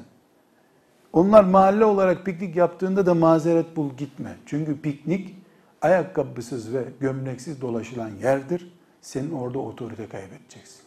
Onlar 1.13 1.43
mahalle 1.43 1.86
olarak 1.86 2.26
piknik 2.26 2.56
yaptığında 2.56 3.06
da 3.06 3.13
mazeret 3.13 3.76
bul 3.76 3.93
gitme. 3.97 4.36
Çünkü 4.45 4.82
piknik 4.82 5.36
ayakkabısız 5.82 6.74
ve 6.74 6.84
gömleksiz 7.00 7.62
dolaşılan 7.62 8.10
yerdir. 8.10 8.74
Senin 9.02 9.32
orada 9.32 9.60
otorite 9.60 10.10
kaybedeceksin. 10.10 10.82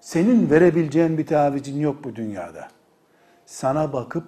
Senin 0.00 0.50
verebileceğin 0.50 1.18
bir 1.18 1.26
tavizin 1.26 1.80
yok 1.80 2.04
bu 2.04 2.16
dünyada. 2.16 2.68
Sana 3.46 3.92
bakıp 3.92 4.24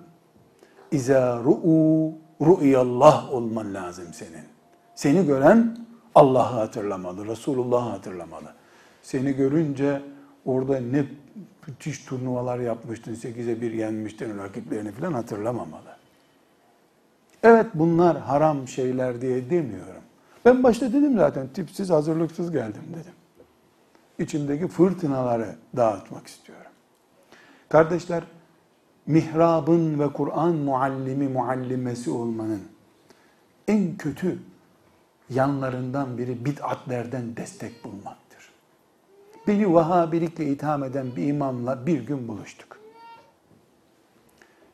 İza 0.90 1.38
ru'u 1.38 2.12
ru'yallah 2.40 3.32
olman 3.32 3.74
lazım 3.74 4.06
senin. 4.12 4.44
Seni 4.94 5.26
gören 5.26 5.86
Allah'ı 6.14 6.58
hatırlamalı, 6.58 7.26
Resulullah'ı 7.26 7.90
hatırlamalı. 7.90 8.54
Seni 9.02 9.32
görünce 9.32 10.02
orada 10.44 10.80
ne 10.80 11.04
müthiş 11.66 12.04
turnuvalar 12.04 12.58
yapmıştın, 12.58 13.14
8'e 13.14 13.60
1 13.60 13.72
yenmiştin 13.72 14.38
rakiplerini 14.38 14.92
falan 14.92 15.12
hatırlamamalı. 15.12 15.96
Evet 17.42 17.66
bunlar 17.74 18.18
haram 18.18 18.68
şeyler 18.68 19.20
diye 19.20 19.50
demiyorum. 19.50 20.02
Ben 20.44 20.62
başta 20.62 20.88
dedim 20.88 21.16
zaten 21.18 21.48
tipsiz 21.48 21.90
hazırlıksız 21.90 22.50
geldim 22.50 22.82
dedim. 22.88 23.12
İçimdeki 24.18 24.68
fırtınaları 24.68 25.56
dağıtmak 25.76 26.26
istiyorum. 26.26 26.70
Kardeşler 27.68 28.24
mihrabın 29.06 30.00
ve 30.00 30.12
Kur'an 30.12 30.54
muallimi 30.54 31.28
muallimesi 31.28 32.10
olmanın 32.10 32.62
en 33.68 33.96
kötü 33.96 34.38
yanlarından 35.30 36.18
biri 36.18 36.44
bid'atlerden 36.44 37.36
destek 37.36 37.84
bulmaktır. 37.84 38.50
Beni 39.46 39.74
Vahabilikle 39.74 40.46
itham 40.46 40.84
eden 40.84 41.06
bir 41.16 41.26
imamla 41.26 41.86
bir 41.86 42.06
gün 42.06 42.28
buluştuk. 42.28 42.80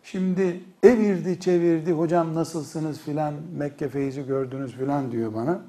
Şimdi 0.02 0.60
evirdi 0.82 1.40
çevirdi 1.40 1.92
hocam 1.92 2.34
nasılsınız 2.34 2.98
filan 2.98 3.34
Mekke 3.56 3.88
feyzi 3.88 4.26
gördünüz 4.26 4.72
filan 4.72 5.12
diyor 5.12 5.34
bana. 5.34 5.60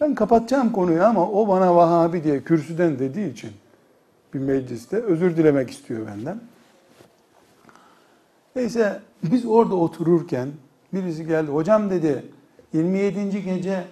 Ben 0.00 0.14
kapatacağım 0.14 0.72
konuyu 0.72 1.04
ama 1.04 1.30
o 1.30 1.48
bana 1.48 1.76
Vahabi 1.76 2.24
diye 2.24 2.42
kürsüden 2.42 2.98
dediği 2.98 3.32
için 3.32 3.50
bir 4.34 4.38
mecliste 4.38 4.96
özür 4.96 5.36
dilemek 5.36 5.70
istiyor 5.70 6.06
benden. 6.06 6.40
Neyse 8.56 9.00
biz 9.22 9.46
orada 9.46 9.74
otururken 9.74 10.48
birisi 10.92 11.26
geldi. 11.26 11.50
Hocam 11.50 11.90
dedi 11.90 12.24
27. 12.72 13.42
gece 13.42 13.84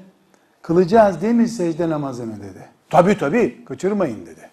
kılacağız 0.63 1.23
değil 1.23 1.35
mi 1.35 1.49
secde 1.49 1.91
namazını 1.91 2.37
dedi. 2.37 2.69
Tabii 2.91 3.19
tabii 3.19 3.65
kaçırmayın 3.65 4.27
dedi. 4.27 4.51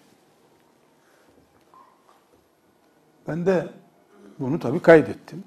Ben 3.28 3.46
de 3.46 3.68
bunu 4.38 4.58
tabii 4.58 4.80
kaydettim. 4.80 5.44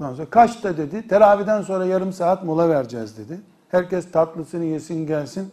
Ondan 0.00 0.14
sonra 0.14 0.30
kaçta 0.30 0.76
dedi. 0.76 1.08
Teraviden 1.08 1.62
sonra 1.62 1.86
yarım 1.86 2.12
saat 2.12 2.44
mola 2.44 2.68
vereceğiz 2.68 3.18
dedi. 3.18 3.40
Herkes 3.68 4.10
tatlısını 4.10 4.64
yesin 4.64 5.06
gelsin 5.06 5.52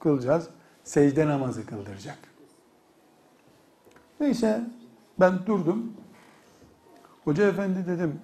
kılacağız. 0.00 0.48
Secde 0.84 1.26
namazı 1.26 1.66
kıldıracak. 1.66 2.18
Neyse 4.20 4.60
ben 5.20 5.46
durdum. 5.46 5.92
Hoca 7.24 7.48
efendi 7.48 7.86
dedim, 7.86 8.20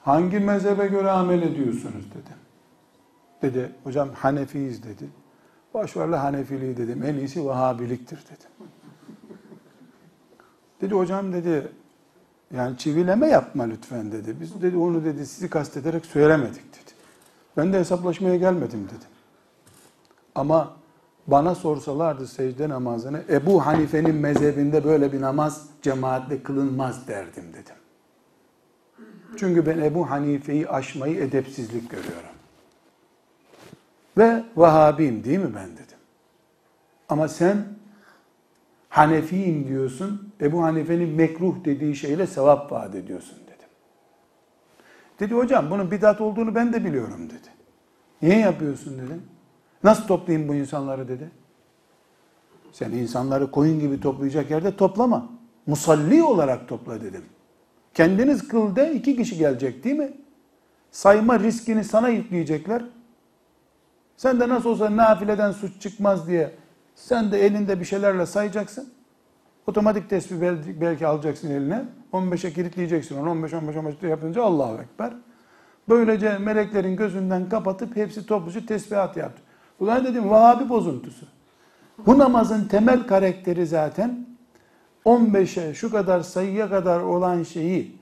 hangi 0.00 0.38
mezhebe 0.38 0.86
göre 0.86 1.10
amel 1.10 1.42
ediyorsunuz 1.42 2.04
dedim. 2.10 2.36
Dedi, 3.42 3.72
hocam 3.84 4.08
Hanefiyiz 4.14 4.82
dedi. 4.82 5.08
Başvarla 5.74 6.24
Hanefiliği 6.24 6.76
dedim, 6.76 7.02
en 7.02 7.14
iyisi 7.14 7.46
Vahabiliktir 7.46 8.18
dedim. 8.18 8.68
Dedi 10.80 10.94
hocam 10.94 11.32
dedi, 11.32 11.68
yani 12.54 12.78
çivileme 12.78 13.26
yapma 13.26 13.64
lütfen 13.64 14.12
dedi. 14.12 14.36
Biz 14.40 14.62
dedi 14.62 14.76
onu 14.76 15.04
dedi 15.04 15.26
sizi 15.26 15.50
kastederek 15.50 16.06
söylemedik 16.06 16.72
dedi. 16.74 16.90
Ben 17.56 17.72
de 17.72 17.78
hesaplaşmaya 17.78 18.36
gelmedim 18.36 18.84
dedim. 18.84 19.08
Ama 20.34 20.72
bana 21.26 21.54
sorsalardı 21.54 22.26
secde 22.26 22.68
namazını 22.68 23.22
Ebu 23.28 23.66
Hanife'nin 23.66 24.14
mezhebinde 24.14 24.84
böyle 24.84 25.12
bir 25.12 25.20
namaz 25.20 25.66
cemaatle 25.82 26.42
kılınmaz 26.42 27.08
derdim 27.08 27.52
dedim. 27.52 27.74
Çünkü 29.38 29.66
ben 29.66 29.78
Ebu 29.78 30.10
Hanife'yi 30.10 30.68
aşmayı 30.68 31.20
edepsizlik 31.20 31.90
görüyorum. 31.90 32.30
Ve 34.18 34.44
Vahabiyim 34.56 35.24
değil 35.24 35.38
mi 35.38 35.54
ben 35.54 35.72
dedim. 35.72 35.98
Ama 37.08 37.28
sen 37.28 37.56
Hanefiyim 38.88 39.68
diyorsun. 39.68 40.32
Ebu 40.40 40.62
Hanife'nin 40.62 41.08
mekruh 41.08 41.64
dediği 41.64 41.96
şeyle 41.96 42.26
sevap 42.26 42.72
vaat 42.72 42.94
ediyorsun 42.94 43.38
dedim. 43.46 43.68
Dedi 45.20 45.34
hocam 45.34 45.70
bunun 45.70 45.90
bidat 45.90 46.20
olduğunu 46.20 46.54
ben 46.54 46.72
de 46.72 46.84
biliyorum 46.84 47.30
dedi. 47.30 47.48
Niye 48.22 48.38
yapıyorsun 48.38 48.98
dedim. 48.98 49.22
Nasıl 49.84 50.06
toplayayım 50.06 50.48
bu 50.48 50.54
insanları 50.54 51.08
dedi. 51.08 51.30
Sen 52.72 52.90
insanları 52.90 53.50
koyun 53.50 53.80
gibi 53.80 54.00
toplayacak 54.00 54.50
yerde 54.50 54.76
toplama. 54.76 55.28
Musalli 55.66 56.22
olarak 56.22 56.68
topla 56.68 57.00
dedim. 57.00 57.24
Kendiniz 57.96 58.48
kıl 58.48 58.76
de 58.76 58.94
iki 58.94 59.16
kişi 59.16 59.38
gelecek 59.38 59.84
değil 59.84 59.96
mi? 59.96 60.12
Sayma 60.90 61.40
riskini 61.40 61.84
sana 61.84 62.08
yükleyecekler. 62.08 62.82
Sen 64.16 64.40
de 64.40 64.48
nasıl 64.48 64.70
olsa 64.70 64.96
nafileden 64.96 65.52
suç 65.52 65.82
çıkmaz 65.82 66.28
diye 66.28 66.54
sen 66.94 67.32
de 67.32 67.46
elinde 67.46 67.80
bir 67.80 67.84
şeylerle 67.84 68.26
sayacaksın. 68.26 68.88
Otomatik 69.66 70.10
tesbih 70.10 70.36
belki 70.80 71.06
alacaksın 71.06 71.50
eline. 71.50 71.84
15'e 72.12 72.52
kilitleyeceksin 72.52 73.18
onu. 73.18 73.30
15 73.30 73.54
15 73.54 73.76
15 73.76 74.02
yapınca 74.02 74.42
Allahu 74.42 74.82
Ekber. 74.82 75.12
Böylece 75.88 76.38
meleklerin 76.38 76.96
gözünden 76.96 77.48
kapatıp 77.48 77.96
hepsi 77.96 78.26
topluca 78.26 78.66
tesbihat 78.66 79.16
yaptı. 79.16 79.42
Ulan 79.80 80.04
dedim 80.04 80.30
Vahabi 80.30 80.68
bozuntusu. 80.68 81.26
Bu 82.06 82.18
namazın 82.18 82.68
temel 82.68 83.06
karakteri 83.06 83.66
zaten 83.66 84.35
15'e 85.06 85.74
şu 85.74 85.90
kadar 85.90 86.20
sayıya 86.20 86.68
kadar 86.68 87.00
olan 87.00 87.42
şeyi 87.42 87.96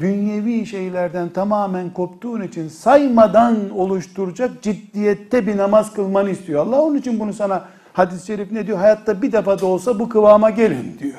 dünyevi 0.00 0.66
şeylerden 0.66 1.28
tamamen 1.28 1.90
koptuğun 1.90 2.42
için 2.42 2.68
saymadan 2.68 3.70
oluşturacak 3.70 4.62
ciddiyette 4.62 5.46
bir 5.46 5.56
namaz 5.56 5.94
kılmanı 5.94 6.30
istiyor. 6.30 6.66
Allah 6.66 6.82
onun 6.82 6.96
için 6.96 7.20
bunu 7.20 7.32
sana 7.32 7.64
hadis-i 7.92 8.26
şerif 8.26 8.52
ne 8.52 8.66
diyor? 8.66 8.78
Hayatta 8.78 9.22
bir 9.22 9.32
defa 9.32 9.60
da 9.60 9.66
olsa 9.66 9.98
bu 9.98 10.08
kıvama 10.08 10.50
gelin 10.50 10.96
diyor. 10.98 11.18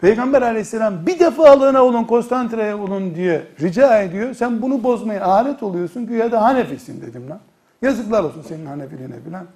Peygamber 0.00 0.42
aleyhisselam 0.42 1.06
bir 1.06 1.18
defa 1.18 1.50
alığına 1.50 1.82
olun, 1.82 2.04
konsantreye 2.04 2.74
olun 2.74 3.14
diye 3.14 3.46
rica 3.60 4.02
ediyor. 4.02 4.34
Sen 4.34 4.62
bunu 4.62 4.82
bozmaya 4.82 5.24
alet 5.24 5.62
oluyorsun 5.62 6.06
güya 6.06 6.32
da 6.32 6.42
Hanefisin 6.42 7.02
dedim 7.02 7.30
lan. 7.30 7.40
Yazıklar 7.82 8.24
olsun 8.24 8.42
senin 8.48 8.66
Hanefiliğine 8.66 9.20
filan. 9.24 9.46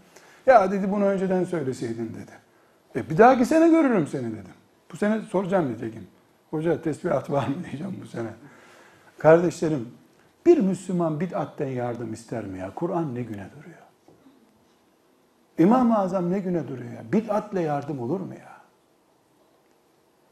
Ya 0.47 0.73
dedi 0.73 0.93
bunu 0.93 1.05
önceden 1.05 1.45
söyleseydin 1.45 2.09
dedi. 2.09 2.33
E 2.97 3.11
bir 3.11 3.19
dahaki 3.19 3.45
sene 3.45 3.69
görürüm 3.69 4.07
seni 4.07 4.33
dedim. 4.33 4.56
Bu 4.93 4.97
sene 4.97 5.21
soracağım 5.21 5.69
diyeceğim. 5.69 6.07
Hoca 6.51 6.83
tesbihat 6.83 7.31
var 7.31 7.47
mı 7.47 7.55
diyeceğim 7.65 7.99
bu 8.03 8.07
sene. 8.07 8.29
Kardeşlerim 9.19 9.89
bir 10.47 10.59
Müslüman 10.59 11.21
bid'atten 11.21 11.69
yardım 11.69 12.13
ister 12.13 12.45
mi 12.45 12.59
ya? 12.59 12.75
Kur'an 12.75 13.15
ne 13.15 13.23
güne 13.23 13.51
duruyor? 13.59 13.79
İmam-ı 15.59 15.99
Azam 15.99 16.31
ne 16.31 16.39
güne 16.39 16.69
duruyor 16.69 16.93
ya? 16.93 17.13
Bid'atle 17.13 17.61
yardım 17.61 18.01
olur 18.01 18.21
mu 18.21 18.35
ya? 18.35 18.57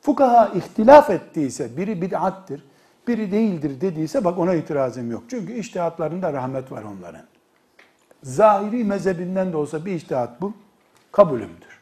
Fukaha 0.00 0.48
ihtilaf 0.48 1.10
ettiyse 1.10 1.76
biri 1.76 2.02
bid'attir, 2.02 2.64
biri 3.08 3.32
değildir 3.32 3.80
dediyse 3.80 4.24
bak 4.24 4.38
ona 4.38 4.54
itirazım 4.54 5.10
yok. 5.10 5.22
Çünkü 5.28 5.52
iştihatlarında 5.52 6.32
rahmet 6.32 6.72
var 6.72 6.82
onların. 6.82 7.26
Zahiri 8.22 8.84
mezhebinden 8.84 9.52
de 9.52 9.56
olsa 9.56 9.85
bir 9.85 9.92
iştihat 9.92 10.40
bu, 10.40 10.54
kabulümdür. 11.12 11.81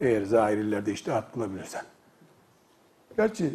Eğer 0.00 0.22
zahirilerde 0.22 0.92
iştihat 0.92 1.36
bulabilirsen. 1.36 1.82
Gerçi 3.16 3.50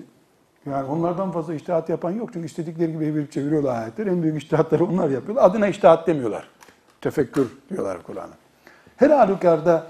yani 0.66 0.88
onlardan 0.88 1.32
fazla 1.32 1.54
iştihat 1.54 1.90
yapan 1.90 2.12
yok. 2.12 2.30
Çünkü 2.34 2.46
istedikleri 2.46 2.92
gibi 2.92 3.06
evirip 3.06 3.32
çeviriyorlar 3.32 3.82
ayetleri. 3.82 4.10
En 4.10 4.24
büyük 4.24 4.38
iştihatları 4.38 4.86
onlar 4.86 5.10
yapıyorlar. 5.10 5.44
Adına 5.44 5.68
iştihat 5.68 6.08
demiyorlar. 6.08 6.50
Tefekkür 7.02 7.58
diyorlar 7.70 8.04
Kur'an'a. 8.04 8.34
Her 8.98 9.10
halükarda 9.10 9.88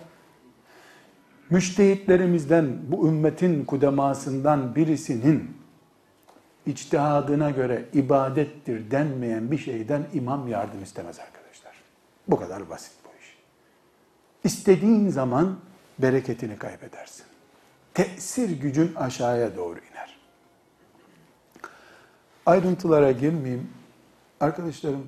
müştehitlerimizden, 1.49 2.77
bu 2.87 3.07
ümmetin 3.07 3.65
kudemasından 3.65 4.75
birisinin 4.75 5.57
içtihadına 6.65 7.49
göre 7.49 7.85
ibadettir 7.93 8.91
denmeyen 8.91 9.51
bir 9.51 9.57
şeyden 9.57 10.07
imam 10.13 10.47
yardım 10.47 10.83
istemez 10.83 11.19
arkadaşlar. 11.19 11.73
Bu 12.27 12.39
kadar 12.39 12.69
basit 12.69 12.93
bu 13.05 13.09
iş. 13.21 13.37
İstediğin 14.43 15.09
zaman 15.09 15.57
bereketini 15.99 16.57
kaybedersin. 16.57 17.28
Tesir 17.99 18.49
gücün 18.61 18.95
aşağıya 18.95 19.55
doğru 19.55 19.79
iner. 19.79 20.19
Ayrıntılara 22.45 23.11
girmeyeyim. 23.11 23.69
Arkadaşlarım, 24.39 25.07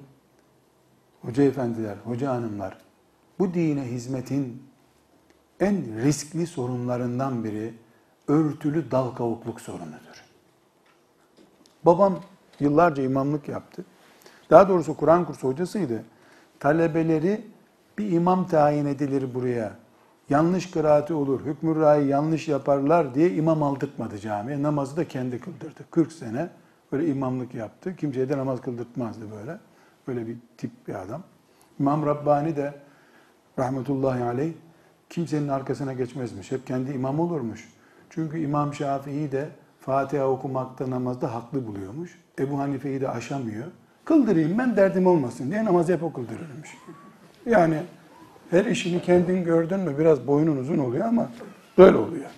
hoca 1.21 1.43
efendiler, 1.43 1.95
hoca 2.03 2.31
hanımlar, 2.31 2.77
bu 3.39 3.53
dine 3.53 3.83
hizmetin 3.83 4.63
en 5.59 6.03
riskli 6.03 6.47
sorunlarından 6.47 7.43
biri 7.43 7.73
örtülü 8.27 8.91
dal 8.91 9.11
kavukluk 9.11 9.61
sorunudur. 9.61 10.23
Babam 11.85 12.19
yıllarca 12.59 13.03
imamlık 13.03 13.47
yaptı. 13.47 13.85
Daha 14.49 14.69
doğrusu 14.69 14.97
Kur'an 14.97 15.25
kursu 15.25 15.47
hocasıydı. 15.47 16.03
Talebeleri 16.59 17.47
bir 17.97 18.11
imam 18.11 18.47
tayin 18.47 18.85
edilir 18.85 19.33
buraya. 19.33 19.75
Yanlış 20.31 20.71
kıraati 20.71 21.13
olur, 21.13 21.45
hükmü 21.45 21.75
rayı 21.75 22.07
yanlış 22.07 22.47
yaparlar 22.47 23.15
diye 23.15 23.33
imam 23.33 23.63
aldırtmadı 23.63 24.19
camiye. 24.19 24.63
Namazı 24.63 24.97
da 24.97 25.07
kendi 25.07 25.39
kıldırdı. 25.39 25.79
40 25.91 26.11
sene 26.11 26.49
böyle 26.91 27.07
imamlık 27.07 27.53
yaptı. 27.53 27.95
Kimseye 27.95 28.29
de 28.29 28.37
namaz 28.37 28.61
kıldırtmazdı 28.61 29.25
böyle. 29.31 29.57
Böyle 30.07 30.27
bir 30.27 30.37
tip 30.57 30.71
bir 30.87 30.95
adam. 30.95 31.23
İmam 31.79 32.05
Rabbani 32.05 32.55
de 32.55 32.73
rahmetullahi 33.59 34.23
aleyh 34.23 34.53
kimsenin 35.09 35.47
arkasına 35.47 35.93
geçmezmiş. 35.93 36.51
Hep 36.51 36.67
kendi 36.67 36.91
imam 36.91 37.19
olurmuş. 37.19 37.69
Çünkü 38.09 38.39
İmam 38.39 38.73
Şafii 38.73 39.31
de 39.31 39.49
Fatiha 39.79 40.25
okumakta 40.27 40.89
namazda 40.89 41.33
haklı 41.33 41.67
buluyormuş. 41.67 42.19
Ebu 42.39 42.59
Hanife'yi 42.59 43.01
de 43.01 43.09
aşamıyor. 43.09 43.67
Kıldırayım 44.05 44.57
ben 44.57 44.77
derdim 44.77 45.07
olmasın 45.07 45.51
diye 45.51 45.65
namazı 45.65 45.93
hep 45.93 46.03
o 46.03 46.13
kıldırırmış. 46.13 46.69
Yani 47.45 47.77
her 48.51 48.65
işini 48.65 49.01
kendin 49.01 49.43
gördün 49.43 49.79
mü 49.79 49.97
biraz 49.97 50.27
boynun 50.27 50.57
uzun 50.57 50.77
oluyor 50.77 51.05
ama 51.05 51.29
böyle 51.77 51.97
oluyor. 51.97 52.29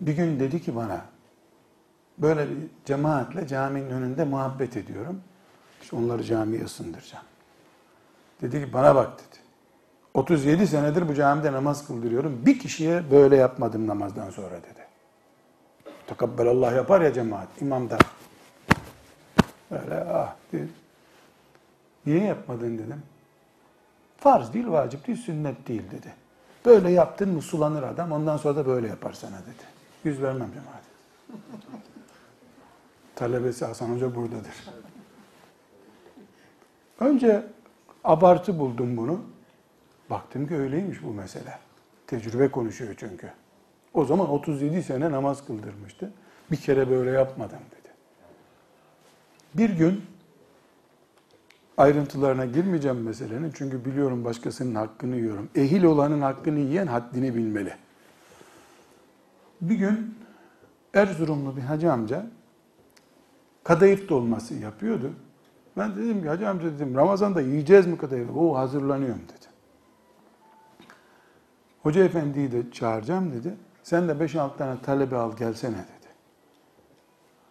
Bir 0.00 0.12
gün 0.12 0.40
dedi 0.40 0.62
ki 0.62 0.76
bana 0.76 1.00
böyle 2.18 2.50
bir 2.50 2.56
cemaatle 2.84 3.46
caminin 3.46 3.90
önünde 3.90 4.24
muhabbet 4.24 4.76
ediyorum. 4.76 5.20
İşte 5.82 5.96
onları 5.96 6.24
camiye 6.24 6.64
ısındıracağım. 6.64 7.24
Dedi 8.42 8.64
ki 8.64 8.72
bana 8.72 8.94
bak 8.94 9.18
dedi. 9.18 9.38
37 10.14 10.66
senedir 10.66 11.08
bu 11.08 11.14
camide 11.14 11.52
namaz 11.52 11.86
kıldırıyorum. 11.86 12.46
Bir 12.46 12.58
kişiye 12.58 13.10
böyle 13.10 13.36
yapmadım 13.36 13.86
namazdan 13.86 14.30
sonra 14.30 14.50
dedi. 14.50 14.84
Allah 16.38 16.72
yapar 16.72 17.00
ya 17.00 17.12
cemaat, 17.12 17.48
imam 17.60 17.90
da. 17.90 17.98
Öyle 19.70 20.04
ah 20.04 20.34
dedi. 20.52 20.68
Niye 22.06 22.24
yapmadın 22.24 22.78
dedim. 22.78 23.02
Farz 24.24 24.52
değil, 24.52 24.66
vacip 24.68 25.06
değil, 25.06 25.18
sünnet 25.18 25.68
değil 25.68 25.82
dedi. 25.90 26.12
Böyle 26.64 26.90
yaptın 26.90 27.28
mı 27.28 27.42
sulanır 27.42 27.82
adam, 27.82 28.12
ondan 28.12 28.36
sonra 28.36 28.56
da 28.56 28.66
böyle 28.66 28.88
yapar 28.88 29.12
sana 29.12 29.36
dedi. 29.36 29.64
Yüz 30.04 30.22
vermem 30.22 30.48
cemaat. 30.54 30.82
Talebesi 33.16 33.64
Hasan 33.64 33.94
Hoca 33.94 34.14
buradadır. 34.14 34.52
Önce 37.00 37.46
abartı 38.04 38.58
buldum 38.58 38.96
bunu. 38.96 39.20
Baktım 40.10 40.48
ki 40.48 40.54
öyleymiş 40.54 41.02
bu 41.02 41.12
mesele. 41.12 41.58
Tecrübe 42.06 42.50
konuşuyor 42.50 42.94
çünkü. 42.98 43.30
O 43.94 44.04
zaman 44.04 44.30
37 44.30 44.82
sene 44.82 45.12
namaz 45.12 45.46
kıldırmıştı. 45.46 46.12
Bir 46.50 46.56
kere 46.56 46.90
böyle 46.90 47.10
yapmadım 47.10 47.58
dedi. 47.70 47.92
Bir 49.54 49.70
gün 49.70 50.04
ayrıntılarına 51.76 52.44
girmeyeceğim 52.46 53.02
meselenin 53.02 53.52
çünkü 53.54 53.84
biliyorum 53.84 54.24
başkasının 54.24 54.74
hakkını 54.74 55.16
yiyorum. 55.16 55.48
Ehil 55.54 55.84
olanın 55.84 56.20
hakkını 56.20 56.58
yiyen 56.58 56.86
haddini 56.86 57.34
bilmeli. 57.34 57.74
Bir 59.60 59.74
gün 59.74 60.14
Erzurumlu 60.94 61.56
bir 61.56 61.62
hacı 61.62 61.92
amca 61.92 62.26
kadayıf 63.64 64.08
dolması 64.08 64.54
yapıyordu. 64.54 65.12
Ben 65.76 65.96
dedim 65.96 66.22
ki 66.22 66.28
hacı 66.28 66.48
amca 66.48 66.72
dedim 66.74 66.94
Ramazan'da 66.94 67.40
yiyeceğiz 67.40 67.86
mi 67.86 67.98
kadayıf? 67.98 68.36
O 68.36 68.56
hazırlanıyorum 68.56 69.22
dedi. 69.22 69.46
Hoca 71.82 72.04
efendiyi 72.04 72.52
de 72.52 72.70
çağıracağım 72.70 73.32
dedi. 73.32 73.54
Sen 73.82 74.08
de 74.08 74.12
5-6 74.12 74.56
tane 74.56 74.82
talebe 74.82 75.16
al 75.16 75.36
gelsene 75.36 75.76
dedi. 75.76 76.08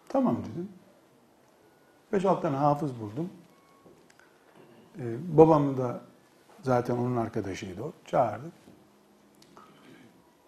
Tamam 0.08 0.36
dedim. 0.36 0.68
5-6 2.12 2.42
tane 2.42 2.56
hafız 2.56 3.00
buldum. 3.00 3.30
Ee, 4.98 5.16
babam 5.38 5.78
da 5.78 6.00
zaten 6.62 6.96
onun 6.96 7.16
arkadaşıydı 7.16 7.82
o. 7.82 7.92
Çağırdı. 8.04 8.46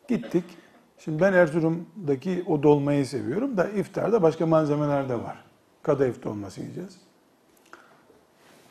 Gittik. 0.09 0.45
Şimdi 0.99 1.21
ben 1.21 1.33
Erzurum'daki 1.33 2.45
o 2.47 2.63
dolmayı 2.63 3.07
seviyorum 3.07 3.57
da 3.57 3.69
iftarda 3.69 4.23
başka 4.23 4.47
malzemeler 4.47 5.09
de 5.09 5.15
var. 5.15 5.45
Kadayıf 5.83 6.23
dolması 6.23 6.61
yiyeceğiz. 6.61 6.97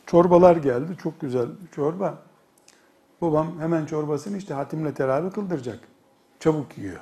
Çorbalar 0.05 0.55
geldi. 0.55 0.97
Çok 1.03 1.21
güzel 1.21 1.47
çorba. 1.71 2.17
Babam 3.21 3.59
hemen 3.59 3.85
çorbasını 3.85 4.37
işte 4.37 4.53
hatimle 4.53 4.93
teravih 4.93 5.31
kıldıracak. 5.31 5.79
Çabuk 6.39 6.77
yiyor. 6.77 6.99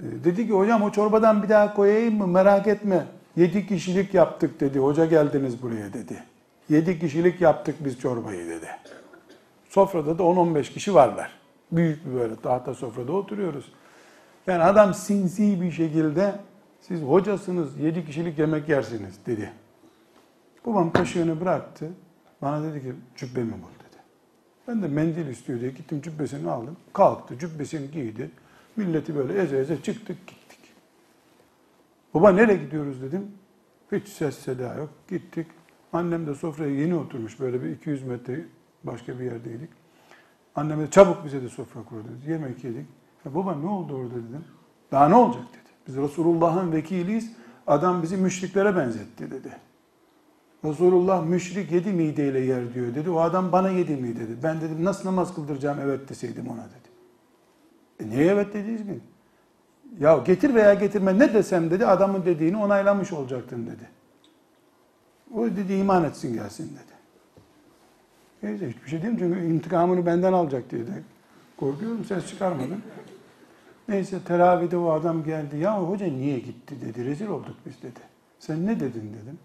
Ee, 0.00 0.24
dedi 0.24 0.46
ki 0.46 0.52
hocam 0.52 0.82
o 0.82 0.92
çorbadan 0.92 1.42
bir 1.42 1.48
daha 1.48 1.74
koyayım 1.74 2.18
mı 2.18 2.26
merak 2.26 2.66
etme. 2.66 3.06
Yedi 3.36 3.66
kişilik 3.66 4.14
yaptık 4.14 4.60
dedi. 4.60 4.78
Hoca 4.78 5.06
geldiniz 5.06 5.62
buraya 5.62 5.92
dedi. 5.92 6.22
Yedi 6.70 6.98
kişilik 6.98 7.40
yaptık 7.40 7.76
biz 7.80 8.00
çorbayı 8.00 8.46
dedi. 8.46 8.68
Sofrada 9.68 10.18
da 10.18 10.22
10-15 10.22 10.72
kişi 10.72 10.94
varlar. 10.94 11.40
Büyük 11.72 12.06
bir 12.06 12.14
böyle 12.14 12.36
tahta 12.36 12.74
sofrada 12.74 13.12
oturuyoruz. 13.12 13.72
Yani 14.46 14.62
adam 14.62 14.94
sinsi 14.94 15.60
bir 15.60 15.70
şekilde 15.70 16.34
siz 16.80 17.02
hocasınız 17.02 17.78
yedi 17.78 18.06
kişilik 18.06 18.38
yemek 18.38 18.68
yersiniz 18.68 19.26
dedi. 19.26 19.52
Babam 20.66 20.92
kaşığını 20.92 21.40
bıraktı. 21.40 21.90
Bana 22.42 22.62
dedi 22.62 22.82
ki 22.82 22.92
cübbemi 23.16 23.52
bul. 23.52 23.80
Ben 24.70 24.82
de 24.82 24.88
mendil 24.88 25.26
istiyor 25.26 25.60
diye 25.60 25.70
gittim 25.70 26.00
cübbesini 26.02 26.50
aldım. 26.50 26.76
Kalktı 26.92 27.38
cübbesini 27.38 27.90
giydi. 27.90 28.30
Milleti 28.76 29.16
böyle 29.16 29.42
eze 29.42 29.58
eze 29.58 29.82
çıktık 29.82 30.26
gittik. 30.26 30.58
Baba 32.14 32.30
nereye 32.30 32.56
gidiyoruz 32.56 33.02
dedim. 33.02 33.32
Hiç 33.92 34.08
ses 34.08 34.38
seda 34.38 34.74
yok. 34.74 34.90
Gittik. 35.08 35.46
Annem 35.92 36.26
de 36.26 36.34
sofraya 36.34 36.74
yeni 36.74 36.94
oturmuş 36.94 37.40
böyle 37.40 37.62
bir 37.62 37.70
200 37.70 38.02
metre 38.02 38.44
başka 38.84 39.18
bir 39.18 39.24
yerdeydik. 39.24 39.70
Annem 40.54 40.80
de 40.80 40.90
çabuk 40.90 41.24
bize 41.24 41.42
de 41.42 41.48
sofra 41.48 41.82
kur 41.82 41.96
dedi. 42.04 42.30
Yemek 42.30 42.64
yedik. 42.64 42.86
Ya 43.24 43.34
baba 43.34 43.54
ne 43.54 43.66
oldu 43.66 43.94
orada 43.94 44.14
dedim. 44.14 44.44
Daha 44.92 45.08
ne 45.08 45.14
olacak 45.14 45.42
dedi. 45.52 45.70
Biz 45.88 45.96
Resulullah'ın 45.96 46.72
vekiliyiz. 46.72 47.32
Adam 47.66 48.02
bizi 48.02 48.16
müşriklere 48.16 48.76
benzetti 48.76 49.30
dedi. 49.30 49.50
Resulullah 50.64 51.26
müşrik 51.26 51.72
yedi 51.72 51.92
mideyle 51.92 52.40
yer 52.40 52.74
diyor 52.74 52.94
dedi. 52.94 53.10
O 53.10 53.20
adam 53.20 53.52
bana 53.52 53.68
yedi 53.68 53.96
mi 53.96 54.16
dedi. 54.16 54.36
Ben 54.42 54.60
dedim 54.60 54.84
nasıl 54.84 55.08
namaz 55.08 55.34
kıldıracağım 55.34 55.78
evet 55.82 56.08
deseydim 56.08 56.48
ona 56.48 56.64
dedi. 56.64 56.90
E 58.00 58.10
niye 58.10 58.26
evet 58.26 58.54
dediniz 58.54 58.86
mi? 58.86 59.00
Ya 60.00 60.18
getir 60.18 60.54
veya 60.54 60.74
getirme 60.74 61.18
ne 61.18 61.34
desem 61.34 61.70
dedi 61.70 61.86
adamın 61.86 62.24
dediğini 62.24 62.56
onaylamış 62.56 63.12
olacaktın 63.12 63.66
dedi. 63.66 63.99
O 65.36 65.44
dedi 65.44 65.72
iman 65.74 66.04
etsin 66.04 66.34
gelsin 66.34 66.64
dedi. 66.64 67.00
Neyse 68.42 68.68
hiçbir 68.68 68.90
şey 68.90 69.02
diyeyim 69.02 69.18
çünkü 69.18 69.54
intikamını 69.54 70.06
benden 70.06 70.32
alacak 70.32 70.70
diye 70.70 70.86
de 70.86 71.02
korkuyorum 71.56 72.04
ses 72.04 72.26
çıkarmadım. 72.26 72.82
Neyse 73.88 74.18
teravide 74.24 74.76
o 74.76 74.90
adam 74.92 75.24
geldi. 75.24 75.56
Ya 75.56 75.82
hoca 75.82 76.06
niye 76.06 76.38
gitti 76.38 76.80
dedi. 76.80 77.04
Rezil 77.04 77.26
olduk 77.26 77.56
biz 77.66 77.82
dedi. 77.82 78.00
Sen 78.38 78.66
ne 78.66 78.80
dedin 78.80 79.16
dedim. 79.22 79.38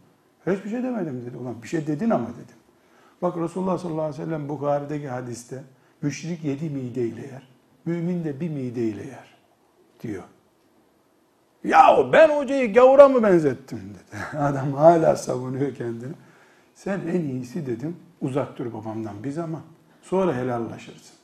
Hiçbir 0.48 0.70
şey 0.70 0.84
demedim 0.84 1.26
dedi. 1.26 1.38
Ulan 1.38 1.64
bir 1.64 1.68
şey 1.68 1.88
dedin 1.88 2.10
ama 2.10 2.28
dedim. 2.28 2.56
Bak 3.22 3.38
Resulullah 3.38 3.78
sallallahu 3.78 4.02
aleyhi 4.02 4.22
ve 4.22 4.26
sellem 4.26 4.50
Bukhari'deki 4.50 5.08
hadiste 5.08 5.64
müşrik 6.02 6.44
yedi 6.44 6.70
mideyle 6.70 7.22
yer. 7.22 7.48
Mümin 7.86 8.24
de 8.24 8.40
bir 8.40 8.50
mideyle 8.50 9.08
yer 9.08 9.38
diyor. 10.04 10.24
Ya 11.66 12.10
ben 12.14 12.30
hocayı 12.30 12.74
gavura 12.74 13.08
mı 13.08 13.24
benzettim 13.24 13.80
dedi. 13.80 14.22
Adam 14.38 14.74
hala 14.74 15.16
savunuyor 15.16 15.76
kendini. 15.76 16.14
Sen 16.76 17.00
en 17.14 17.22
iyisi 17.22 17.68
dedim 17.68 17.98
uzak 18.22 18.58
dur 18.58 18.74
babamdan 18.74 19.24
biz 19.24 19.38
ama 19.38 19.62
sonra 20.02 20.36
helallaşırsın. 20.36 21.16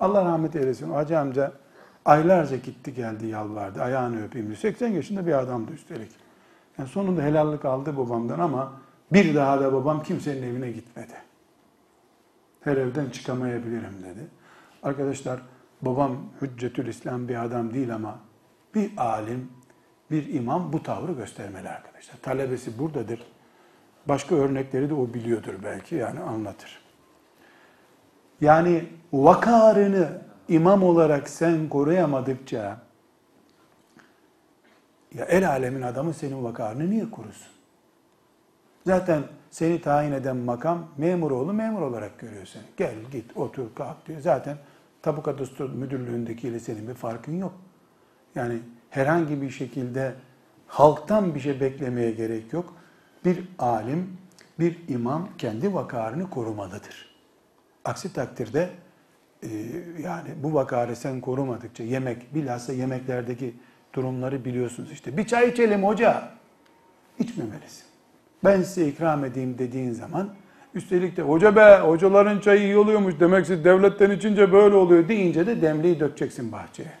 Allah 0.00 0.24
rahmet 0.24 0.56
eylesin. 0.56 0.90
Hacı 0.90 1.18
amca 1.18 1.52
aylarca 2.04 2.56
gitti 2.56 2.94
geldi 2.94 3.26
yalvardı. 3.26 3.82
Ayağını 3.82 4.24
öpeyim 4.24 4.56
80 4.56 4.88
yaşında 4.88 5.26
bir 5.26 5.32
adamdı 5.32 5.72
üstelik. 5.72 6.10
Yani 6.78 6.88
sonunda 6.88 7.22
helallik 7.22 7.64
aldı 7.64 7.96
babamdan 7.96 8.38
ama 8.38 8.72
bir 9.12 9.34
daha 9.34 9.60
da 9.60 9.72
babam 9.72 10.02
kimsenin 10.02 10.42
evine 10.42 10.70
gitmedi. 10.70 11.14
Her 12.60 12.76
evden 12.76 13.10
çıkamayabilirim 13.10 14.02
dedi. 14.02 14.26
Arkadaşlar 14.82 15.40
babam 15.82 16.16
hüccetül 16.42 16.86
İslam 16.86 17.28
bir 17.28 17.44
adam 17.44 17.74
değil 17.74 17.94
ama 17.94 18.18
bir 18.74 18.90
alim, 18.96 19.48
bir 20.10 20.34
imam 20.34 20.72
bu 20.72 20.82
tavrı 20.82 21.12
göstermeli 21.12 21.68
arkadaşlar. 21.68 22.16
Talebesi 22.22 22.78
buradadır. 22.78 23.22
Başka 24.06 24.34
örnekleri 24.34 24.90
de 24.90 24.94
o 24.94 25.14
biliyordur 25.14 25.54
belki 25.64 25.94
yani 25.94 26.20
anlatır. 26.20 26.82
Yani 28.40 28.84
vakarını 29.12 30.22
imam 30.48 30.82
olarak 30.82 31.28
sen 31.28 31.68
koruyamadıkça 31.68 32.78
ya 35.14 35.24
el 35.24 35.48
alemin 35.48 35.82
adamı 35.82 36.14
senin 36.14 36.44
vakarını 36.44 36.90
niye 36.90 37.10
korusun? 37.10 37.52
Zaten 38.86 39.22
seni 39.50 39.80
tayin 39.80 40.12
eden 40.12 40.36
makam 40.36 40.86
memur 40.96 41.30
oğlu 41.30 41.52
memur 41.52 41.82
olarak 41.82 42.18
görüyor 42.18 42.46
seni. 42.46 42.62
Gel 42.76 42.94
git 43.12 43.36
otur 43.36 43.74
kalk 43.74 44.06
diyor. 44.06 44.20
Zaten 44.20 44.56
tabu 45.02 45.22
kadastro 45.22 45.68
müdürlüğündekiyle 45.68 46.60
senin 46.60 46.88
bir 46.88 46.94
farkın 46.94 47.38
yok. 47.38 47.52
Yani 48.34 48.60
herhangi 48.90 49.42
bir 49.42 49.50
şekilde 49.50 50.14
halktan 50.66 51.34
bir 51.34 51.40
şey 51.40 51.60
beklemeye 51.60 52.10
gerek 52.10 52.52
yok. 52.52 52.74
Bir 53.24 53.44
alim, 53.58 54.16
bir 54.58 54.88
imam 54.88 55.28
kendi 55.38 55.74
vakarını 55.74 56.30
korumalıdır. 56.30 57.14
Aksi 57.84 58.12
takdirde 58.12 58.70
e, 59.42 59.48
yani 60.02 60.28
bu 60.42 60.54
vakarı 60.54 60.96
sen 60.96 61.20
korumadıkça 61.20 61.84
yemek, 61.84 62.34
bilhassa 62.34 62.72
yemeklerdeki 62.72 63.54
durumları 63.94 64.44
biliyorsunuz 64.44 64.92
işte. 64.92 65.16
Bir 65.16 65.26
çay 65.26 65.48
içelim 65.48 65.84
hoca. 65.84 66.28
İçmemelisin. 67.18 67.84
Ben 68.44 68.62
size 68.62 68.88
ikram 68.88 69.24
edeyim 69.24 69.58
dediğin 69.58 69.92
zaman 69.92 70.34
üstelik 70.74 71.16
de 71.16 71.22
hoca 71.22 71.56
be 71.56 71.78
hocaların 71.78 72.40
çayı 72.40 72.62
iyi 72.62 72.76
oluyormuş 72.76 73.14
demek 73.20 73.46
ki 73.46 73.64
devletten 73.64 74.10
içince 74.10 74.52
böyle 74.52 74.74
oluyor 74.74 75.08
deyince 75.08 75.46
de 75.46 75.62
demliği 75.62 76.00
dökeceksin 76.00 76.52
bahçeye. 76.52 76.92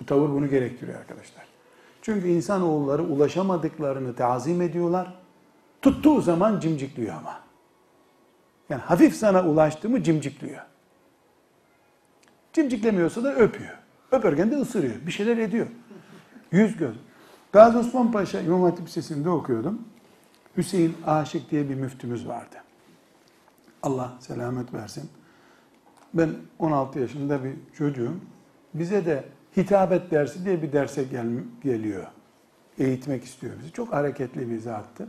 Bu 0.00 0.06
tavır 0.06 0.28
bunu 0.28 0.48
gerektiriyor 0.50 0.98
arkadaşlar. 0.98 1.44
Çünkü 2.02 2.28
insanoğulları 2.28 3.02
ulaşamadıklarını 3.02 4.16
tazim 4.16 4.62
ediyorlar. 4.62 5.14
Tuttuğu 5.82 6.20
zaman 6.20 6.60
cimcikliyor 6.60 7.14
ama. 7.16 7.40
Yani 8.68 8.80
hafif 8.80 9.14
sana 9.14 9.48
ulaştı 9.48 9.88
mı 9.88 10.02
cimcikliyor. 10.02 10.60
Cimciklemiyorsa 12.52 13.24
da 13.24 13.34
öpüyor. 13.34 13.78
Öperken 14.12 14.50
de 14.50 14.56
ısırıyor. 14.56 14.94
Bir 15.06 15.12
şeyler 15.12 15.36
ediyor. 15.36 15.66
Yüz 16.52 16.76
göz. 16.76 16.96
Gazi 17.52 17.78
Osman 17.78 18.12
Paşa 18.12 18.40
İmam 18.40 18.62
Hatip 18.62 18.86
Lisesi'nde 18.86 19.30
okuyordum. 19.30 19.82
Hüseyin 20.56 20.96
Aşık 21.06 21.50
diye 21.50 21.68
bir 21.68 21.74
müftümüz 21.74 22.28
vardı. 22.28 22.56
Allah 23.82 24.12
selamet 24.20 24.74
versin. 24.74 25.10
Ben 26.14 26.30
16 26.58 26.98
yaşında 26.98 27.44
bir 27.44 27.52
çocuğum. 27.74 28.14
Bize 28.74 29.06
de 29.06 29.24
hitabet 29.56 30.10
dersi 30.10 30.44
diye 30.44 30.62
bir 30.62 30.72
derse 30.72 31.02
gel, 31.02 31.26
geliyor. 31.62 32.06
Eğitmek 32.78 33.24
istiyor 33.24 33.52
bizi. 33.60 33.72
Çok 33.72 33.92
hareketli 33.92 34.50
bir 34.50 34.58
zattı. 34.58 35.08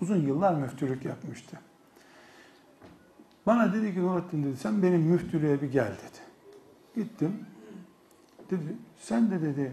Uzun 0.00 0.26
yıllar 0.26 0.54
müftülük 0.54 1.04
yapmıştı. 1.04 1.58
Bana 3.46 3.74
dedi 3.74 3.94
ki 3.94 4.02
Nurattin 4.02 4.44
dedi 4.44 4.56
sen 4.56 4.82
benim 4.82 5.00
müftülüğe 5.00 5.62
bir 5.62 5.72
gel 5.72 5.92
dedi. 5.92 6.20
Gittim. 6.94 7.46
Dedi 8.50 8.76
sen 8.98 9.30
de 9.30 9.42
dedi 9.42 9.72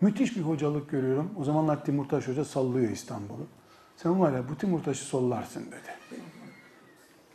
müthiş 0.00 0.36
bir 0.36 0.42
hocalık 0.42 0.90
görüyorum. 0.90 1.30
O 1.36 1.44
zamanlar 1.44 1.84
Timurtaş 1.84 2.28
Hoca 2.28 2.44
sallıyor 2.44 2.90
İstanbul'u. 2.90 3.46
Sen 3.96 4.20
var 4.20 4.32
ya 4.32 4.48
bu 4.48 4.56
Timurtaş'ı 4.56 5.04
sollarsın 5.04 5.66
dedi. 5.66 6.20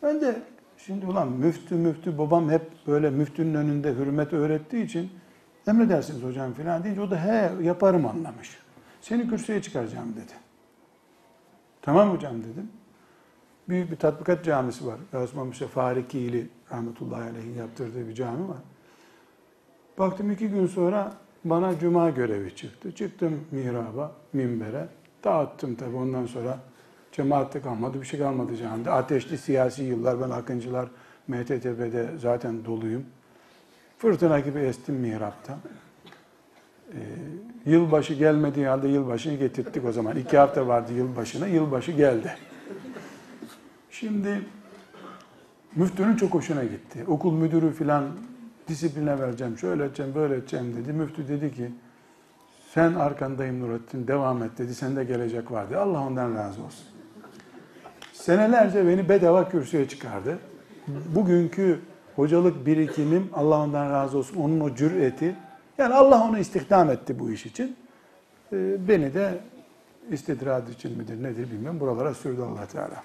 Ben 0.03 0.22
de 0.22 0.41
şimdi 0.78 1.05
ulan 1.05 1.32
müftü 1.32 1.76
müftü 1.76 2.17
babam 2.17 2.49
hep 2.49 2.72
böyle 2.88 3.09
müftünün 3.09 3.53
önünde 3.53 3.95
hürmet 3.95 4.34
öğrettiği 4.34 4.86
için 4.86 5.11
emredersiniz 5.68 6.24
hocam 6.24 6.53
filan 6.53 6.84
deyince 6.84 7.01
o 7.01 7.12
da 7.12 7.26
he 7.26 7.51
yaparım 7.64 8.05
anlamış. 8.05 8.57
Seni 9.01 9.30
kürsüye 9.30 9.62
çıkaracağım 9.62 10.16
dedi. 10.16 10.34
Tamam 11.82 12.10
hocam 12.12 12.43
dedim. 12.43 12.72
Büyük 13.70 13.91
bir 13.91 13.95
tatbikat 13.95 14.45
camisi 14.45 14.88
var. 14.88 14.97
Osman 15.24 15.47
Paşa 15.47 15.68
Farikili 15.68 16.49
rahmetullahi 16.72 17.30
aleyhin 17.30 17.55
yaptırdığı 17.55 18.07
bir 18.07 18.14
cami 18.14 18.49
var. 18.49 18.57
Baktım 19.97 20.32
iki 20.32 20.49
gün 20.49 20.68
sonra 20.68 21.14
bana 21.45 21.80
cuma 21.80 22.10
görevi 22.10 22.55
çıktı. 22.55 22.91
Çıktım 22.95 23.41
mihraba, 23.51 24.12
minbere. 24.34 24.88
Dağıttım 25.24 25.76
tabi 25.76 25.95
ondan 25.95 26.26
sonra 26.26 26.60
cemaatte 27.12 27.62
kalmadı, 27.62 28.01
bir 28.01 28.05
şey 28.05 28.20
kalmadı 28.20 28.57
camide. 28.57 28.91
Ateşli 28.91 29.38
siyasi 29.38 29.84
yıllar, 29.84 30.22
ben 30.22 30.30
Akıncılar 30.30 30.89
MTTB'de 31.28 32.10
zaten 32.18 32.66
doluyum. 32.66 33.05
Fırtına 33.99 34.39
gibi 34.39 34.59
estim 34.59 34.95
mihrapta. 34.95 35.57
Ee, 36.93 36.97
yılbaşı 37.65 38.13
gelmediği 38.13 38.67
halde 38.67 38.87
yılbaşını 38.87 39.33
getirttik 39.33 39.85
o 39.85 39.91
zaman. 39.91 40.17
İki 40.17 40.37
hafta 40.37 40.67
vardı 40.67 40.93
yılbaşına, 40.93 41.47
yılbaşı 41.47 41.91
geldi. 41.91 42.35
Şimdi 43.91 44.41
müftünün 45.75 46.15
çok 46.15 46.33
hoşuna 46.33 46.63
gitti. 46.63 47.03
Okul 47.07 47.33
müdürü 47.33 47.71
filan 47.71 48.05
disipline 48.67 49.19
vereceğim, 49.19 49.57
şöyle 49.57 49.85
edeceğim, 49.85 50.11
böyle 50.15 50.35
edeceğim 50.35 50.75
dedi. 50.77 50.93
Müftü 50.93 51.27
dedi 51.27 51.53
ki, 51.53 51.71
sen 52.73 52.93
arkandayım 52.93 53.59
Nurattin, 53.59 54.07
devam 54.07 54.43
et 54.43 54.57
dedi. 54.57 54.75
Sen 54.75 54.95
de 54.95 55.03
gelecek 55.03 55.51
vardı. 55.51 55.79
Allah 55.79 56.01
ondan 56.01 56.35
razı 56.35 56.63
olsun. 56.63 56.85
Senelerce 58.13 58.87
beni 58.87 59.09
bedava 59.09 59.49
kürsüye 59.49 59.87
çıkardı. 59.87 60.39
Bugünkü 60.87 61.79
hocalık 62.20 62.65
birikimim 62.65 63.30
Allah 63.34 63.59
ondan 63.59 63.89
razı 63.89 64.17
olsun. 64.17 64.36
Onun 64.36 64.59
o 64.59 64.76
cüreti. 64.76 65.36
Yani 65.78 65.93
Allah 65.93 66.24
onu 66.30 66.39
istihdam 66.39 66.89
etti 66.89 67.20
bu 67.20 67.32
iş 67.32 67.45
için. 67.45 67.76
Ee, 68.53 68.88
beni 68.88 69.13
de 69.13 69.39
istidrad 70.11 70.67
için 70.67 70.97
midir 70.97 71.24
nedir 71.24 71.51
bilmiyorum. 71.51 71.80
Buralara 71.80 72.13
sürdü 72.13 72.41
allah 72.41 72.65
Teala. 72.65 73.03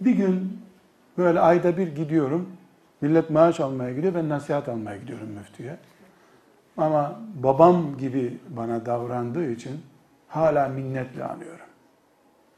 Bir 0.00 0.10
gün 0.10 0.58
böyle 1.18 1.40
ayda 1.40 1.76
bir 1.76 1.88
gidiyorum. 1.96 2.48
Millet 3.00 3.30
maaş 3.30 3.60
almaya 3.60 3.92
gidiyor. 3.92 4.14
Ben 4.14 4.28
nasihat 4.28 4.68
almaya 4.68 4.96
gidiyorum 4.96 5.28
müftüye. 5.28 5.76
Ama 6.76 7.20
babam 7.42 7.98
gibi 7.98 8.38
bana 8.48 8.86
davrandığı 8.86 9.50
için 9.50 9.80
hala 10.28 10.68
minnetle 10.68 11.24
anıyorum. 11.24 11.66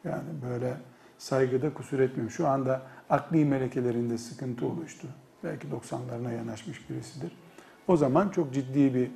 Yani 0.05 0.29
böyle 0.51 0.75
saygıda 1.19 1.75
kusur 1.75 2.01
etmiyorum. 2.01 2.31
Şu 2.31 2.49
anda 2.49 2.83
akli 3.11 3.45
melekelerinde 3.45 4.19
sıkıntı 4.19 4.67
oluştu. 4.67 5.09
Belki 5.45 5.69
90'larına 5.69 6.35
yanaşmış 6.35 6.91
birisidir. 6.91 7.33
O 7.89 7.97
zaman 7.97 8.29
çok 8.29 8.55
ciddi 8.55 8.95
bir 8.95 9.11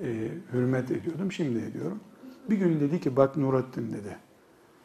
e, 0.00 0.28
hürmet 0.52 0.90
ediyordum. 0.90 1.32
Şimdi 1.32 1.58
ediyorum. 1.58 2.00
Bir 2.50 2.56
gün 2.56 2.80
dedi 2.80 3.00
ki 3.00 3.16
bak 3.16 3.36
Nurattin 3.36 3.92
dedi. 3.92 4.16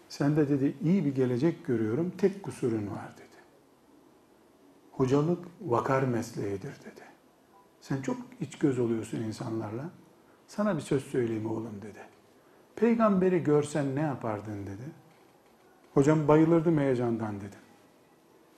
Sen 0.10 0.36
de 0.36 0.50
dedi 0.50 0.76
iyi 0.82 1.06
bir 1.06 1.16
gelecek 1.16 1.66
görüyorum. 1.66 2.12
Tek 2.18 2.44
kusurun 2.44 2.88
var 2.92 3.14
dedi. 3.18 3.28
Hocalık 4.92 5.46
vakar 5.62 6.04
mesleğidir 6.04 6.74
dedi. 6.86 7.02
Sen 7.82 8.02
çok 8.02 8.18
iç 8.40 8.58
göz 8.58 8.80
oluyorsun 8.80 9.18
insanlarla. 9.18 9.90
Sana 10.48 10.76
bir 10.76 10.82
söz 10.82 11.04
söyleyeyim 11.04 11.46
oğlum 11.46 11.82
dedi. 11.82 12.00
Peygamberi 12.76 13.44
görsen 13.44 13.96
ne 13.96 14.02
yapardın 14.02 14.66
dedi. 14.66 14.84
Hocam 15.94 16.28
bayılırdım 16.28 16.78
heyecandan 16.78 17.38
dedim. 17.38 17.60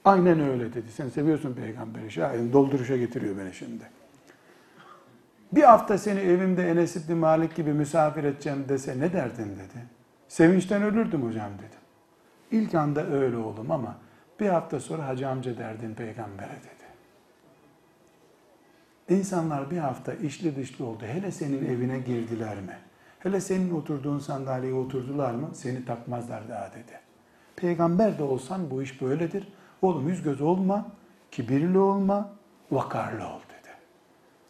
Aynen 0.06 0.40
öyle 0.40 0.74
dedi. 0.74 0.92
Sen 0.92 1.10
seviyorsun 1.10 1.54
peygamberi. 1.54 2.12
Şahin 2.12 2.54
dolduruşa 2.54 2.98
getiriyor 2.98 3.38
beni 3.38 3.54
şimdi. 3.54 3.84
Bir 5.52 5.64
hafta 5.64 5.98
seni 5.98 6.20
evimde 6.20 6.70
Enes 6.70 6.96
İbni 6.96 7.16
Malik 7.16 7.56
gibi 7.56 7.74
misafir 7.74 8.24
edeceğim 8.24 8.66
dese 8.70 9.00
ne 9.00 9.14
derdin 9.14 9.46
dedi. 9.56 9.86
Sevinçten 10.28 10.84
ölürdüm 10.84 11.24
hocam 11.24 11.52
dedim. 11.58 11.80
İlk 12.52 12.76
anda 12.76 13.08
öyle 13.08 13.38
oldum 13.38 13.72
ama 13.72 13.96
bir 14.40 14.48
hafta 14.48 14.80
sonra 14.80 15.08
hacı 15.08 15.30
amca 15.30 15.58
derdin 15.58 15.94
peygambere 15.94 16.50
dedi. 16.50 16.84
İnsanlar 19.20 19.72
bir 19.72 19.78
hafta 19.78 20.14
işli 20.14 20.56
dışlı 20.56 20.86
oldu. 20.86 21.04
Hele 21.06 21.32
senin 21.32 21.66
evine 21.66 22.00
girdiler 22.00 22.56
mi? 22.56 22.78
Hele 23.20 23.42
senin 23.42 23.72
oturduğun 23.72 24.20
sandalyeye 24.20 24.74
oturdular 24.74 25.32
mı? 25.34 25.50
Seni 25.54 25.86
takmazlar 25.86 26.50
daha 26.50 26.72
dedi. 26.72 27.00
Peygamber 27.56 28.18
de 28.18 28.24
olsan 28.24 28.72
bu 28.72 28.84
iş 28.84 29.02
böyledir. 29.02 29.48
Oğlum 29.84 30.08
yüz 30.08 30.24
göz 30.24 30.42
olma, 30.42 30.86
kibirli 31.32 31.78
olma, 31.78 32.30
vakarlı 32.72 33.28
ol 33.28 33.40
dedi. 33.40 33.70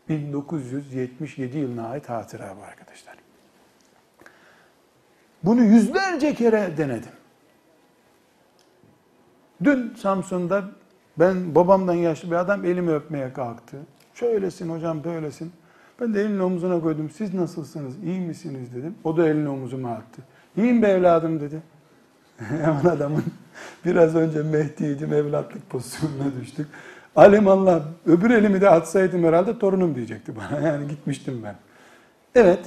1977 0.10 1.58
yılına 1.58 1.88
ait 1.88 2.10
hatıra 2.10 2.56
bu 2.60 2.64
arkadaşlar. 2.64 3.16
Bunu 5.44 5.64
yüzlerce 5.64 6.34
kere 6.34 6.78
denedim. 6.78 7.12
Dün 9.64 9.94
Samsun'da 9.96 10.64
ben 11.20 11.56
babamdan 11.56 11.94
yaşlı 11.94 12.32
bir 12.32 12.36
adam 12.36 12.66
elimi 12.66 12.92
öpmeye 12.92 13.34
kalktı. 13.34 13.78
Şöylesin 14.14 14.70
hocam 14.70 15.04
böylesin. 15.04 15.52
Ben 16.02 16.14
de 16.14 16.22
elini 16.22 16.44
omzuna 16.44 16.82
koydum. 16.82 17.10
Siz 17.10 17.34
nasılsınız? 17.34 18.04
İyi 18.04 18.20
misiniz 18.20 18.76
dedim. 18.76 18.96
O 19.04 19.18
da 19.18 19.28
elini 19.28 19.50
omuzuma 19.50 19.92
attı. 19.92 20.22
İyiyim 20.58 20.82
be 20.82 20.88
evladım 20.88 21.40
dedi. 21.40 21.62
Hemen 22.38 22.86
adamın 22.86 23.24
biraz 23.86 24.16
önce 24.16 24.44
Mehdi'ydim 24.44 25.14
evlatlık 25.14 25.70
pozisyonuna 25.70 26.42
düştük. 26.42 26.68
Alim 27.16 27.48
Allah 27.48 27.84
öbür 28.06 28.30
elimi 28.30 28.62
de 28.62 28.70
atsaydım 28.70 29.24
herhalde 29.24 29.60
torunum 29.60 29.96
diyecekti 29.96 30.36
bana. 30.36 30.60
Yani 30.68 30.88
gitmiştim 30.88 31.42
ben. 31.44 31.56
Evet. 32.36 32.60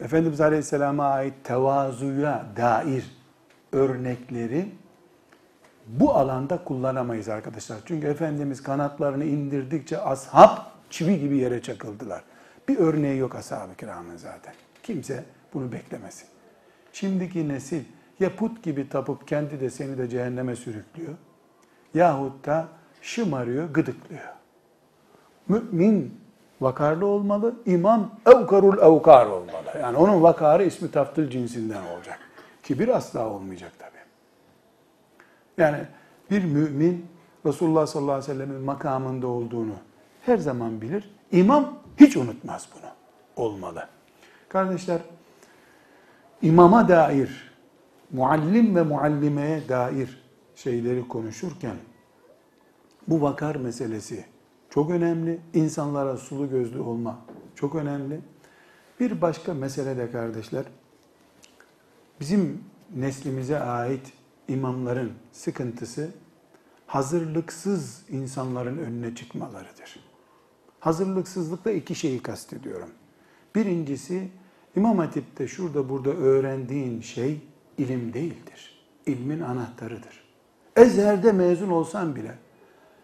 Efendimiz 0.00 0.40
Aleyhisselam'a 0.40 1.04
ait 1.04 1.34
tevazuya 1.44 2.46
dair 2.56 3.04
örnekleri 3.72 4.68
bu 5.86 6.14
alanda 6.14 6.64
kullanamayız 6.64 7.28
arkadaşlar. 7.28 7.78
Çünkü 7.86 8.06
Efendimiz 8.06 8.62
kanatlarını 8.62 9.24
indirdikçe 9.24 10.00
ashab 10.00 10.58
çivi 10.90 11.20
gibi 11.20 11.36
yere 11.36 11.62
çakıldılar. 11.62 12.22
Bir 12.68 12.78
örneği 12.78 13.18
yok 13.18 13.34
ashab-ı 13.34 13.74
kiramın 13.76 14.16
zaten. 14.16 14.54
Kimse 14.82 15.24
bunu 15.54 15.72
beklemesin. 15.72 16.28
Şimdiki 16.92 17.48
nesil 17.48 17.84
ya 18.20 18.36
put 18.36 18.62
gibi 18.62 18.88
tapıp 18.88 19.28
kendi 19.28 19.60
de 19.60 19.70
seni 19.70 19.98
de 19.98 20.08
cehenneme 20.08 20.56
sürüklüyor 20.56 21.14
yahut 21.94 22.46
da 22.46 22.68
şımarıyor, 23.02 23.68
gıdıklıyor. 23.68 24.28
Mümin 25.48 26.20
vakarlı 26.60 27.06
olmalı, 27.06 27.54
imam 27.66 28.10
evkarul 28.26 28.78
evkar 28.78 29.26
olmalı. 29.26 29.78
Yani 29.80 29.96
onun 29.96 30.22
vakarı 30.22 30.64
ismi 30.64 30.90
taftıl 30.90 31.30
cinsinden 31.30 31.82
olacak. 31.82 32.18
Kibir 32.62 32.88
asla 32.88 33.28
olmayacak 33.28 33.72
tabi. 33.78 33.98
Yani 35.58 35.78
bir 36.30 36.44
mümin 36.44 37.06
Resulullah 37.46 37.86
sallallahu 37.86 38.12
aleyhi 38.12 38.30
ve 38.30 38.34
sellemin 38.34 38.60
makamında 38.60 39.26
olduğunu 39.26 39.74
her 40.22 40.38
zaman 40.38 40.80
bilir. 40.80 41.10
İmam 41.32 41.78
hiç 41.96 42.16
unutmaz 42.16 42.68
bunu. 42.74 42.90
Olmalı. 43.46 43.86
Kardeşler, 44.48 45.00
imama 46.42 46.88
dair, 46.88 47.47
muallim 48.12 48.76
ve 48.76 48.82
muallimeye 48.82 49.68
dair 49.68 50.22
şeyleri 50.54 51.08
konuşurken 51.08 51.76
bu 53.08 53.22
vakar 53.22 53.56
meselesi 53.56 54.24
çok 54.70 54.90
önemli. 54.90 55.40
İnsanlara 55.54 56.16
sulu 56.16 56.50
gözlü 56.50 56.80
olma 56.80 57.18
çok 57.54 57.74
önemli. 57.74 58.20
Bir 59.00 59.20
başka 59.20 59.54
mesele 59.54 59.96
de 59.96 60.10
kardeşler, 60.10 60.64
bizim 62.20 62.64
neslimize 62.96 63.60
ait 63.60 64.12
imamların 64.48 65.12
sıkıntısı 65.32 66.10
hazırlıksız 66.86 68.04
insanların 68.08 68.78
önüne 68.78 69.14
çıkmalarıdır. 69.14 70.00
Hazırlıksızlıkla 70.80 71.70
iki 71.70 71.94
şeyi 71.94 72.22
kastediyorum. 72.22 72.90
Birincisi 73.54 74.28
İmam 74.76 74.98
Hatip'te 74.98 75.48
şurada 75.48 75.88
burada 75.88 76.10
öğrendiğin 76.10 77.00
şey 77.00 77.40
ilim 77.78 78.12
değildir. 78.12 78.78
İlmin 79.06 79.40
anahtarıdır. 79.40 80.24
Ezher'de 80.76 81.32
mezun 81.32 81.70
olsan 81.70 82.16
bile, 82.16 82.34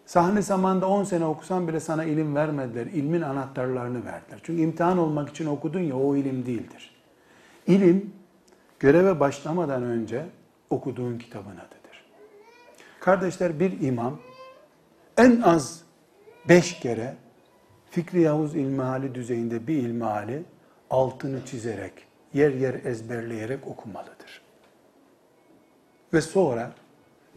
sahne 0.05 0.41
zamanda 0.41 0.87
10 0.89 1.03
sene 1.03 1.25
okusan 1.25 1.67
bile 1.67 1.79
sana 1.79 2.03
ilim 2.03 2.35
vermediler. 2.35 2.85
İlmin 2.85 3.21
anahtarlarını 3.21 4.05
verdiler. 4.05 4.39
Çünkü 4.43 4.61
imtihan 4.61 4.97
olmak 4.97 5.29
için 5.29 5.45
okudun 5.45 5.79
ya 5.79 5.95
o 5.97 6.15
ilim 6.15 6.45
değildir. 6.45 6.95
İlim 7.67 8.13
göreve 8.79 9.19
başlamadan 9.19 9.83
önce 9.83 10.25
okuduğun 10.69 11.17
kitabın 11.17 11.55
adıdır. 11.55 12.05
Kardeşler 12.99 13.59
bir 13.59 13.81
imam 13.81 14.19
en 15.17 15.41
az 15.41 15.81
beş 16.49 16.79
kere 16.79 17.15
Fikri 17.89 18.21
Yavuz 18.21 18.55
ilmihali 18.55 19.15
düzeyinde 19.15 19.67
bir 19.67 19.75
ilmihali 19.75 20.43
altını 20.89 21.45
çizerek, 21.45 21.93
yer 22.33 22.51
yer 22.53 22.73
ezberleyerek 22.73 23.67
okumalıdır. 23.67 24.44
Ve 26.15 26.21
sonra 26.21 26.71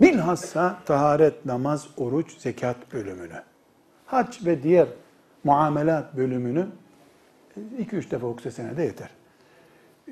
bilhassa 0.01 0.79
taharet, 0.85 1.47
namaz, 1.47 1.89
oruç, 1.97 2.39
zekat 2.39 2.93
bölümünü, 2.93 3.43
hac 4.07 4.47
ve 4.47 4.63
diğer 4.63 4.89
muamelat 5.45 6.17
bölümünü 6.17 6.67
2-3 7.79 8.11
defa 8.11 8.27
okusa 8.27 8.51
senede 8.51 8.83
yeter. 8.83 9.11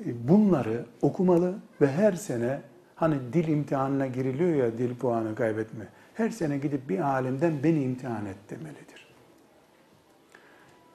Bunları 0.05 0.85
okumalı 1.01 1.53
ve 1.81 1.87
her 1.87 2.13
sene 2.13 2.61
hani 2.95 3.15
dil 3.33 3.47
imtihanına 3.47 4.07
giriliyor 4.07 4.55
ya 4.55 4.77
dil 4.77 4.95
puanı 4.95 5.35
kaybetme. 5.35 5.87
Her 6.13 6.29
sene 6.29 6.57
gidip 6.57 6.89
bir 6.89 6.99
alimden 6.99 7.63
beni 7.63 7.83
imtihan 7.83 8.25
et 8.25 8.37
demelidir. 8.49 9.07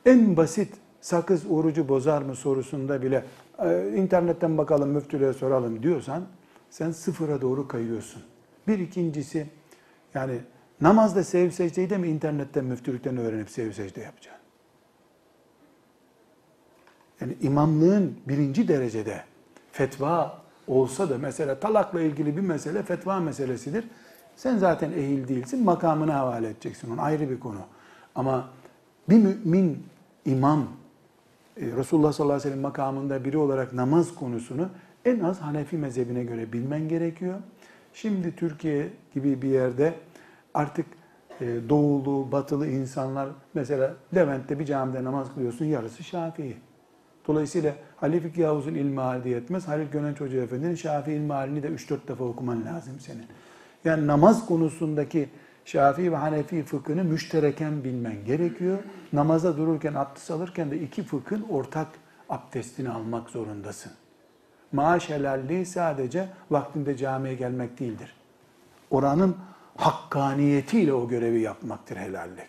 En 0.07 0.37
basit 0.37 0.75
sakız 1.01 1.51
orucu 1.51 1.89
bozar 1.89 2.23
mı 2.23 2.35
sorusunda 2.35 3.03
bile 3.03 3.25
e, 3.59 3.93
internetten 3.97 4.59
bakalım 4.59 4.91
müftülüğe 4.91 5.33
soralım 5.33 5.83
diyorsan 5.83 6.23
sen 6.73 6.91
sıfıra 6.91 7.41
doğru 7.41 7.69
kayıyorsun. 7.69 8.23
Bir 8.69 8.79
ikincisi 8.79 9.47
yani 10.15 10.41
namazda 10.81 11.25
sev 11.25 11.51
secdeyi 11.51 11.91
de 11.91 11.99
mi 11.99 12.09
internetten 12.09 12.65
müftülükten 12.65 13.17
öğrenip 13.17 13.51
sev 13.51 13.73
secde 13.73 14.01
yapacaksın? 14.01 14.43
Yani 17.21 17.37
imamlığın 17.41 18.17
birinci 18.29 18.69
derecede 18.69 19.25
fetva 19.73 20.43
olsa 20.67 21.11
da 21.11 21.19
mesela 21.19 21.61
talakla 21.61 22.01
ilgili 22.01 22.37
bir 22.37 22.43
mesele 22.43 22.83
fetva 22.83 23.21
meselesidir. 23.21 23.85
Sen 24.37 24.59
zaten 24.59 24.93
ehil 24.93 25.29
değilsin, 25.29 25.65
makamına 25.65 26.15
havale 26.15 26.49
edeceksin. 26.49 26.91
Onun 26.91 26.99
ayrı 26.99 27.31
bir 27.31 27.41
konu. 27.41 27.61
Ama 28.15 28.49
bir 29.09 29.19
mümin 29.19 29.87
imam, 30.25 30.69
e, 31.57 31.67
Resulullah 31.67 32.13
sallallahu 32.13 32.35
aleyhi 32.35 32.49
ve 32.49 32.51
sellem 32.51 32.63
makamında 32.63 33.25
biri 33.25 33.39
olarak 33.39 33.73
namaz 33.73 34.15
konusunu 34.15 34.69
en 35.05 35.21
az 35.21 35.41
Hanefi 35.41 35.77
mezhebine 35.77 36.25
göre 36.25 36.53
bilmen 36.53 36.89
gerekiyor. 36.89 37.39
Şimdi 37.95 38.37
Türkiye 38.37 38.89
gibi 39.15 39.43
bir 39.43 39.49
yerde 39.49 39.95
artık 40.55 40.87
e, 41.41 41.47
doğulu, 41.69 42.33
batılı 42.33 42.67
insanlar 42.67 43.29
mesela 43.55 43.95
Levent'te 44.15 44.59
bir 44.59 44.65
camide 44.65 45.05
namaz 45.05 45.35
kılıyorsun 45.35 45.65
yarısı 45.65 46.03
Şafii. 46.03 46.57
Dolayısıyla 47.27 47.75
Halil 47.97 48.21
Fikri 48.21 48.43
Yavuz'un 48.43 48.75
ilmi 48.75 49.01
halde 49.01 49.29
yetmez. 49.29 49.69
Halil 49.69 49.91
Gönenç 49.91 50.21
Hoca 50.21 50.43
Efendi'nin 50.43 50.75
Şafii 50.75 51.15
ilmi 51.15 51.33
halini 51.33 51.63
de 51.63 51.69
3-4 51.69 52.09
defa 52.09 52.25
okuman 52.25 52.67
lazım 52.67 53.01
senin. 53.01 53.25
Yani 53.85 54.07
namaz 54.07 54.47
konusundaki 54.47 55.29
Şafii 55.65 56.13
ve 56.13 56.17
Hanefi 56.17 56.63
fıkhını 56.63 57.05
müştereken 57.05 57.85
bilmen 57.85 58.25
gerekiyor. 58.25 58.79
Namaza 59.13 59.57
dururken, 59.57 59.95
abdest 59.95 60.31
alırken 60.31 60.71
de 60.71 60.81
iki 60.81 61.03
fıkhın 61.03 61.43
ortak 61.51 61.89
abdestini 62.29 62.91
almak 62.91 63.31
zorundasın. 63.31 63.93
Maaş 64.73 65.09
helalliği 65.09 65.67
sadece 65.67 66.29
vaktinde 66.51 66.97
camiye 66.97 67.35
gelmek 67.35 67.79
değildir. 67.81 68.15
Oranın 68.91 69.37
hakkaniyetiyle 69.77 70.93
o 70.93 71.09
görevi 71.09 71.41
yapmaktır 71.41 71.97
helallik. 71.97 72.49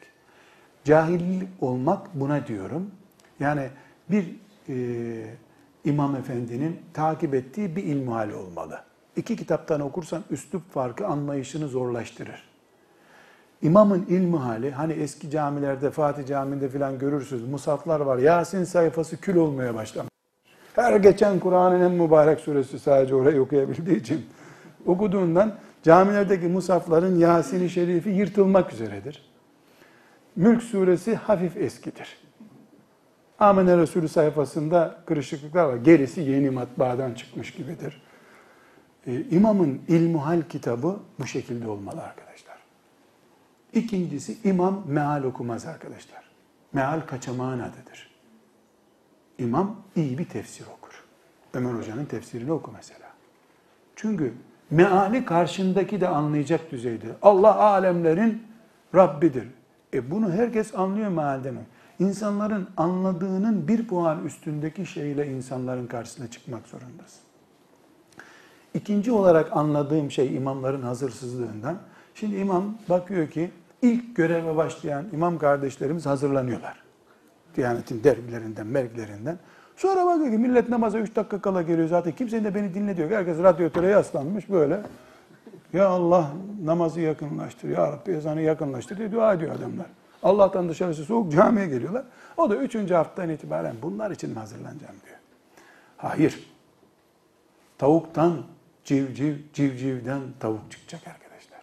Cahillik 0.83 1.49
olmak 1.61 2.07
buna 2.13 2.47
diyorum. 2.47 2.91
Yani 3.39 3.69
bir 4.09 4.35
e, 4.69 4.75
imam 5.85 6.15
efendinin 6.15 6.81
takip 6.93 7.33
ettiği 7.33 7.75
bir 7.75 7.83
ilmihal 7.83 8.29
olmalı. 8.29 8.79
İki 9.15 9.35
kitaptan 9.35 9.81
okursan 9.81 10.23
üslup 10.29 10.73
farkı 10.73 11.07
anlayışını 11.07 11.67
zorlaştırır. 11.67 12.43
İmamın 13.61 14.05
ilmihali, 14.05 14.71
hani 14.71 14.93
eski 14.93 15.29
camilerde, 15.29 15.91
Fatih 15.91 16.27
Camii'nde 16.27 16.69
filan 16.69 16.99
görürsünüz, 16.99 17.43
musaflar 17.43 17.99
var. 17.99 18.17
Yasin 18.17 18.63
sayfası 18.63 19.21
kül 19.21 19.35
olmaya 19.35 19.75
başlamış. 19.75 20.12
Her 20.75 20.95
geçen 20.95 21.39
Kur'an'ın 21.39 21.81
en 21.81 21.91
mübarek 21.91 22.39
suresi 22.39 22.79
sadece 22.79 23.15
orayı 23.15 23.41
okuyabildiği 23.41 23.99
için 23.99 24.25
okuduğundan 24.85 25.55
camilerdeki 25.83 26.47
musafların 26.47 27.15
Yasin-i 27.15 27.69
Şerifi 27.69 28.09
yırtılmak 28.09 28.73
üzeredir. 28.73 29.33
Mülk 30.35 30.63
suresi 30.63 31.15
hafif 31.15 31.57
eskidir. 31.57 32.17
Amene 33.39 33.77
Resulü 33.77 34.07
sayfasında 34.07 34.95
kırışıklıklar 35.05 35.65
var. 35.65 35.75
Gerisi 35.75 36.21
yeni 36.21 36.49
matbaadan 36.49 37.13
çıkmış 37.13 37.51
gibidir. 37.51 38.01
Ee, 39.07 39.21
imamın 39.31 39.81
İlmuhal 39.87 40.41
kitabı 40.41 40.99
bu 41.19 41.27
şekilde 41.27 41.67
olmalı 41.67 42.01
arkadaşlar. 42.01 42.57
İkincisi 43.73 44.37
imam 44.43 44.83
meal 44.87 45.23
okumaz 45.23 45.65
arkadaşlar. 45.65 46.23
Meal 46.73 47.01
kaçamağın 47.01 47.59
adıdır. 47.59 48.12
İmam 49.43 49.75
iyi 49.95 50.17
bir 50.17 50.25
tefsir 50.25 50.65
okur. 50.77 51.03
Ömer 51.53 51.73
Hoca'nın 51.73 52.05
tefsirini 52.05 52.51
oku 52.51 52.71
mesela. 52.75 53.07
Çünkü 53.95 54.33
meali 54.71 55.25
karşındaki 55.25 56.01
de 56.01 56.07
anlayacak 56.07 56.71
düzeyde. 56.71 57.07
Allah 57.21 57.55
alemlerin 57.55 58.43
Rabbidir. 58.95 59.47
E 59.93 60.11
bunu 60.11 60.31
herkes 60.31 60.75
anlıyor 60.75 61.09
mealde 61.09 61.51
mi? 61.51 61.59
İnsanların 61.99 62.67
anladığının 62.77 63.67
bir 63.67 63.87
puan 63.87 64.25
üstündeki 64.25 64.85
şeyle 64.85 65.27
insanların 65.27 65.87
karşısına 65.87 66.31
çıkmak 66.31 66.67
zorundasın. 66.67 67.21
İkinci 68.73 69.11
olarak 69.11 69.57
anladığım 69.57 70.11
şey 70.11 70.35
imamların 70.35 70.81
hazırsızlığından. 70.81 71.77
Şimdi 72.15 72.35
imam 72.35 72.77
bakıyor 72.89 73.29
ki 73.29 73.51
ilk 73.81 74.15
göreve 74.15 74.55
başlayan 74.55 75.05
imam 75.13 75.37
kardeşlerimiz 75.37 76.05
hazırlanıyorlar. 76.05 76.82
Diyanetin 77.55 78.03
dergilerinden, 78.03 78.67
merglerinden. 78.67 79.37
Sonra 79.75 80.05
bakıyor 80.05 80.31
ki 80.31 80.37
millet 80.37 80.69
namaza 80.69 80.99
3 80.99 81.15
dakika 81.15 81.41
kala 81.41 81.61
geliyor 81.61 81.87
zaten. 81.87 82.11
Kimse 82.11 82.43
de 82.43 82.55
beni 82.55 82.73
dinle 82.73 82.97
diyor. 82.97 83.11
Herkes 83.11 83.37
radyotöre 83.37 83.87
yaslanmış 83.87 84.49
böyle. 84.49 84.81
Ya 85.73 85.87
Allah 85.87 86.31
namazı 86.63 87.01
yakınlaştır. 87.01 87.69
Ya 87.69 87.91
Rabbi 87.91 88.11
ezanı 88.11 88.41
yakınlaştır 88.41 88.97
diye 88.97 89.11
dua 89.11 89.33
ediyor 89.33 89.55
adamlar. 89.55 89.85
Allah'tan 90.23 90.69
dışarısı 90.69 91.03
soğuk 91.03 91.31
camiye 91.31 91.67
geliyorlar. 91.67 92.03
O 92.37 92.49
da 92.49 92.55
üçüncü 92.55 92.93
haftadan 92.93 93.29
itibaren 93.29 93.75
bunlar 93.81 94.11
için 94.11 94.29
mi 94.29 94.39
hazırlanacağım 94.39 94.95
diyor. 95.05 95.17
Hayır. 95.97 96.53
Tavuktan 97.77 98.33
civciv, 98.83 99.35
civcivden 99.53 100.21
tavuk 100.39 100.71
çıkacak 100.71 101.07
arkadaşlar. 101.07 101.61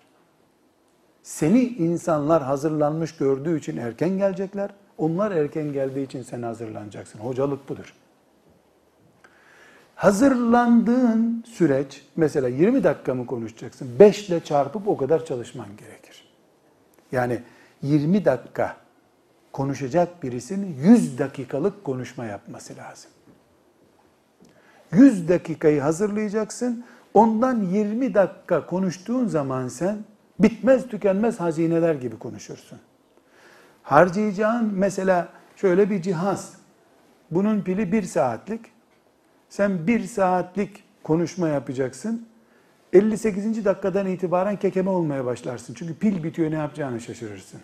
Seni 1.22 1.62
insanlar 1.62 2.43
hazırlanmış 2.43 3.16
gördüğü 3.16 3.59
için 3.59 3.76
erken 3.76 4.11
gelecekler. 4.11 4.70
Onlar 5.01 5.30
erken 5.30 5.72
geldiği 5.72 6.05
için 6.05 6.22
sen 6.22 6.42
hazırlanacaksın. 6.42 7.18
Hocalık 7.18 7.68
budur. 7.68 7.94
Hazırlandığın 9.94 11.44
süreç, 11.46 12.07
mesela 12.16 12.48
20 12.48 12.84
dakika 12.84 13.14
mı 13.14 13.26
konuşacaksın? 13.26 13.88
5 13.98 14.28
ile 14.28 14.40
çarpıp 14.44 14.88
o 14.88 14.96
kadar 14.96 15.24
çalışman 15.24 15.66
gerekir. 15.76 16.24
Yani 17.12 17.42
20 17.82 18.24
dakika 18.24 18.76
konuşacak 19.53 20.22
birisinin 20.22 20.74
100 20.74 21.18
dakikalık 21.18 21.84
konuşma 21.84 22.24
yapması 22.24 22.76
lazım. 22.76 23.11
100 24.92 25.28
dakikayı 25.28 25.80
hazırlayacaksın. 25.80 26.84
Ondan 27.14 27.62
20 27.62 28.14
dakika 28.14 28.66
konuştuğun 28.66 29.26
zaman 29.26 29.68
sen 29.68 29.98
bitmez 30.38 30.88
tükenmez 30.88 31.40
hazineler 31.40 31.94
gibi 31.94 32.18
konuşursun. 32.18 32.78
Harcayacağın 33.83 34.70
mesela 34.74 35.28
şöyle 35.57 35.91
bir 35.91 36.03
cihaz. 36.03 36.53
Bunun 37.31 37.61
pili 37.61 37.93
bir 37.93 38.03
saatlik. 38.03 38.61
Sen 39.49 39.87
bir 39.87 40.05
saatlik 40.05 40.85
konuşma 41.03 41.49
yapacaksın. 41.49 42.28
58. 42.93 43.64
dakikadan 43.64 44.07
itibaren 44.07 44.57
kekeme 44.57 44.91
olmaya 44.91 45.24
başlarsın. 45.24 45.74
Çünkü 45.74 45.95
pil 45.95 46.24
bitiyor 46.24 46.51
ne 46.51 46.55
yapacağını 46.55 47.01
şaşırırsın. 47.01 47.61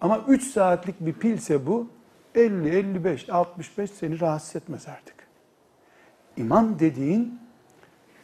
Ama 0.00 0.24
3 0.28 0.42
saatlik 0.42 1.00
bir 1.00 1.12
pilse 1.12 1.66
bu 1.66 1.88
50, 2.34 2.68
55, 2.68 3.30
65 3.30 3.90
seni 3.90 4.20
rahatsız 4.20 4.56
etmez 4.56 4.88
artık. 4.88 5.14
İmam 6.36 6.78
dediğin 6.78 7.40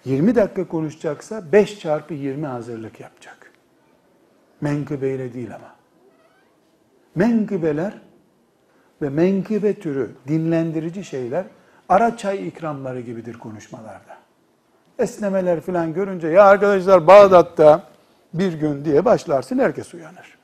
20 0.04 0.34
dakika 0.34 0.68
konuşacaksa 0.68 1.52
5 1.52 1.78
çarpı 1.78 2.14
20 2.14 2.46
hazırlık 2.46 3.00
yapacak. 3.00 3.52
Menkıbeyle 4.60 5.34
değil 5.34 5.54
ama. 5.54 5.81
Menkıbeler 7.14 8.00
ve 9.02 9.08
menkıbe 9.08 9.80
türü 9.80 10.10
dinlendirici 10.28 11.04
şeyler 11.04 11.44
ara 11.88 12.16
çay 12.16 12.48
ikramları 12.48 13.00
gibidir 13.00 13.38
konuşmalarda. 13.38 14.18
Esnemeler 14.98 15.60
falan 15.60 15.94
görünce 15.94 16.28
ya 16.28 16.44
arkadaşlar 16.44 17.06
Bağdat'ta 17.06 17.88
bir 18.34 18.52
gün 18.52 18.84
diye 18.84 19.04
başlarsın 19.04 19.58
herkes 19.58 19.94
uyanır. 19.94 20.38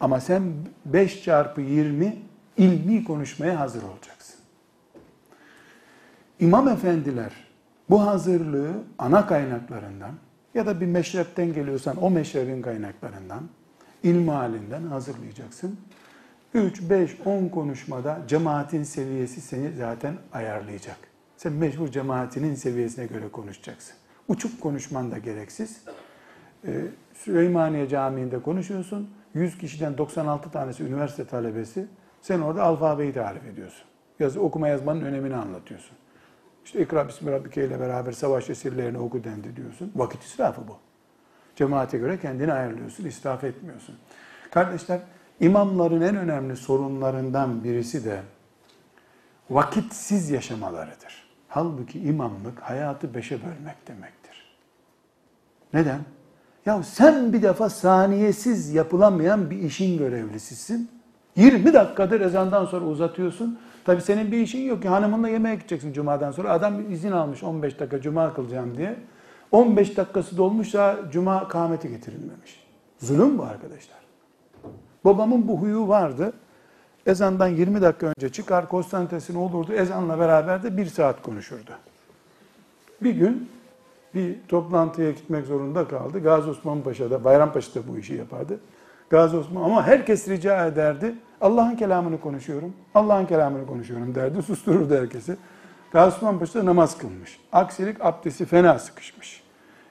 Ama 0.00 0.20
sen 0.20 0.42
5 0.84 1.24
çarpı 1.24 1.60
20 1.60 2.16
ilmi 2.56 3.04
konuşmaya 3.04 3.60
hazır 3.60 3.82
olacaksın. 3.82 4.36
İmam 6.40 6.68
efendiler 6.68 7.32
bu 7.90 8.06
hazırlığı 8.06 8.72
ana 8.98 9.26
kaynaklarından 9.26 10.12
ya 10.54 10.66
da 10.66 10.80
bir 10.80 10.86
meşrepten 10.86 11.52
geliyorsan 11.52 12.04
o 12.04 12.10
meşrebin 12.10 12.62
kaynaklarından, 12.62 13.42
ilmi 14.02 14.30
halinden 14.30 14.82
hazırlayacaksın. 14.82 15.80
3, 16.54 16.90
5, 16.90 17.16
10 17.24 17.48
konuşmada 17.48 18.20
cemaatin 18.28 18.82
seviyesi 18.82 19.40
seni 19.40 19.72
zaten 19.72 20.16
ayarlayacak. 20.32 20.96
Sen 21.36 21.52
mecbur 21.52 21.88
cemaatinin 21.88 22.54
seviyesine 22.54 23.06
göre 23.06 23.28
konuşacaksın. 23.28 23.94
Uçuk 24.28 24.60
konuşman 24.60 25.10
da 25.10 25.18
gereksiz. 25.18 25.82
Ee, 26.66 26.80
Süleymaniye 27.14 27.88
Camii'nde 27.88 28.42
konuşuyorsun. 28.42 29.10
100 29.34 29.58
kişiden 29.58 29.98
96 29.98 30.50
tanesi 30.50 30.84
üniversite 30.84 31.24
talebesi. 31.26 31.86
Sen 32.22 32.40
orada 32.40 32.62
alfabeyi 32.62 33.12
tarif 33.12 33.44
ediyorsun. 33.44 33.84
Yazı, 34.20 34.40
okuma 34.40 34.68
yazmanın 34.68 35.00
önemini 35.00 35.36
anlatıyorsun. 35.36 35.96
İşte 36.64 36.82
ikra 36.82 37.08
bismi 37.08 37.30
rabbike 37.32 37.64
ile 37.64 37.80
beraber 37.80 38.12
savaş 38.12 38.50
esirlerini 38.50 38.98
oku 38.98 39.24
dendi 39.24 39.56
diyorsun. 39.56 39.92
Vakit 39.96 40.22
israfı 40.22 40.68
bu. 40.68 40.76
Cemaate 41.58 41.98
göre 41.98 42.20
kendini 42.20 42.52
ayarlıyorsun, 42.52 43.04
israf 43.04 43.44
etmiyorsun. 43.44 43.94
Kardeşler, 44.50 45.00
imamların 45.40 46.00
en 46.00 46.16
önemli 46.16 46.56
sorunlarından 46.56 47.64
birisi 47.64 48.04
de 48.04 48.22
vakitsiz 49.50 50.30
yaşamalarıdır. 50.30 51.28
Halbuki 51.48 52.00
imamlık 52.00 52.60
hayatı 52.60 53.14
beşe 53.14 53.38
bölmek 53.42 53.88
demektir. 53.88 54.56
Neden? 55.74 56.00
Ya 56.66 56.82
sen 56.82 57.32
bir 57.32 57.42
defa 57.42 57.68
saniyesiz 57.68 58.74
yapılamayan 58.74 59.50
bir 59.50 59.58
işin 59.58 59.98
görevlisisin. 59.98 60.90
20 61.36 61.72
dakikadır 61.72 62.20
ezandan 62.20 62.64
sonra 62.64 62.84
uzatıyorsun. 62.84 63.58
Tabi 63.84 64.02
senin 64.02 64.32
bir 64.32 64.38
işin 64.38 64.60
yok 64.60 64.82
ki 64.82 64.88
hanımınla 64.88 65.28
yemeğe 65.28 65.54
gideceksin 65.54 65.92
cumadan 65.92 66.32
sonra. 66.32 66.50
Adam 66.50 66.92
izin 66.92 67.12
almış 67.12 67.42
15 67.42 67.80
dakika 67.80 68.00
cuma 68.00 68.34
kılacağım 68.34 68.76
diye. 68.76 68.96
15 69.52 69.96
dakikası 69.96 70.36
dolmuşsa 70.36 70.98
cuma 71.12 71.48
kâmeti 71.48 71.88
getirilmemiş. 71.88 72.66
Zulüm 72.98 73.38
bu 73.38 73.42
arkadaşlar. 73.42 73.98
Babamın 75.04 75.48
bu 75.48 75.60
huyu 75.60 75.88
vardı. 75.88 76.32
Ezandan 77.06 77.48
20 77.48 77.82
dakika 77.82 78.06
önce 78.06 78.28
çıkar 78.28 78.68
konstantesini 78.68 79.38
olurdu. 79.38 79.72
Ezanla 79.72 80.18
beraber 80.18 80.62
de 80.62 80.76
bir 80.76 80.86
saat 80.86 81.22
konuşurdu. 81.22 81.70
Bir 83.02 83.10
gün 83.10 83.48
bir 84.14 84.36
toplantıya 84.48 85.10
gitmek 85.10 85.46
zorunda 85.46 85.88
kaldı. 85.88 86.22
Gazi 86.22 86.50
Osman 86.50 86.82
Paşa'da, 86.82 87.24
Bayrampaşa'da 87.24 87.88
bu 87.88 87.98
işi 87.98 88.14
yapardı. 88.14 88.60
Gazi 89.10 89.36
Osman 89.36 89.62
ama 89.62 89.86
herkes 89.86 90.28
rica 90.28 90.66
ederdi. 90.66 91.14
Allah'ın 91.40 91.76
kelamını 91.76 92.20
konuşuyorum. 92.20 92.74
Allah'ın 92.94 93.26
kelamını 93.26 93.66
konuşuyorum 93.66 94.14
derdi. 94.14 94.42
Sustururdu 94.42 94.94
herkesi. 94.94 95.36
Gazi 95.92 96.16
Osman 96.16 96.38
Paşa 96.38 96.64
namaz 96.64 96.98
kılmış. 96.98 97.40
Aksilik 97.52 98.00
abdesti 98.00 98.44
fena 98.44 98.78
sıkışmış. 98.78 99.42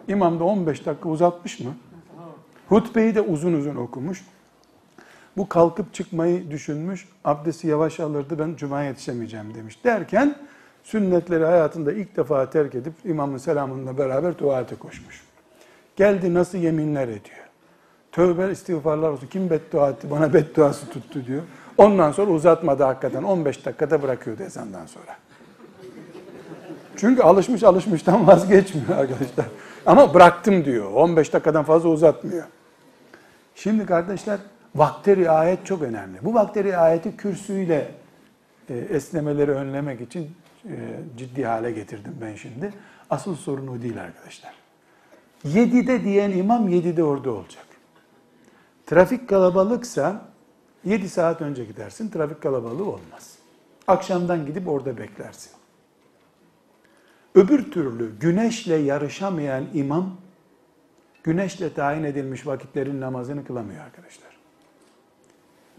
İmam 0.07 0.39
da 0.39 0.43
15 0.43 0.85
dakika 0.85 1.09
uzatmış 1.09 1.59
mı? 1.59 1.75
Hutbeyi 2.69 3.15
de 3.15 3.21
uzun 3.21 3.53
uzun 3.53 3.75
okumuş. 3.75 4.25
Bu 5.37 5.49
kalkıp 5.49 5.93
çıkmayı 5.93 6.51
düşünmüş. 6.51 7.07
Abdesti 7.25 7.67
yavaş 7.67 7.99
alırdı 7.99 8.39
ben 8.39 8.55
cuma 8.55 8.83
yetişemeyeceğim 8.83 9.53
demiş. 9.53 9.83
Derken 9.83 10.35
sünnetleri 10.83 11.45
hayatında 11.45 11.93
ilk 11.93 12.17
defa 12.17 12.49
terk 12.49 12.75
edip 12.75 12.93
imamın 13.05 13.37
selamınla 13.37 13.97
beraber 13.97 14.33
tuvalete 14.33 14.75
koşmuş. 14.75 15.23
Geldi 15.95 16.33
nasıl 16.33 16.57
yeminler 16.57 17.07
ediyor. 17.07 17.47
Tövbe 18.11 18.51
istiğfarlar 18.51 19.09
olsun. 19.09 19.27
Kim 19.27 19.49
beddua 19.49 19.89
etti? 19.89 20.11
Bana 20.11 20.33
bedduası 20.33 20.89
tuttu 20.89 21.25
diyor. 21.25 21.41
Ondan 21.77 22.11
sonra 22.11 22.31
uzatmadı 22.31 22.83
hakikaten. 22.83 23.23
15 23.23 23.65
dakikada 23.65 24.01
bırakıyordu 24.01 24.43
ezandan 24.43 24.85
sonra. 24.85 25.17
Çünkü 26.97 27.21
alışmış 27.21 27.63
alışmıştan 27.63 28.27
vazgeçmiyor 28.27 28.89
arkadaşlar. 28.97 29.45
Ama 29.85 30.13
bıraktım 30.13 30.65
diyor. 30.65 30.91
15 30.91 31.33
dakikadan 31.33 31.63
fazla 31.63 31.89
uzatmıyor. 31.89 32.45
Şimdi 33.55 33.85
kardeşler 33.85 34.39
vakte 34.75 35.15
riayet 35.15 35.65
çok 35.65 35.81
önemli. 35.81 36.17
Bu 36.21 36.33
vakte 36.33 36.63
riayeti 36.63 37.17
kürsüyle 37.17 37.91
e, 38.69 38.77
esnemeleri 38.77 39.51
önlemek 39.51 40.01
için 40.01 40.31
e, 40.65 40.75
ciddi 41.17 41.45
hale 41.45 41.71
getirdim 41.71 42.15
ben 42.21 42.35
şimdi. 42.35 42.73
Asıl 43.09 43.35
sorun 43.35 43.67
o 43.67 43.81
değil 43.81 44.01
arkadaşlar. 44.01 44.53
7'de 45.45 46.03
diyen 46.03 46.31
imam 46.31 46.69
7'de 46.69 47.03
orada 47.03 47.31
olacak. 47.31 47.65
Trafik 48.85 49.29
kalabalıksa 49.29 50.21
7 50.85 51.09
saat 51.09 51.41
önce 51.41 51.65
gidersin, 51.65 52.09
trafik 52.09 52.41
kalabalığı 52.41 52.85
olmaz. 52.85 53.37
Akşamdan 53.87 54.45
gidip 54.45 54.67
orada 54.67 54.97
beklersin. 54.97 55.56
Öbür 57.37 57.71
türlü 57.71 58.19
güneşle 58.19 58.75
yarışamayan 58.75 59.65
imam, 59.73 60.17
güneşle 61.23 61.73
tayin 61.73 62.03
edilmiş 62.03 62.47
vakitlerin 62.47 63.01
namazını 63.01 63.45
kılamıyor 63.45 63.81
arkadaşlar. 63.81 64.37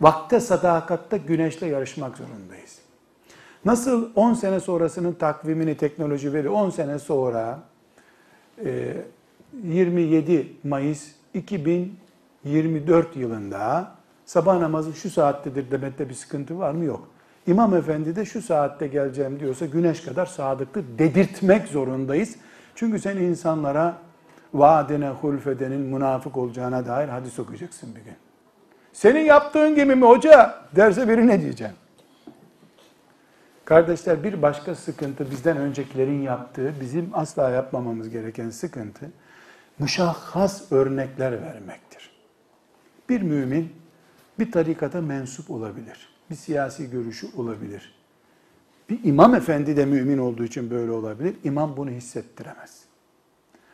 Vakte 0.01 0.41
sadakatta 0.41 1.17
güneşle 1.17 1.67
yarışmak 1.67 2.17
zorundayız. 2.17 2.79
Nasıl 3.65 4.11
10 4.15 4.35
sene 4.35 4.61
sonrasının 4.61 5.13
takvimini 5.13 5.77
teknoloji 5.77 6.33
veriyor, 6.33 6.55
10 6.55 6.71
sene 6.71 6.99
sonra 6.99 7.61
27 9.63 10.33
e, 10.33 10.47
Mayıs 10.69 11.09
2024 11.35 13.17
yılında 13.17 13.95
sabah 14.27 14.59
namazı 14.59 14.93
şu 14.93 15.11
saattedir 15.11 15.71
demekte 15.71 16.09
bir 16.09 16.15
sıkıntı 16.15 16.59
var 16.59 16.73
mı? 16.73 16.85
Yok. 16.85 17.09
İmam 17.49 17.75
efendi 17.75 18.17
de 18.17 18.25
şu 18.25 18.43
saatte 18.43 18.87
geleceğim 18.87 19.41
diyorsa 19.41 19.67
güneş 19.67 20.01
kadar 20.01 20.27
sadıklı 20.27 20.83
dedirtmek 20.99 21.69
zorundayız. 21.69 22.37
Çünkü 22.75 22.99
sen 22.99 23.17
insanlara 23.17 23.99
vaadine 24.55 25.09
hulfedenin 25.09 25.81
münafık 25.81 26.37
olacağına 26.37 26.87
dair 26.87 27.09
hadis 27.09 27.39
okuyacaksın 27.39 27.97
bir 27.97 28.01
gün. 28.01 28.15
Senin 28.93 29.21
yaptığın 29.21 29.75
gibi 29.75 29.95
mi 29.95 30.05
hoca 30.05 30.55
derse 30.77 31.09
biri 31.09 31.27
ne 31.27 31.41
diyeceğim? 31.41 31.75
Kardeşler 33.65 34.25
bir 34.25 34.43
başka 34.43 34.75
sıkıntı 34.75 35.31
bizden 35.31 35.57
öncekilerin 35.57 36.23
yaptığı, 36.23 36.75
bizim 36.81 37.11
asla 37.13 37.51
yapmamamız 37.51 38.11
gereken 38.11 38.51
sıkıntı 38.51 39.11
müşahhas 39.79 40.73
örnekler 40.73 41.43
vermektir. 41.43 42.11
Bir 43.09 43.23
mümin 43.23 43.73
bir 44.39 44.53
tarikata 44.53 45.01
mensup 45.01 45.51
olabilir. 45.51 46.18
Bir 46.31 46.35
siyasi 46.35 46.91
görüşü 46.91 47.27
olabilir. 47.37 47.95
Bir 48.91 49.05
imam 49.05 49.35
efendi 49.35 49.77
de 49.77 49.85
mümin 49.85 50.19
olduğu 50.19 50.45
için 50.45 50.71
böyle 50.71 50.91
olabilir. 50.91 51.37
İmam 51.45 51.77
bunu 51.77 51.91
hissettiremez. 51.91 52.85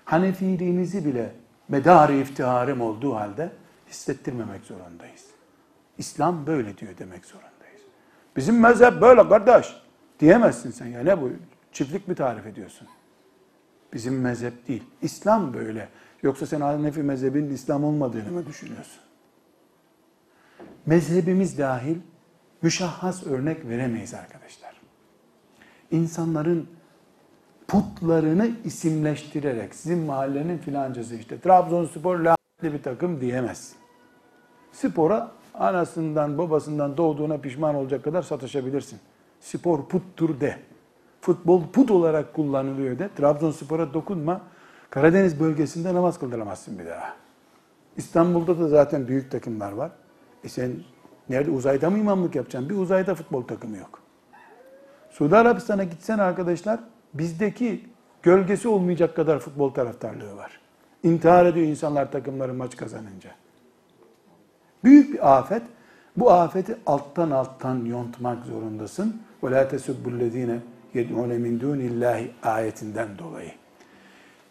Hanefiliğimizi 0.05 1.05
bile 1.05 1.33
medar 1.69 2.09
iftiharım 2.09 2.81
olduğu 2.81 3.15
halde 3.15 3.53
hissettirmemek 3.89 4.65
zorundayız. 4.65 5.25
İslam 5.99 6.47
böyle 6.47 6.79
diyor 6.79 6.93
demek 6.99 7.25
zorundayız. 7.25 7.81
Bizim 8.37 8.61
mezhep 8.61 9.01
böyle 9.01 9.29
kardeş 9.29 9.85
Diyemezsin 10.21 10.71
sen 10.71 10.87
ya 10.87 11.01
ne 11.01 11.23
bu? 11.23 11.31
Çiftlik 11.73 12.09
mi 12.09 12.15
tarif 12.15 12.47
ediyorsun? 12.47 12.89
Bizim 13.93 14.21
mezhep 14.21 14.69
değil. 14.69 14.83
İslam 15.03 15.55
böyle. 15.55 15.89
Yoksa 16.23 16.47
sen 16.47 16.61
Hanefi 16.61 17.03
mezhebinin 17.03 17.55
İslam 17.55 17.85
olmadığını 17.85 18.31
mı 18.31 18.47
düşünüyorsun? 18.47 19.01
Mezhebimiz 20.87 21.59
dahil 21.59 21.97
müşahhas 22.65 23.27
örnek 23.27 23.69
veremeyiz 23.69 24.15
arkadaşlar. 24.15 24.75
İnsanların 25.91 26.69
putlarını 27.69 28.51
isimleştirerek 28.65 29.75
sizin 29.75 29.99
mahallenin 29.99 30.59
filancası 30.59 31.15
işte 31.15 31.41
Trabzonspor 31.41 32.19
lanetli 32.19 32.73
bir 32.79 32.83
takım 32.83 33.21
diyemezsin. 33.21 33.77
Spora 34.73 35.31
anasından 35.55 36.39
babasından 36.39 36.97
doğduğuna 36.97 37.39
pişman 37.39 37.75
olacak 37.75 38.05
kadar 38.05 38.23
sataşabilirsin. 38.23 38.99
Spor 39.41 39.89
puttur 39.89 40.41
de. 40.41 40.59
Futbol 41.21 41.63
put 41.73 41.91
olarak 41.91 42.35
kullanılıyor 42.35 42.99
de. 42.99 43.11
Trabzonspor'a 43.17 43.95
dokunma. 43.95 44.41
Karadeniz 44.91 45.41
bölgesinde 45.41 45.95
namaz 45.95 46.19
kıldıramazsın 46.19 46.79
bir 46.79 46.87
daha. 46.87 47.17
İstanbul'da 47.97 48.59
da 48.59 48.69
zaten 48.69 49.09
büyük 49.09 49.31
takımlar 49.31 49.73
var. 49.73 49.91
E 50.45 50.49
sen 50.49 50.73
nerede 51.30 51.52
uzayda 51.52 51.90
mı 51.90 51.98
imamlık 51.98 52.36
yapacaksın? 52.36 52.70
Bir 52.70 52.76
uzayda 52.76 53.16
futbol 53.16 53.44
takımı 53.44 53.78
yok. 53.78 54.00
Suudi 55.10 55.36
Arabistan'a 55.36 55.84
gitsen 55.84 56.20
arkadaşlar 56.20 56.80
bizdeki 57.14 57.86
gölgesi 58.24 58.68
olmayacak 58.68 59.16
kadar 59.16 59.40
futbol 59.40 59.70
taraftarlığı 59.70 60.38
var. 60.38 60.60
İntihar 61.04 61.46
ediyor 61.46 61.68
insanlar 61.68 62.12
takımları 62.12 62.54
maç 62.54 62.76
kazanınca. 62.76 63.30
Büyük 64.84 65.14
bir 65.14 65.38
afet. 65.38 65.62
Bu 66.18 66.32
afeti 66.32 66.78
alttan 66.86 67.32
alttan 67.32 67.86
yontmak 67.86 68.46
zorundasın. 68.46 69.22
وَلَا 69.44 69.70
تَسُبُّ 69.70 70.04
الَّذ۪ينَ 70.06 70.60
يَدْعُونَ 70.96 71.32
مِنْ 71.46 71.60
دُونِ 71.60 71.80
اللّٰهِ 71.90 72.28
ayetinden 72.44 73.18
dolayı. 73.18 73.52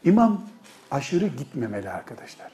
İmam 0.05 0.43
aşırı 0.91 1.27
gitmemeli 1.27 1.91
arkadaşlar. 1.91 2.53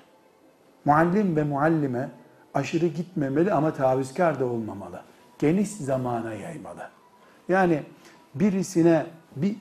Muallim 0.85 1.37
ve 1.37 1.45
muallime 1.45 2.11
aşırı 2.54 2.88
gitmemeli 2.88 3.54
ama 3.54 3.74
tavizkar 3.74 4.40
da 4.40 4.46
olmamalı. 4.46 5.02
Geniş 5.40 5.70
zamana 5.70 6.34
yaymalı. 6.34 6.90
Yani 7.50 7.84
birisine 8.36 9.06
bir 9.36 9.56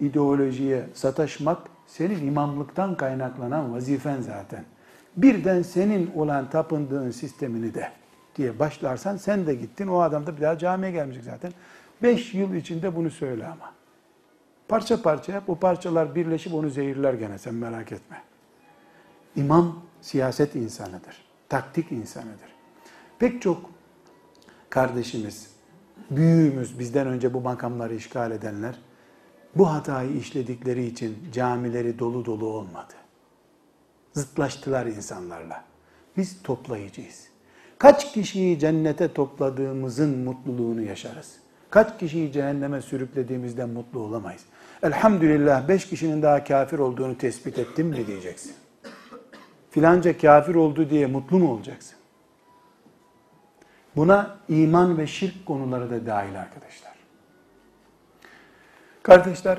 ideolojiye 0.00 0.86
sataşmak 0.94 1.58
senin 1.86 2.26
imamlıktan 2.26 2.94
kaynaklanan 2.94 3.72
vazifen 3.74 4.20
zaten. 4.20 4.64
Birden 5.16 5.62
senin 5.62 6.10
olan 6.14 6.50
tapındığın 6.50 7.10
sistemini 7.10 7.74
de 7.74 7.88
diye 8.36 8.58
başlarsan 8.58 9.16
sen 9.16 9.46
de 9.46 9.54
gittin. 9.54 9.86
O 9.86 10.00
adam 10.00 10.26
da 10.26 10.36
bir 10.36 10.42
daha 10.42 10.58
camiye 10.58 10.92
gelmeyecek 10.92 11.24
zaten. 11.24 11.52
Beş 12.02 12.34
yıl 12.34 12.54
içinde 12.54 12.96
bunu 12.96 13.10
söyle 13.10 13.46
ama. 13.46 13.72
Parça 14.68 15.02
parça 15.02 15.32
yap. 15.32 15.44
O 15.48 15.54
parçalar 15.54 16.14
birleşip 16.14 16.54
onu 16.54 16.70
zehirler 16.70 17.14
gene 17.14 17.38
sen 17.38 17.54
merak 17.54 17.92
etme. 17.92 18.22
İmam 19.36 19.82
siyaset 20.00 20.54
insanıdır. 20.54 21.31
Taktik 21.52 21.92
insanıdır. 21.92 22.52
Pek 23.18 23.42
çok 23.42 23.70
kardeşimiz, 24.70 25.50
büyüğümüz, 26.10 26.78
bizden 26.78 27.06
önce 27.06 27.34
bu 27.34 27.40
makamları 27.40 27.94
işgal 27.94 28.30
edenler 28.30 28.78
bu 29.54 29.70
hatayı 29.70 30.16
işledikleri 30.16 30.86
için 30.86 31.18
camileri 31.32 31.98
dolu 31.98 32.24
dolu 32.24 32.46
olmadı. 32.46 32.92
Zıtlaştılar 34.12 34.86
insanlarla. 34.86 35.64
Biz 36.16 36.42
toplayıcıyız. 36.42 37.28
Kaç 37.78 38.12
kişiyi 38.12 38.58
cennete 38.58 39.12
topladığımızın 39.12 40.18
mutluluğunu 40.18 40.82
yaşarız. 40.82 41.36
Kaç 41.70 41.98
kişiyi 41.98 42.32
cehenneme 42.32 42.82
sürüklediğimizden 42.82 43.68
mutlu 43.68 44.00
olamayız. 44.00 44.42
Elhamdülillah 44.82 45.68
beş 45.68 45.88
kişinin 45.88 46.22
daha 46.22 46.44
kafir 46.44 46.78
olduğunu 46.78 47.18
tespit 47.18 47.58
ettim 47.58 47.86
mi 47.86 48.06
diyeceksin. 48.06 48.61
Filanca 49.72 50.18
kafir 50.18 50.54
oldu 50.54 50.90
diye 50.90 51.06
mutlu 51.06 51.38
mu 51.38 51.52
olacaksın? 51.52 51.98
Buna 53.96 54.38
iman 54.48 54.98
ve 54.98 55.06
şirk 55.06 55.46
konuları 55.46 55.90
da 55.90 56.06
dahil 56.06 56.40
arkadaşlar. 56.40 56.92
Kardeşler, 59.02 59.58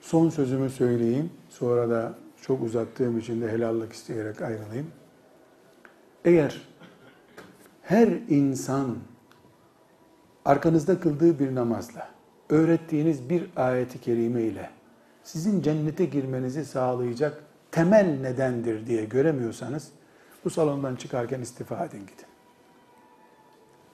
son 0.00 0.28
sözümü 0.30 0.70
söyleyeyim. 0.70 1.30
Sonra 1.48 1.90
da 1.90 2.14
çok 2.42 2.62
uzattığım 2.62 3.18
için 3.18 3.40
de 3.40 3.50
helallik 3.50 3.92
isteyerek 3.92 4.42
ayrılayım. 4.42 4.90
Eğer 6.24 6.62
her 7.82 8.08
insan 8.28 8.96
arkanızda 10.44 11.00
kıldığı 11.00 11.38
bir 11.38 11.54
namazla, 11.54 12.08
öğrettiğiniz 12.48 13.30
bir 13.30 13.50
ayeti 13.56 14.00
kerime 14.00 14.42
ile 14.42 14.70
sizin 15.22 15.62
cennete 15.62 16.04
girmenizi 16.04 16.64
sağlayacak 16.64 17.45
temel 17.76 18.20
nedendir 18.20 18.86
diye 18.86 19.04
göremiyorsanız 19.04 19.88
bu 20.44 20.50
salondan 20.50 20.96
çıkarken 20.96 21.40
istifa 21.40 21.84
edin 21.84 21.98
gidin. 21.98 22.26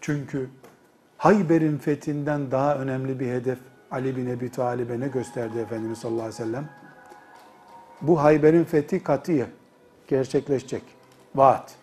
Çünkü 0.00 0.48
Hayber'in 1.18 1.78
fethinden 1.78 2.50
daha 2.50 2.76
önemli 2.76 3.20
bir 3.20 3.26
hedef 3.26 3.58
Ali 3.90 4.16
bin 4.16 4.26
Ebi 4.26 4.50
Talib'e 4.50 5.00
ne 5.00 5.08
gösterdi 5.08 5.58
Efendimiz 5.58 5.98
sallallahu 5.98 6.22
aleyhi 6.22 6.42
ve 6.42 6.44
sellem? 6.44 6.68
Bu 8.00 8.22
Hayber'in 8.22 8.64
fethi 8.64 9.02
katiye 9.02 9.46
gerçekleşecek. 10.08 10.82
Vaat. 11.34 11.74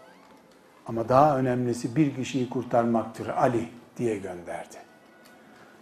Ama 0.85 1.09
daha 1.09 1.37
önemlisi 1.37 1.95
bir 1.95 2.15
kişiyi 2.15 2.49
kurtarmaktır 2.49 3.27
Ali 3.27 3.69
diye 3.97 4.17
gönderdi. 4.17 4.77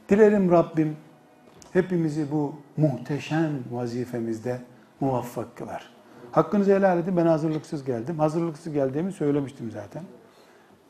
Dilerim 0.09 0.51
Rabbim 0.51 0.97
hepimizi 1.73 2.31
bu 2.31 2.55
muhteşem 2.77 3.51
vazifemizde 3.71 4.61
muvaffak 4.99 5.55
kılar. 5.55 5.96
Hakkınızı 6.37 6.75
helal 6.75 6.99
edin. 6.99 7.17
Ben 7.17 7.25
hazırlıksız 7.25 7.83
geldim. 7.83 8.19
Hazırlıksız 8.19 8.73
geldiğimi 8.73 9.11
söylemiştim 9.11 9.71
zaten. 9.71 10.03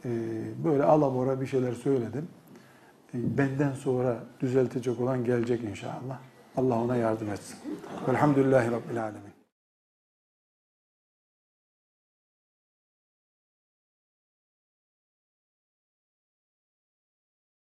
Ee, 0.06 0.10
böyle 0.64 0.84
alabora 0.84 1.41
bir 1.41 1.45
şeyler 1.45 1.74
söyledim. 1.74 2.28
Ee, 3.14 3.38
benden 3.38 3.74
sonra 3.74 4.18
düzeltecek 4.39 5.00
olan 5.02 5.24
gelecek 5.24 5.64
inşallah. 5.64 6.18
Allah 6.58 6.82
ona 6.82 6.95
yardım 6.95 7.30
etsin. 7.30 7.58
Velhamdülillahi 8.08 8.72
Rabbil 8.72 9.04
Alemin. 9.04 9.26